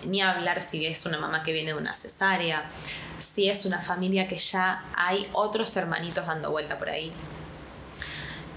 ni 0.04 0.20
hablar 0.20 0.60
si 0.60 0.86
es 0.86 1.06
una 1.06 1.18
mamá 1.18 1.42
que 1.42 1.52
viene 1.52 1.72
de 1.72 1.78
una 1.78 1.94
cesárea, 1.94 2.64
si 3.18 3.48
es 3.48 3.64
una 3.64 3.80
familia 3.80 4.28
que 4.28 4.38
ya 4.38 4.84
hay 4.94 5.28
otros 5.32 5.76
hermanitos 5.76 6.26
dando 6.26 6.50
vuelta 6.50 6.78
por 6.78 6.90
ahí. 6.90 7.12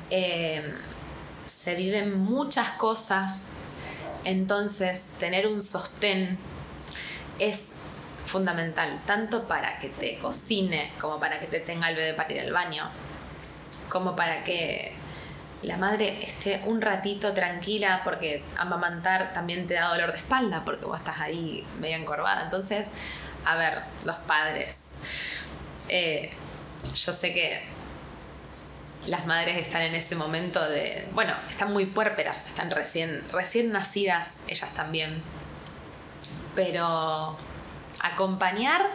Eh, 0.10 0.74
se 1.45 1.76
viven 1.76 2.18
muchas 2.20 2.72
cosas, 2.72 3.47
entonces 4.24 5.07
tener 5.20 5.47
un 5.47 5.62
sostén 5.62 6.38
es 7.39 7.70
fundamental, 8.26 9.01
tanto 9.05 9.47
para 9.47 9.80
que 9.80 9.89
te 9.89 10.18
cocine, 10.18 10.91
como 10.99 11.20
para 11.20 11.39
que 11.39 11.47
te 11.47 11.60
tenga 11.62 11.89
el 11.89 11.95
bebé 11.95 12.14
para 12.14 12.34
ir 12.34 12.41
al 12.41 12.51
baño, 12.51 12.89
como 13.89 14.16
para 14.16 14.43
que 14.43 14.99
la 15.62 15.78
madre 15.78 16.24
esté 16.24 16.62
un 16.66 16.82
ratito 16.82 17.34
tranquila, 17.34 18.01
porque 18.03 18.43
amamantar 18.57 19.34
también 19.34 19.68
te 19.68 19.74
da 19.74 19.89
dolor 19.89 20.12
de 20.12 20.18
espalda, 20.18 20.64
porque 20.64 20.86
vos 20.86 20.99
estás 20.99 21.20
ahí 21.20 21.66
medio 21.80 21.97
encorvada. 21.97 22.43
Entonces, 22.43 22.89
a 23.45 23.55
ver, 23.55 23.82
los 24.05 24.16
padres. 24.18 24.91
Eh, 25.89 26.32
yo 26.95 27.12
sé 27.12 27.34
que 27.34 27.64
las 29.05 29.26
madres 29.26 29.57
están 29.57 29.82
en 29.82 29.95
este 29.95 30.16
momento 30.16 30.68
de, 30.70 31.07
bueno, 31.14 31.34
están 31.49 31.74
muy 31.74 31.88
puérperas, 31.88 32.45
están 32.45 32.72
recién, 32.72 33.24
recién 33.32 33.72
nacidas, 33.72 34.39
ellas 34.47 34.74
también. 34.74 35.22
Pero 36.55 37.38
acompañar 38.01 38.86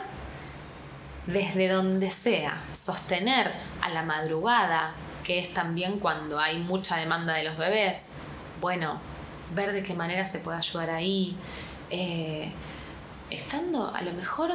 desde 1.26 1.68
donde 1.68 2.10
sea, 2.10 2.58
sostener 2.72 3.52
a 3.80 3.88
la 3.90 4.02
madrugada, 4.02 4.92
que 5.24 5.38
es 5.38 5.52
también 5.52 5.98
cuando 5.98 6.38
hay 6.38 6.58
mucha 6.58 6.96
demanda 6.96 7.34
de 7.34 7.44
los 7.44 7.56
bebés, 7.56 8.10
bueno, 8.60 9.00
ver 9.54 9.72
de 9.72 9.82
qué 9.82 9.94
manera 9.94 10.26
se 10.26 10.38
puede 10.38 10.58
ayudar 10.58 10.90
ahí, 10.90 11.36
eh, 11.90 12.52
estando 13.30 13.92
a 13.94 14.02
lo 14.02 14.12
mejor 14.12 14.52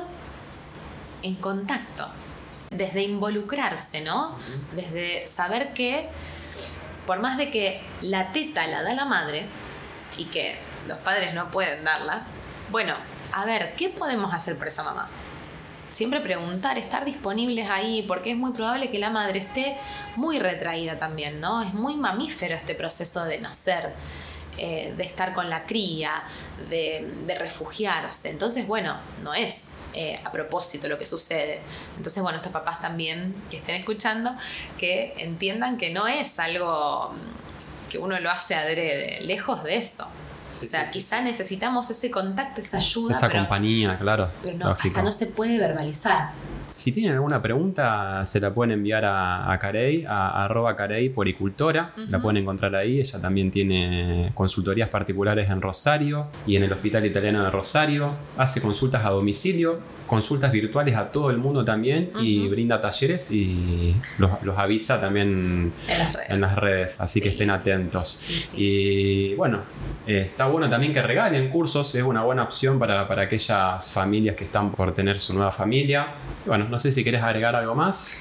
en 1.22 1.36
contacto, 1.36 2.08
desde 2.70 3.02
involucrarse, 3.02 4.02
¿no? 4.02 4.38
Desde 4.74 5.26
saber 5.28 5.74
que 5.74 6.08
por 7.06 7.20
más 7.20 7.38
de 7.38 7.50
que 7.50 7.82
la 8.02 8.32
teta 8.32 8.68
la 8.68 8.84
da 8.84 8.94
la 8.94 9.06
madre 9.06 9.48
y 10.18 10.26
que 10.26 10.60
los 10.88 11.00
padres 11.00 11.34
no 11.34 11.50
pueden 11.50 11.84
darla, 11.84 12.24
bueno, 12.70 12.94
a 13.34 13.46
ver, 13.46 13.74
¿qué 13.76 13.90
podemos 13.90 14.34
hacer 14.34 14.58
por 14.58 14.68
esa 14.68 14.84
mamá? 14.84 15.10
Siempre 15.92 16.22
preguntar, 16.22 16.78
estar 16.78 17.04
disponibles 17.04 17.68
ahí, 17.70 18.04
porque 18.04 18.32
es 18.32 18.38
muy 18.38 18.52
probable 18.52 18.92
que 18.92 19.00
la 19.00 19.10
madre 19.10 19.40
esté 19.40 19.76
muy 20.16 20.40
retraída 20.40 21.00
también, 21.00 21.40
¿no? 21.40 21.62
Es 21.64 21.74
muy 21.74 21.96
mamífero 21.96 22.56
este 22.56 22.76
proceso 22.76 23.26
de 23.26 23.40
nacer, 23.40 23.94
eh, 24.58 24.94
de 24.96 25.04
estar 25.04 25.34
con 25.34 25.50
la 25.50 25.66
cría, 25.66 26.24
de, 26.70 27.36
refugiarse. 27.40 28.30
Entonces, 28.30 28.68
bueno, 28.68 28.98
no 29.24 29.34
es 29.34 29.70
eh, 29.94 30.20
a 30.24 30.32
propósito 30.32 30.88
lo 30.88 30.98
que 30.98 31.06
sucede. 31.06 31.62
Entonces, 31.98 32.22
bueno, 32.22 32.38
estos 32.38 32.52
papás 32.52 32.80
también 32.82 33.34
que 33.50 33.58
estén 33.58 33.76
escuchando, 33.76 34.36
que 34.78 35.14
entiendan 35.18 35.78
que 35.78 35.92
no 35.92 36.08
es 36.08 36.38
algo 36.38 37.14
que 37.90 37.98
uno 37.98 38.20
lo 38.20 38.30
hace 38.30 38.54
adrede, 38.54 39.22
lejos 39.22 39.64
de 39.64 39.78
eso. 39.78 40.08
O 40.62 40.66
sea, 40.66 40.90
quizá 40.90 41.22
necesitamos 41.22 41.90
ese 41.90 42.12
contacto, 42.12 42.62
esa 42.62 42.78
ayuda. 42.78 43.14
Esa 43.14 43.30
compañía, 43.30 43.98
claro. 43.98 44.30
Pero 44.44 44.58
no, 44.58 44.70
hasta 44.70 45.02
no 45.02 45.12
se 45.12 45.28
puede 45.28 45.58
verbalizar. 45.58 46.32
Si 46.80 46.94
tienen 46.94 47.12
alguna 47.12 47.42
pregunta, 47.42 48.24
se 48.24 48.40
la 48.40 48.54
pueden 48.54 48.72
enviar 48.72 49.04
a, 49.04 49.52
a 49.52 49.60
Carey, 49.60 50.06
a, 50.08 50.46
arroba 50.46 50.78
Carey 50.78 51.10
Poricultora. 51.10 51.92
La 52.08 52.22
pueden 52.22 52.38
encontrar 52.38 52.74
ahí. 52.74 53.02
Ella 53.02 53.20
también 53.20 53.52
tiene 53.52 54.32
consultorías 54.34 54.88
particulares 54.88 55.50
en 55.50 55.62
Rosario 55.62 56.28
y 56.48 56.56
en 56.56 56.64
el 56.64 56.72
Hospital 56.72 57.06
Italiano 57.06 57.44
de 57.44 57.52
Rosario. 57.52 58.14
Hace 58.38 58.62
consultas 58.62 59.06
a 59.06 59.10
domicilio, 59.10 59.82
consultas 60.08 60.54
virtuales 60.54 60.96
a 60.96 61.10
todo 61.10 61.32
el 61.32 61.38
mundo 61.38 61.66
también 61.66 62.12
y 62.18 62.48
brinda 62.48 62.80
talleres 62.80 63.30
y 63.30 63.94
los, 64.18 64.32
avisa 64.56 65.02
también 65.02 65.74
en 66.30 66.40
las 66.40 66.56
redes. 66.56 67.02
así 67.02 67.20
que 67.20 67.28
estén 67.28 67.50
atentos. 67.50 68.48
Y 68.56 69.36
bueno, 69.36 69.60
eh, 70.08 70.22
está 70.22 70.48
bueno 70.48 70.70
también 70.70 70.94
que 70.94 71.02
regalen 71.02 71.50
cursos. 71.50 71.94
Es 71.94 72.04
una 72.04 72.24
buena 72.24 72.44
opción 72.44 72.80
para, 72.80 73.06
para 73.06 73.24
aquellas 73.24 73.92
familias 73.92 74.38
que 74.38 74.46
están 74.46 74.72
por 74.72 74.94
tener 74.94 75.20
su 75.20 75.34
nueva 75.34 75.52
familia. 75.52 76.08
Bueno, 76.46 76.69
no 76.70 76.80
sé 76.80 76.92
si 76.92 77.04
quieres 77.04 77.22
agregar 77.22 77.56
algo 77.56 77.76
más. 77.76 78.18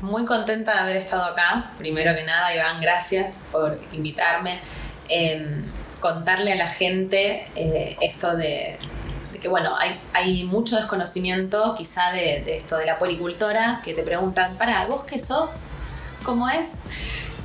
Muy 0.00 0.24
contenta 0.24 0.74
de 0.74 0.78
haber 0.80 0.96
estado 0.96 1.24
acá. 1.24 1.72
Primero 1.76 2.14
que 2.14 2.24
nada, 2.24 2.54
Iván, 2.54 2.80
gracias 2.80 3.32
por 3.50 3.80
invitarme. 3.92 4.60
Em, 5.08 5.64
contarle 6.00 6.52
a 6.52 6.56
la 6.56 6.68
gente 6.68 7.46
eh, 7.56 7.96
esto 8.00 8.36
de, 8.36 8.78
que, 9.40 9.48
bueno, 9.48 9.76
hay, 9.78 10.00
hay, 10.12 10.44
mucho 10.44 10.76
desconocimiento 10.76 11.74
quizá 11.76 12.12
de, 12.12 12.56
esto 12.56 12.76
de 12.76 12.86
la 12.86 12.98
policultora, 12.98 13.80
que 13.82 13.94
te 13.94 14.02
preguntan, 14.02 14.56
para, 14.56 14.86
¿vos 14.86 15.04
qué 15.04 15.18
sos? 15.18 15.60
¿Cómo 16.22 16.48
es? 16.48 16.78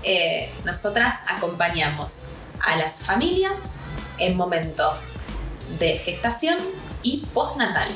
Eh, 0.03 0.49
nosotras 0.65 1.15
acompañamos 1.27 2.25
a 2.59 2.77
las 2.77 2.99
familias 2.99 3.65
en 4.17 4.35
momentos 4.35 5.13
de 5.79 5.97
gestación 5.97 6.57
y 7.01 7.25
postnatal, 7.33 7.89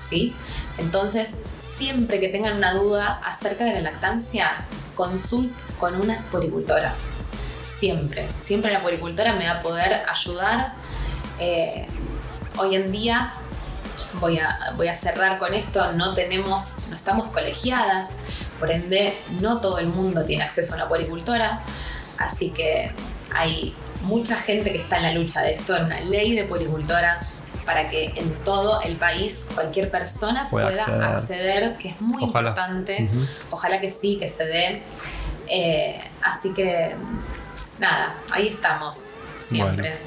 ¿sí? 0.00 0.34
Entonces, 0.78 1.36
siempre 1.60 2.18
que 2.20 2.28
tengan 2.28 2.56
una 2.56 2.72
duda 2.72 3.20
acerca 3.24 3.64
de 3.64 3.74
la 3.74 3.80
lactancia, 3.82 4.66
consult 4.94 5.52
con 5.78 5.94
una 5.94 6.18
poricultora. 6.32 6.94
Siempre, 7.62 8.26
siempre 8.40 8.72
la 8.72 8.80
poricultora 8.80 9.34
me 9.34 9.46
va 9.46 9.54
a 9.54 9.60
poder 9.60 10.00
ayudar. 10.08 10.72
Eh, 11.38 11.86
hoy 12.56 12.74
en 12.74 12.90
día, 12.90 13.34
voy 14.14 14.38
a, 14.38 14.72
voy 14.76 14.88
a 14.88 14.94
cerrar 14.94 15.38
con 15.38 15.54
esto, 15.54 15.92
no 15.92 16.14
tenemos, 16.14 16.78
no 16.88 16.96
estamos 16.96 17.28
colegiadas, 17.28 18.14
por 18.58 18.70
ende 18.70 19.16
no 19.40 19.60
todo 19.60 19.78
el 19.78 19.86
mundo 19.86 20.24
tiene 20.24 20.42
acceso 20.42 20.72
a 20.72 20.76
una 20.76 20.88
poricultora, 20.88 21.60
así 22.18 22.50
que 22.50 22.92
hay 23.34 23.74
mucha 24.02 24.36
gente 24.36 24.72
que 24.72 24.78
está 24.78 24.96
en 24.96 25.02
la 25.02 25.12
lucha 25.12 25.42
de 25.42 25.54
esto, 25.54 25.76
en 25.76 25.84
una 25.84 26.00
ley 26.00 26.34
de 26.34 26.44
poricultoras 26.44 27.28
para 27.64 27.86
que 27.86 28.12
en 28.16 28.30
todo 28.44 28.80
el 28.82 28.96
país 28.96 29.48
cualquier 29.54 29.90
persona 29.90 30.48
pueda 30.50 30.68
acceder. 30.68 31.76
que 31.76 31.90
es 31.90 32.00
muy 32.00 32.24
importante. 32.24 33.08
Ojalá 33.50 33.80
que 33.80 33.90
sí, 33.90 34.16
que 34.18 34.28
se 34.28 34.44
dé. 34.44 34.82
Eh, 35.48 36.00
así 36.22 36.52
que, 36.52 36.94
nada, 37.78 38.14
ahí 38.30 38.48
estamos, 38.48 39.14
siempre. 39.40 39.98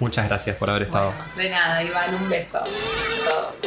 muchas 0.00 0.26
gracias 0.26 0.56
por 0.56 0.70
haber 0.70 0.84
estado. 0.84 1.12
de 1.36 1.50
nada, 1.50 1.82
Iván, 1.82 2.14
un 2.14 2.28
beso 2.28 2.58
a 2.58 2.64
todos. 2.64 3.60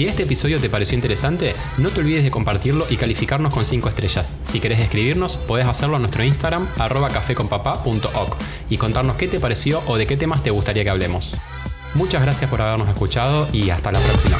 Si 0.00 0.06
este 0.06 0.22
episodio 0.22 0.58
te 0.58 0.70
pareció 0.70 0.94
interesante, 0.94 1.54
no 1.76 1.90
te 1.90 2.00
olvides 2.00 2.24
de 2.24 2.30
compartirlo 2.30 2.86
y 2.88 2.96
calificarnos 2.96 3.52
con 3.52 3.66
5 3.66 3.86
estrellas. 3.90 4.32
Si 4.44 4.58
querés 4.58 4.80
escribirnos, 4.80 5.36
podés 5.36 5.66
hacerlo 5.66 5.96
a 5.96 5.98
nuestro 5.98 6.24
Instagram, 6.24 6.66
arroba 6.78 7.10
cafeconpapá.oc, 7.10 8.36
y 8.70 8.78
contarnos 8.78 9.16
qué 9.16 9.28
te 9.28 9.40
pareció 9.40 9.82
o 9.86 9.98
de 9.98 10.06
qué 10.06 10.16
temas 10.16 10.42
te 10.42 10.48
gustaría 10.48 10.84
que 10.84 10.88
hablemos. 10.88 11.32
Muchas 11.92 12.22
gracias 12.22 12.48
por 12.48 12.62
habernos 12.62 12.88
escuchado 12.88 13.46
y 13.52 13.68
hasta 13.68 13.92
la 13.92 13.98
próxima. 13.98 14.38